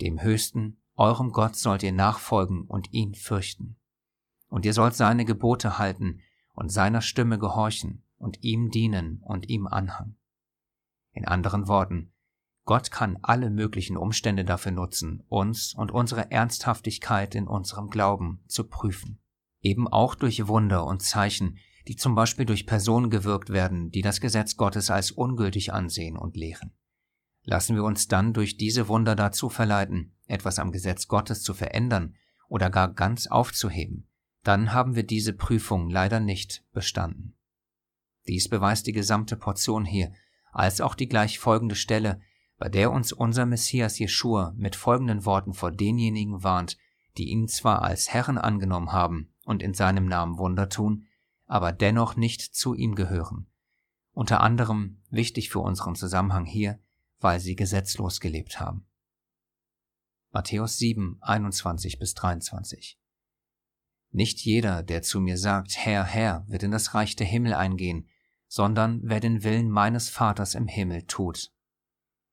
Dem 0.00 0.22
Höchsten, 0.22 0.80
eurem 0.94 1.32
Gott 1.32 1.56
sollt 1.56 1.82
ihr 1.82 1.90
nachfolgen 1.90 2.66
und 2.68 2.92
ihn 2.92 3.16
fürchten. 3.16 3.79
Und 4.50 4.66
ihr 4.66 4.74
sollt 4.74 4.94
seine 4.94 5.24
Gebote 5.24 5.78
halten 5.78 6.20
und 6.52 6.70
seiner 6.70 7.00
Stimme 7.00 7.38
gehorchen 7.38 8.02
und 8.18 8.44
ihm 8.44 8.70
dienen 8.70 9.22
und 9.24 9.48
ihm 9.48 9.66
anhangen. 9.66 10.18
In 11.12 11.26
anderen 11.26 11.66
Worten, 11.66 12.12
Gott 12.64 12.90
kann 12.90 13.18
alle 13.22 13.50
möglichen 13.50 13.96
Umstände 13.96 14.44
dafür 14.44 14.72
nutzen, 14.72 15.24
uns 15.28 15.74
und 15.74 15.90
unsere 15.90 16.30
Ernsthaftigkeit 16.30 17.34
in 17.34 17.48
unserem 17.48 17.88
Glauben 17.88 18.44
zu 18.46 18.64
prüfen. 18.64 19.18
Eben 19.62 19.88
auch 19.88 20.14
durch 20.14 20.46
Wunder 20.46 20.84
und 20.84 21.02
Zeichen, 21.02 21.58
die 21.88 21.96
zum 21.96 22.14
Beispiel 22.14 22.44
durch 22.44 22.66
Personen 22.66 23.10
gewirkt 23.10 23.50
werden, 23.50 23.90
die 23.90 24.02
das 24.02 24.20
Gesetz 24.20 24.56
Gottes 24.56 24.90
als 24.90 25.10
ungültig 25.10 25.72
ansehen 25.72 26.16
und 26.16 26.36
lehren. 26.36 26.72
Lassen 27.42 27.74
wir 27.74 27.84
uns 27.84 28.06
dann 28.06 28.32
durch 28.32 28.56
diese 28.56 28.88
Wunder 28.88 29.16
dazu 29.16 29.48
verleiten, 29.48 30.14
etwas 30.26 30.58
am 30.58 30.72
Gesetz 30.72 31.08
Gottes 31.08 31.42
zu 31.42 31.54
verändern 31.54 32.14
oder 32.48 32.70
gar 32.70 32.92
ganz 32.92 33.26
aufzuheben, 33.26 34.06
dann 34.42 34.72
haben 34.72 34.96
wir 34.96 35.02
diese 35.02 35.32
Prüfung 35.32 35.90
leider 35.90 36.20
nicht 36.20 36.64
bestanden. 36.72 37.36
Dies 38.26 38.48
beweist 38.48 38.86
die 38.86 38.92
gesamte 38.92 39.36
Portion 39.36 39.84
hier, 39.84 40.12
als 40.52 40.80
auch 40.80 40.94
die 40.94 41.08
gleich 41.08 41.38
folgende 41.38 41.74
Stelle, 41.74 42.20
bei 42.58 42.68
der 42.68 42.90
uns 42.90 43.12
unser 43.12 43.46
Messias 43.46 43.98
Jeschua 43.98 44.52
mit 44.56 44.76
folgenden 44.76 45.24
Worten 45.24 45.54
vor 45.54 45.70
denjenigen 45.70 46.42
warnt, 46.42 46.76
die 47.16 47.30
ihn 47.30 47.48
zwar 47.48 47.82
als 47.82 48.10
Herren 48.10 48.38
angenommen 48.38 48.92
haben 48.92 49.32
und 49.44 49.62
in 49.62 49.74
seinem 49.74 50.06
Namen 50.06 50.38
Wunder 50.38 50.68
tun, 50.68 51.06
aber 51.46 51.72
dennoch 51.72 52.16
nicht 52.16 52.40
zu 52.40 52.74
ihm 52.74 52.94
gehören. 52.94 53.46
Unter 54.12 54.40
anderem 54.40 55.02
wichtig 55.10 55.50
für 55.50 55.60
unseren 55.60 55.94
Zusammenhang 55.94 56.44
hier, 56.44 56.78
weil 57.18 57.40
sie 57.40 57.56
gesetzlos 57.56 58.20
gelebt 58.20 58.60
haben. 58.60 58.86
Matthäus 60.32 60.78
7, 60.78 61.18
21 61.20 61.98
bis 61.98 62.14
23 62.14 62.99
nicht 64.12 64.40
jeder, 64.40 64.82
der 64.82 65.02
zu 65.02 65.20
mir 65.20 65.38
sagt, 65.38 65.76
Herr, 65.76 66.04
Herr, 66.04 66.44
wird 66.48 66.62
in 66.62 66.70
das 66.70 66.94
Reich 66.94 67.16
der 67.16 67.26
Himmel 67.26 67.54
eingehen, 67.54 68.08
sondern 68.48 69.00
wer 69.04 69.20
den 69.20 69.44
Willen 69.44 69.70
meines 69.70 70.08
Vaters 70.08 70.54
im 70.54 70.66
Himmel 70.66 71.02
tut. 71.02 71.52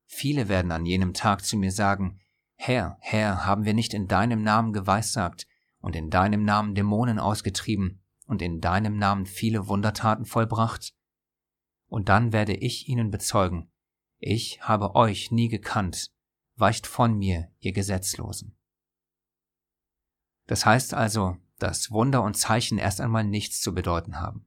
Viele 0.05 0.49
werden 0.49 0.71
an 0.71 0.85
jenem 0.85 1.13
Tag 1.13 1.45
zu 1.45 1.57
mir 1.57 1.71
sagen, 1.71 2.19
Herr, 2.55 2.97
Herr, 3.01 3.45
haben 3.45 3.65
wir 3.65 3.73
nicht 3.73 3.93
in 3.93 4.07
deinem 4.07 4.41
Namen 4.41 4.73
geweissagt 4.73 5.47
und 5.79 5.95
in 5.95 6.09
deinem 6.09 6.43
Namen 6.43 6.73
Dämonen 6.73 7.19
ausgetrieben 7.19 8.01
und 8.25 8.41
in 8.41 8.59
deinem 8.59 8.97
Namen 8.97 9.27
viele 9.27 9.67
Wundertaten 9.67 10.25
vollbracht? 10.25 10.95
Und 11.85 12.09
dann 12.09 12.33
werde 12.33 12.55
ich 12.55 12.89
ihnen 12.89 13.11
bezeugen, 13.11 13.71
ich 14.17 14.61
habe 14.61 14.95
euch 14.95 15.29
nie 15.31 15.49
gekannt, 15.49 16.11
weicht 16.55 16.87
von 16.87 17.15
mir, 17.15 17.51
ihr 17.59 17.73
Gesetzlosen. 17.73 18.57
Das 20.47 20.65
heißt 20.65 20.95
also, 20.95 21.37
dass 21.59 21.91
Wunder 21.91 22.23
und 22.23 22.35
Zeichen 22.35 22.77
erst 22.77 23.01
einmal 23.01 23.23
nichts 23.23 23.61
zu 23.61 23.73
bedeuten 23.73 24.19
haben. 24.19 24.45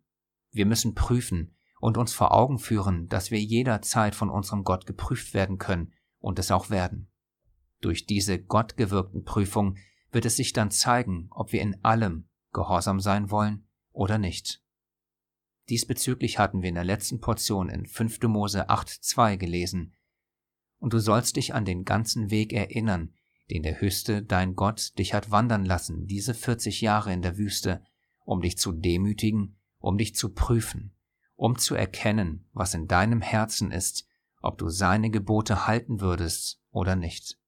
Wir 0.51 0.67
müssen 0.67 0.95
prüfen 0.95 1.55
und 1.81 1.97
uns 1.97 2.13
vor 2.13 2.33
Augen 2.33 2.59
führen, 2.59 3.09
dass 3.09 3.31
wir 3.31 3.41
jederzeit 3.41 4.15
von 4.15 4.31
unserem 4.31 4.65
Gott 4.65 4.87
geprüft 4.87 5.35
werden 5.35 5.59
können 5.59 5.93
und 6.19 6.39
es 6.39 6.51
auch 6.51 6.71
werden. 6.71 7.11
Durch 7.81 8.07
diese 8.07 8.43
gottgewirkten 8.43 9.25
Prüfung 9.25 9.77
wird 10.13 10.27
es 10.27 10.37
sich 10.37 10.53
dann 10.53 10.71
zeigen, 10.71 11.29
ob 11.31 11.53
wir 11.53 11.63
in 11.63 11.83
allem 11.85 12.29
gehorsam 12.53 13.01
sein 13.01 13.31
wollen 13.31 13.67
oder 13.93 14.19
nicht. 14.19 14.63
Diesbezüglich 15.69 16.39
hatten 16.39 16.63
wir 16.63 16.69
in 16.69 16.75
der 16.75 16.85
letzten 16.85 17.21
Portion 17.21 17.69
in 17.69 17.87
5. 17.87 18.23
Mose 18.23 18.69
8.2 18.69 19.37
gelesen, 19.37 19.95
und 20.79 20.95
du 20.95 20.99
sollst 20.99 21.37
dich 21.37 21.55
an 21.55 21.65
den 21.65 21.85
ganzen 21.85 22.31
Weg 22.31 22.53
erinnern, 22.53 23.15
den 23.51 23.63
der 23.63 23.81
Höchste, 23.81 24.23
dein 24.23 24.55
Gott, 24.55 24.99
dich 24.99 25.13
hat 25.15 25.31
wandern 25.31 25.65
lassen, 25.65 26.07
diese 26.07 26.35
40 26.35 26.81
Jahre 26.81 27.13
in 27.13 27.23
der 27.23 27.37
Wüste, 27.37 27.85
um 28.25 28.41
dich 28.41 28.57
zu 28.57 28.73
demütigen, 28.73 29.57
um 29.79 29.99
dich 29.99 30.15
zu 30.15 30.33
prüfen, 30.33 30.95
um 31.35 31.59
zu 31.59 31.75
erkennen, 31.75 32.49
was 32.53 32.75
in 32.75 32.87
deinem 32.87 33.21
Herzen 33.21 33.73
ist, 33.73 34.07
ob 34.41 34.59
du 34.59 34.69
seine 34.69 35.11
Gebote 35.11 35.67
halten 35.67 36.01
würdest 36.01 36.63
oder 36.71 36.97
nicht. 36.97 37.39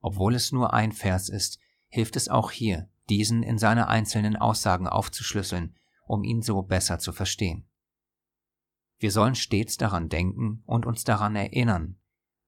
Obwohl 0.00 0.34
es 0.34 0.52
nur 0.52 0.72
ein 0.74 0.92
Vers 0.92 1.28
ist, 1.28 1.58
hilft 1.88 2.16
es 2.16 2.28
auch 2.28 2.50
hier, 2.50 2.88
diesen 3.08 3.42
in 3.42 3.58
seine 3.58 3.88
einzelnen 3.88 4.36
Aussagen 4.36 4.86
aufzuschlüsseln, 4.86 5.76
um 6.06 6.22
ihn 6.22 6.42
so 6.42 6.62
besser 6.62 6.98
zu 6.98 7.12
verstehen. 7.12 7.66
Wir 8.98 9.12
sollen 9.12 9.34
stets 9.34 9.76
daran 9.76 10.08
denken 10.08 10.62
und 10.66 10.86
uns 10.86 11.04
daran 11.04 11.36
erinnern, 11.36 11.98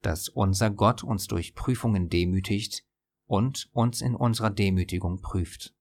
dass 0.03 0.29
unser 0.29 0.71
Gott 0.71 1.03
uns 1.05 1.27
durch 1.27 1.55
Prüfungen 1.55 2.09
demütigt 2.09 2.85
und 3.27 3.69
uns 3.73 4.01
in 4.01 4.15
unserer 4.15 4.51
Demütigung 4.51 5.21
prüft. 5.21 5.75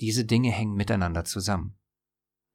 Diese 0.00 0.24
Dinge 0.24 0.50
hängen 0.50 0.74
miteinander 0.74 1.24
zusammen. 1.24 1.78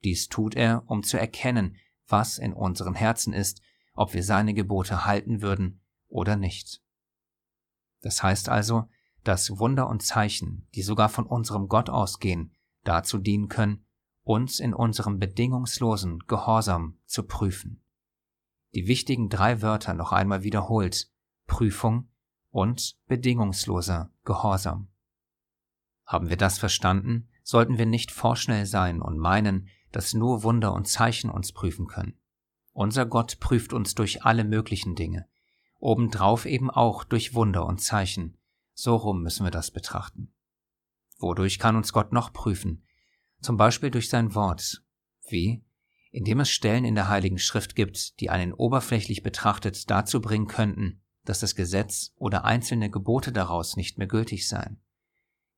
Dies 0.03 0.29
tut 0.29 0.55
er, 0.55 0.83
um 0.87 1.03
zu 1.03 1.17
erkennen, 1.17 1.77
was 2.07 2.37
in 2.37 2.53
unseren 2.53 2.95
Herzen 2.95 3.33
ist, 3.33 3.61
ob 3.93 4.13
wir 4.13 4.23
seine 4.23 4.53
Gebote 4.53 5.05
halten 5.05 5.41
würden 5.41 5.81
oder 6.07 6.35
nicht. 6.35 6.81
Das 8.01 8.23
heißt 8.23 8.49
also, 8.49 8.87
dass 9.23 9.59
Wunder 9.59 9.89
und 9.89 10.01
Zeichen, 10.01 10.67
die 10.75 10.81
sogar 10.81 11.09
von 11.09 11.25
unserem 11.25 11.67
Gott 11.67 11.89
ausgehen, 11.89 12.55
dazu 12.83 13.17
dienen 13.17 13.49
können, 13.49 13.85
uns 14.23 14.59
in 14.59 14.73
unserem 14.73 15.19
bedingungslosen 15.19 16.19
Gehorsam 16.27 16.97
zu 17.05 17.23
prüfen 17.23 17.81
die 18.73 18.87
wichtigen 18.87 19.29
drei 19.29 19.61
Wörter 19.61 19.93
noch 19.93 20.11
einmal 20.11 20.43
wiederholt 20.43 21.11
Prüfung 21.47 22.09
und 22.51 22.97
bedingungsloser 23.07 24.11
Gehorsam. 24.23 24.89
Haben 26.05 26.29
wir 26.29 26.37
das 26.37 26.57
verstanden, 26.57 27.29
sollten 27.43 27.77
wir 27.77 27.85
nicht 27.85 28.11
vorschnell 28.11 28.65
sein 28.65 29.01
und 29.01 29.17
meinen, 29.17 29.69
dass 29.91 30.13
nur 30.13 30.43
Wunder 30.43 30.73
und 30.73 30.87
Zeichen 30.87 31.29
uns 31.29 31.51
prüfen 31.51 31.87
können. 31.87 32.19
Unser 32.73 33.05
Gott 33.05 33.39
prüft 33.39 33.73
uns 33.73 33.95
durch 33.95 34.23
alle 34.23 34.43
möglichen 34.43 34.95
Dinge, 34.95 35.27
obendrauf 35.79 36.45
eben 36.45 36.69
auch 36.69 37.03
durch 37.03 37.33
Wunder 37.33 37.65
und 37.65 37.81
Zeichen. 37.81 38.37
So 38.73 38.95
rum 38.95 39.21
müssen 39.21 39.45
wir 39.45 39.51
das 39.51 39.71
betrachten. 39.71 40.33
Wodurch 41.17 41.59
kann 41.59 41.75
uns 41.75 41.91
Gott 41.91 42.13
noch 42.13 42.31
prüfen? 42.31 42.85
Zum 43.41 43.57
Beispiel 43.57 43.91
durch 43.91 44.09
sein 44.09 44.35
Wort. 44.35 44.83
Wie? 45.27 45.63
Indem 46.11 46.39
es 46.39 46.49
Stellen 46.49 46.85
in 46.85 46.95
der 46.95 47.09
Heiligen 47.09 47.39
Schrift 47.39 47.75
gibt, 47.75 48.19
die 48.19 48.29
einen 48.29 48.53
oberflächlich 48.53 49.23
betrachtet 49.23 49.89
dazu 49.89 50.21
bringen 50.21 50.47
könnten, 50.47 51.01
dass 51.25 51.39
das 51.39 51.55
Gesetz 51.55 52.13
oder 52.15 52.45
einzelne 52.45 52.89
Gebote 52.89 53.31
daraus 53.31 53.75
nicht 53.75 53.97
mehr 53.97 54.07
gültig 54.07 54.47
seien. 54.47 54.81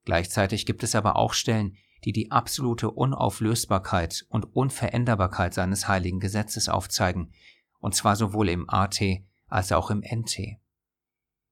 Gleichzeitig 0.04 0.66
gibt 0.66 0.84
es 0.84 0.95
aber 0.95 1.16
auch 1.16 1.34
Stellen, 1.34 1.78
die 2.04 2.12
die 2.12 2.32
absolute 2.32 2.89
Unauflösbarkeit 2.89 4.26
und 4.30 4.56
Unveränderbarkeit 4.56 5.54
seines 5.54 5.88
heiligen 5.88 6.20
Gesetzes 6.20 6.68
aufzeigen, 6.68 7.34
und 7.80 7.95
zwar 7.95 8.16
sowohl 8.16 8.49
im 8.49 8.70
AT 8.70 8.99
als 9.47 9.72
auch 9.72 9.91
im 9.91 10.02
NT. 10.02 10.58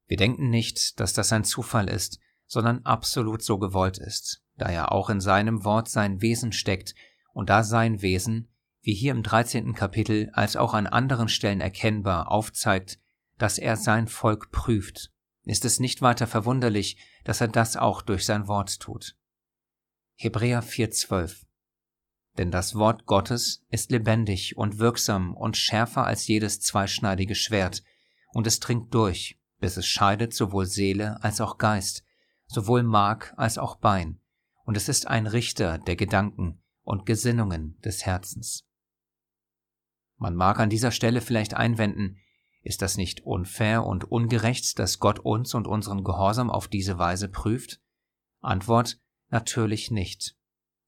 Wir 0.08 0.18
denken 0.18 0.50
nicht, 0.50 1.00
dass 1.00 1.14
das 1.14 1.32
ein 1.32 1.44
Zufall 1.44 1.88
ist, 1.88 2.20
sondern 2.48 2.84
absolut 2.84 3.44
so 3.44 3.60
gewollt 3.60 4.00
ist, 4.00 4.44
da 4.58 4.72
ja 4.72 4.88
auch 4.88 5.12
in 5.12 5.22
seinem 5.22 5.64
Wort 5.64 5.88
sein 5.88 6.22
Wesen 6.22 6.52
steckt 6.52 6.96
und 7.32 7.50
da 7.50 7.64
sein 7.64 8.02
Wesen 8.02 8.50
wie 8.82 8.94
hier 8.94 9.12
im 9.12 9.24
13. 9.24 9.74
Kapitel 9.74 10.30
als 10.34 10.56
auch 10.56 10.74
an 10.74 10.88
anderen 10.88 11.28
Stellen 11.30 11.62
erkennbar 11.62 12.32
aufzeigt, 12.32 13.00
dass 13.38 13.58
er 13.58 13.76
sein 13.76 14.08
Volk 14.08 14.52
prüft, 14.52 15.12
ist 15.44 15.66
es 15.66 15.80
nicht 15.80 16.02
weiter 16.02 16.28
verwunderlich, 16.28 16.98
dass 17.24 17.42
er 17.42 17.48
das 17.48 17.76
auch 17.76 18.02
durch 18.02 18.26
sein 18.26 18.48
Wort 18.48 18.80
tut. 18.80 19.16
Hebräer 20.16 20.64
4,12 20.64 21.46
Denn 22.38 22.52
das 22.52 22.76
Wort 22.76 23.06
Gottes 23.06 23.66
ist 23.70 23.92
lebendig 23.92 24.58
und 24.58 24.80
wirksam 24.80 25.36
und 25.36 25.58
schärfer 25.58 26.06
als 26.06 26.28
jedes 26.28 26.60
zweischneidige 26.60 27.36
Schwert, 27.36 27.84
und 28.32 28.46
es 28.46 28.60
dringt 28.60 28.94
durch, 28.94 29.40
bis 29.60 29.78
es 29.78 29.88
scheidet 29.88 30.34
sowohl 30.34 30.66
Seele 30.66 31.22
als 31.24 31.42
auch 31.42 31.58
Geist, 31.58 32.04
sowohl 32.46 32.84
Mark 32.84 33.34
als 33.38 33.58
auch 33.58 33.76
Bein, 33.76 34.20
und 34.66 34.78
es 34.78 34.88
ist 34.88 35.08
ein 35.08 35.26
Richter 35.26 35.80
der 35.80 35.96
Gedanken 35.96 36.62
und 36.84 37.06
Gesinnungen 37.06 37.80
des 37.82 38.06
Herzens. 38.06 38.69
Man 40.20 40.36
mag 40.36 40.60
an 40.60 40.70
dieser 40.70 40.92
Stelle 40.92 41.22
vielleicht 41.22 41.56
einwenden, 41.56 42.18
ist 42.62 42.82
das 42.82 42.98
nicht 42.98 43.22
unfair 43.22 43.86
und 43.86 44.04
ungerecht, 44.04 44.78
dass 44.78 45.00
Gott 45.00 45.20
uns 45.20 45.54
und 45.54 45.66
unseren 45.66 46.04
Gehorsam 46.04 46.50
auf 46.50 46.68
diese 46.68 47.00
Weise 47.00 47.30
prüft? 47.30 47.82
Antwort 48.42 49.00
natürlich 49.30 49.92
nicht. 49.92 50.36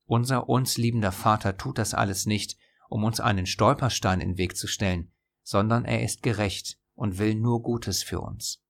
Unser 0.05 0.49
uns 0.49 0.77
liebender 0.77 1.13
Vater 1.13 1.57
tut 1.57 1.77
das 1.77 1.93
alles 1.93 2.25
nicht, 2.25 2.57
um 2.89 3.05
uns 3.05 3.21
einen 3.21 3.45
Stolperstein 3.45 4.19
in 4.19 4.31
den 4.31 4.37
Weg 4.37 4.57
zu 4.57 4.67
stellen, 4.67 5.13
sondern 5.43 5.85
er 5.85 6.03
ist 6.03 6.23
gerecht 6.23 6.77
und 6.93 7.17
will 7.17 7.35
nur 7.35 7.63
Gutes 7.63 8.03
für 8.03 8.19
uns. 8.19 8.61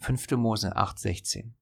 5. 0.00 0.32
Mose 0.32 0.76
8,16 0.76 1.52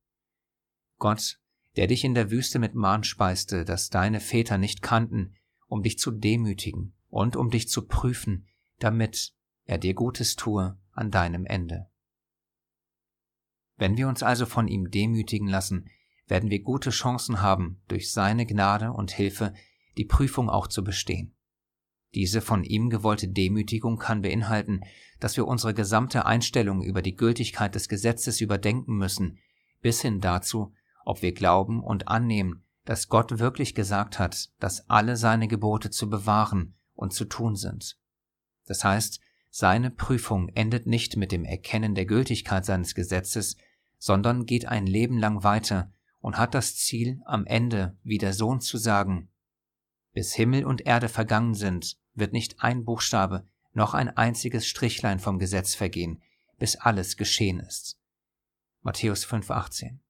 Gott, 0.99 1.39
der 1.77 1.87
dich 1.87 2.03
in 2.03 2.15
der 2.15 2.33
Wüste 2.33 2.59
mit 2.59 2.75
Mahn 2.75 3.05
speiste, 3.05 3.65
das 3.65 3.89
deine 3.89 4.19
Väter 4.19 4.59
nicht 4.59 4.83
kannten, 4.83 5.37
um 5.69 5.85
dich 5.85 5.99
zu 5.99 6.11
demütigen, 6.11 6.96
und 7.17 7.35
um 7.35 7.49
dich 7.49 7.67
zu 7.71 7.87
prüfen, 7.87 8.47
damit 8.79 9.33
er 9.65 9.79
dir 9.79 9.95
Gutes 9.95 10.37
tue 10.37 10.79
an 10.93 11.11
deinem 11.11 11.47
Ende. 11.47 11.87
Wenn 13.79 13.97
wir 13.97 14.07
uns 14.07 14.23
also 14.23 14.45
von 14.45 14.69
ihm 14.69 14.91
demütigen 14.91 15.49
lassen, 15.49 15.89
werden 16.27 16.51
wir 16.51 16.61
gute 16.61 16.91
Chancen 16.91 17.41
haben, 17.41 17.81
durch 17.89 18.13
seine 18.13 18.45
Gnade 18.45 18.93
und 18.93 19.13
Hilfe 19.13 19.55
die 19.97 20.05
Prüfung 20.05 20.51
auch 20.51 20.67
zu 20.67 20.85
bestehen. 20.85 21.35
Diese 22.15 22.43
von 22.43 22.65
ihm 22.65 22.91
gewollte 22.91 23.29
Demütigung 23.29 23.97
kann 23.97 24.21
beinhalten, 24.21 24.83
dass 25.19 25.39
wir 25.39 25.47
unsere 25.47 25.73
gesamte 25.73 26.27
Einstellung 26.27 26.83
über 26.83 27.01
die 27.01 27.17
Gültigkeit 27.17 27.75
des 27.75 27.89
Gesetzes 27.89 28.43
überdenken 28.43 28.95
müssen, 28.95 29.39
bis 29.81 30.03
hin 30.03 30.21
dazu, 30.21 30.75
ob 31.07 31.23
wir 31.23 31.33
glauben 31.33 31.83
und 31.83 32.09
annehmen, 32.09 32.67
dass 32.85 33.09
Gott 33.09 33.39
wirklich 33.39 33.75
gesagt 33.75 34.19
hat, 34.19 34.51
dass 34.61 34.91
alle 34.91 35.17
seine 35.17 35.49
Gebote 35.49 35.91
zu 35.91 36.11
bewahren 36.11 36.76
und 36.97 37.13
zu 37.13 37.25
tun 37.25 37.55
sind. 37.55 37.97
Das 38.67 38.83
heißt, 38.83 39.21
Seine 39.59 39.91
Prüfung 39.91 40.51
endet 40.51 40.87
nicht 40.87 41.17
mit 41.17 41.33
dem 41.33 41.47
Erkennen 41.47 41.95
der 41.95 42.05
Gültigkeit 42.05 42.67
seines 42.67 42.95
Gesetzes, 42.95 43.57
sondern 43.99 44.45
geht 44.45 44.67
ein 44.67 44.87
Leben 44.87 45.17
lang 45.17 45.45
weiter 45.45 45.91
und 46.21 46.37
hat 46.37 46.53
das 46.53 46.77
Ziel, 46.77 47.23
am 47.25 47.47
Ende 47.47 47.97
wie 48.03 48.19
der 48.19 48.35
Sohn 48.35 48.61
zu 48.61 48.77
sagen, 48.77 49.31
bis 50.13 50.35
Himmel 50.35 50.67
und 50.67 50.85
Erde 50.85 51.09
vergangen 51.09 51.55
sind, 51.55 51.97
wird 52.13 52.35
nicht 52.35 52.61
ein 52.61 52.85
Buchstabe 52.85 53.49
noch 53.73 53.95
ein 53.95 54.15
einziges 54.15 54.67
Strichlein 54.67 55.21
vom 55.21 55.39
Gesetz 55.39 55.75
vergehen, 55.75 56.21
bis 56.59 56.77
alles 56.77 57.17
geschehen 57.17 57.59
ist. 57.61 57.99
Matthäus 58.83 59.27
5,18 59.27 60.01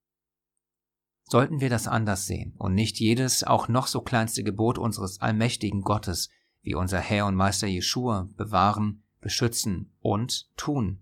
Sollten 1.23 1.61
wir 1.61 1.69
das 1.69 1.87
anders 1.87 2.25
sehen 2.25 2.53
und 2.57 2.75
nicht 2.75 2.99
jedes 2.99 3.45
auch 3.45 3.69
noch 3.69 3.87
so 3.87 4.01
kleinste 4.01 4.43
Gebot 4.43 4.77
unseres 4.77 5.21
allmächtigen 5.21 5.83
Gottes, 5.83 6.27
wie 6.67 6.75
unser 6.75 6.99
Herr 6.99 7.27
und 7.27 7.35
Meister 7.35 7.65
Jeschua, 7.65 8.27
bewahren, 8.35 9.01
beschützen 9.21 9.95
und 10.01 10.53
tun, 10.57 11.01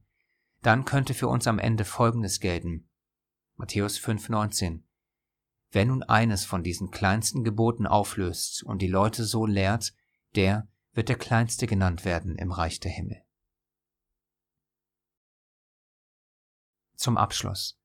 dann 0.62 0.86
könnte 0.86 1.16
für 1.16 1.28
uns 1.28 1.48
am 1.48 1.58
Ende 1.58 1.86
Folgendes 1.86 2.40
gelten. 2.40 2.88
Matthäus 3.56 3.98
5,19 3.98 4.84
Wer 5.72 5.86
nun 5.86 6.04
eines 6.04 6.46
von 6.46 6.62
diesen 6.62 6.92
kleinsten 6.92 7.44
Geboten 7.44 7.88
auflöst 7.88 8.62
und 8.62 8.84
die 8.84 8.88
Leute 8.88 9.24
so 9.24 9.48
lehrt, 9.48 9.96
der 10.36 10.68
wird 10.94 11.10
der 11.10 11.18
Kleinste 11.18 11.66
genannt 11.66 12.06
werden 12.06 12.36
im 12.36 12.52
Reich 12.52 12.80
der 12.80 12.92
Himmel. 12.92 13.24
Zum 16.96 17.18
Abschluss. 17.18 17.82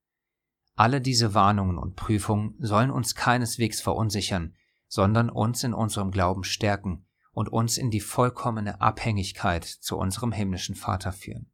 Alle 0.75 1.01
diese 1.01 1.33
Warnungen 1.33 1.79
und 1.79 1.95
Prüfungen 1.95 2.53
sollen 2.59 2.91
uns 2.91 3.15
keineswegs 3.15 3.81
verunsichern, 3.81 4.55
sondern 4.87 5.31
uns 5.31 5.63
in 5.63 5.73
unserem 5.73 6.11
Glauben 6.11 6.43
stärken 6.43 7.07
und 7.31 7.49
uns 7.49 7.77
in 7.77 7.91
die 7.91 8.01
vollkommene 8.01 8.81
Abhängigkeit 8.81 9.65
zu 9.65 9.97
unserem 9.97 10.31
himmlischen 10.31 10.75
Vater 10.75 11.11
führen 11.11 11.51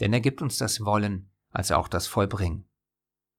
denn 0.00 0.12
er 0.12 0.20
gibt 0.20 0.42
uns 0.42 0.58
das 0.58 0.84
Wollen 0.84 1.30
als 1.50 1.70
auch 1.70 1.88
das 1.88 2.06
Vollbringen. 2.06 2.68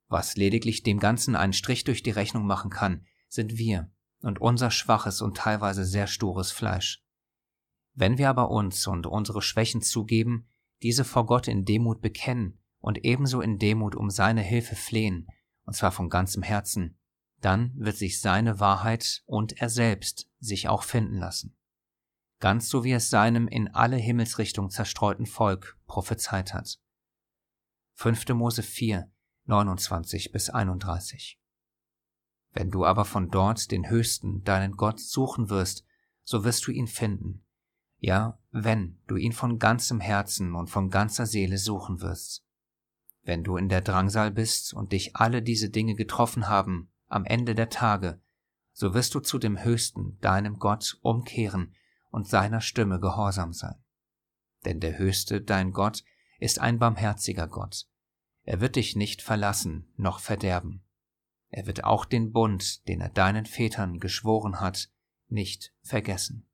Was 0.08 0.36
lediglich 0.36 0.84
dem 0.84 1.00
Ganzen 1.00 1.36
einen 1.36 1.54
Strich 1.54 1.84
durch 1.84 2.04
die 2.04 2.12
Rechnung 2.12 2.46
machen 2.46 2.70
kann, 2.70 3.06
sind 3.28 3.58
wir 3.58 3.92
und 4.22 4.40
unser 4.40 4.70
schwaches 4.70 5.22
und 5.22 5.38
teilweise 5.38 5.84
sehr 5.84 6.08
stures 6.08 6.52
Fleisch. 6.52 7.04
Wenn 7.94 8.18
wir 8.18 8.30
aber 8.30 8.52
uns 8.52 8.86
und 8.88 9.08
unsere 9.08 9.42
Schwächen 9.42 9.82
zugeben, 9.82 10.48
diese 10.84 11.04
vor 11.04 11.26
Gott 11.26 11.48
in 11.48 11.66
Demut 11.66 12.02
bekennen 12.02 12.60
und 12.80 13.04
ebenso 13.04 13.42
in 13.42 13.58
Demut 13.58 13.96
um 13.96 14.10
seine 14.10 14.42
Hilfe 14.42 14.76
flehen, 14.76 15.28
und 15.64 15.74
zwar 15.74 15.92
von 15.92 16.10
ganzem 16.10 16.44
Herzen, 16.44 17.00
dann 17.42 17.74
wird 17.76 17.98
sich 17.98 18.22
seine 18.22 18.60
Wahrheit 18.60 19.24
und 19.26 19.60
er 19.60 19.70
selbst 19.70 20.30
sich 20.40 20.70
auch 20.70 20.84
finden 20.84 21.18
lassen 21.18 21.56
ganz 22.42 22.70
so 22.70 22.84
wie 22.84 22.92
es 22.92 23.10
seinem 23.10 23.48
in 23.48 23.70
alle 23.70 23.96
Himmelsrichtungen 23.96 24.72
zerstreuten 24.72 25.26
Volk 25.26 25.80
prophezeit 25.86 26.54
hat. 26.54 26.80
5. 27.94 28.30
Mose 28.30 28.64
4, 28.64 29.10
29 29.46 30.32
bis 30.34 30.50
31 30.50 31.40
Wenn 32.52 32.72
du 32.72 32.84
aber 32.84 33.06
von 33.06 33.30
dort 33.30 33.72
den 33.72 33.90
Höchsten, 33.90 34.44
deinen 34.44 34.74
Gott, 34.74 35.00
suchen 35.00 35.50
wirst, 35.50 35.86
so 36.24 36.44
wirst 36.44 36.66
du 36.68 36.72
ihn 36.72 36.88
finden. 36.88 37.46
Ja, 38.00 38.40
wenn 38.50 39.00
du 39.06 39.16
ihn 39.16 39.34
von 39.34 39.60
ganzem 39.60 40.00
Herzen 40.00 40.56
und 40.56 40.68
von 40.68 40.90
ganzer 40.90 41.28
Seele 41.28 41.60
suchen 41.60 42.02
wirst. 42.02 42.44
Wenn 43.22 43.44
du 43.44 43.56
in 43.56 43.70
der 43.70 43.82
Drangsal 43.82 44.32
bist 44.32 44.74
und 44.74 44.94
dich 44.94 45.16
alle 45.16 45.44
diese 45.44 45.70
Dinge 45.70 45.94
getroffen 45.94 46.48
haben 46.48 46.91
am 47.12 47.26
Ende 47.26 47.56
der 47.56 47.70
Tage, 47.70 48.22
so 48.74 48.94
wirst 48.94 49.14
du 49.16 49.20
zu 49.20 49.38
dem 49.38 49.64
Höchsten, 49.64 50.18
deinem 50.22 50.60
Gott, 50.60 50.98
umkehren 51.02 51.76
und 52.10 52.28
seiner 52.28 52.62
Stimme 52.62 53.00
gehorsam 53.00 53.54
sein. 53.54 53.76
Denn 54.66 54.80
der 54.80 54.98
Höchste, 54.98 55.42
dein 55.42 55.72
Gott, 55.72 56.04
ist 56.40 56.60
ein 56.60 56.80
barmherziger 56.80 57.48
Gott. 57.48 57.88
Er 58.44 58.62
wird 58.62 58.76
dich 58.76 58.96
nicht 58.96 59.22
verlassen 59.22 59.92
noch 59.98 60.20
verderben. 60.20 60.84
Er 61.50 61.68
wird 61.68 61.84
auch 61.84 62.06
den 62.06 62.32
Bund, 62.32 62.88
den 62.88 63.02
er 63.02 63.10
deinen 63.10 63.46
Vätern 63.46 64.00
geschworen 64.00 64.60
hat, 64.60 64.90
nicht 65.28 65.74
vergessen. 65.82 66.48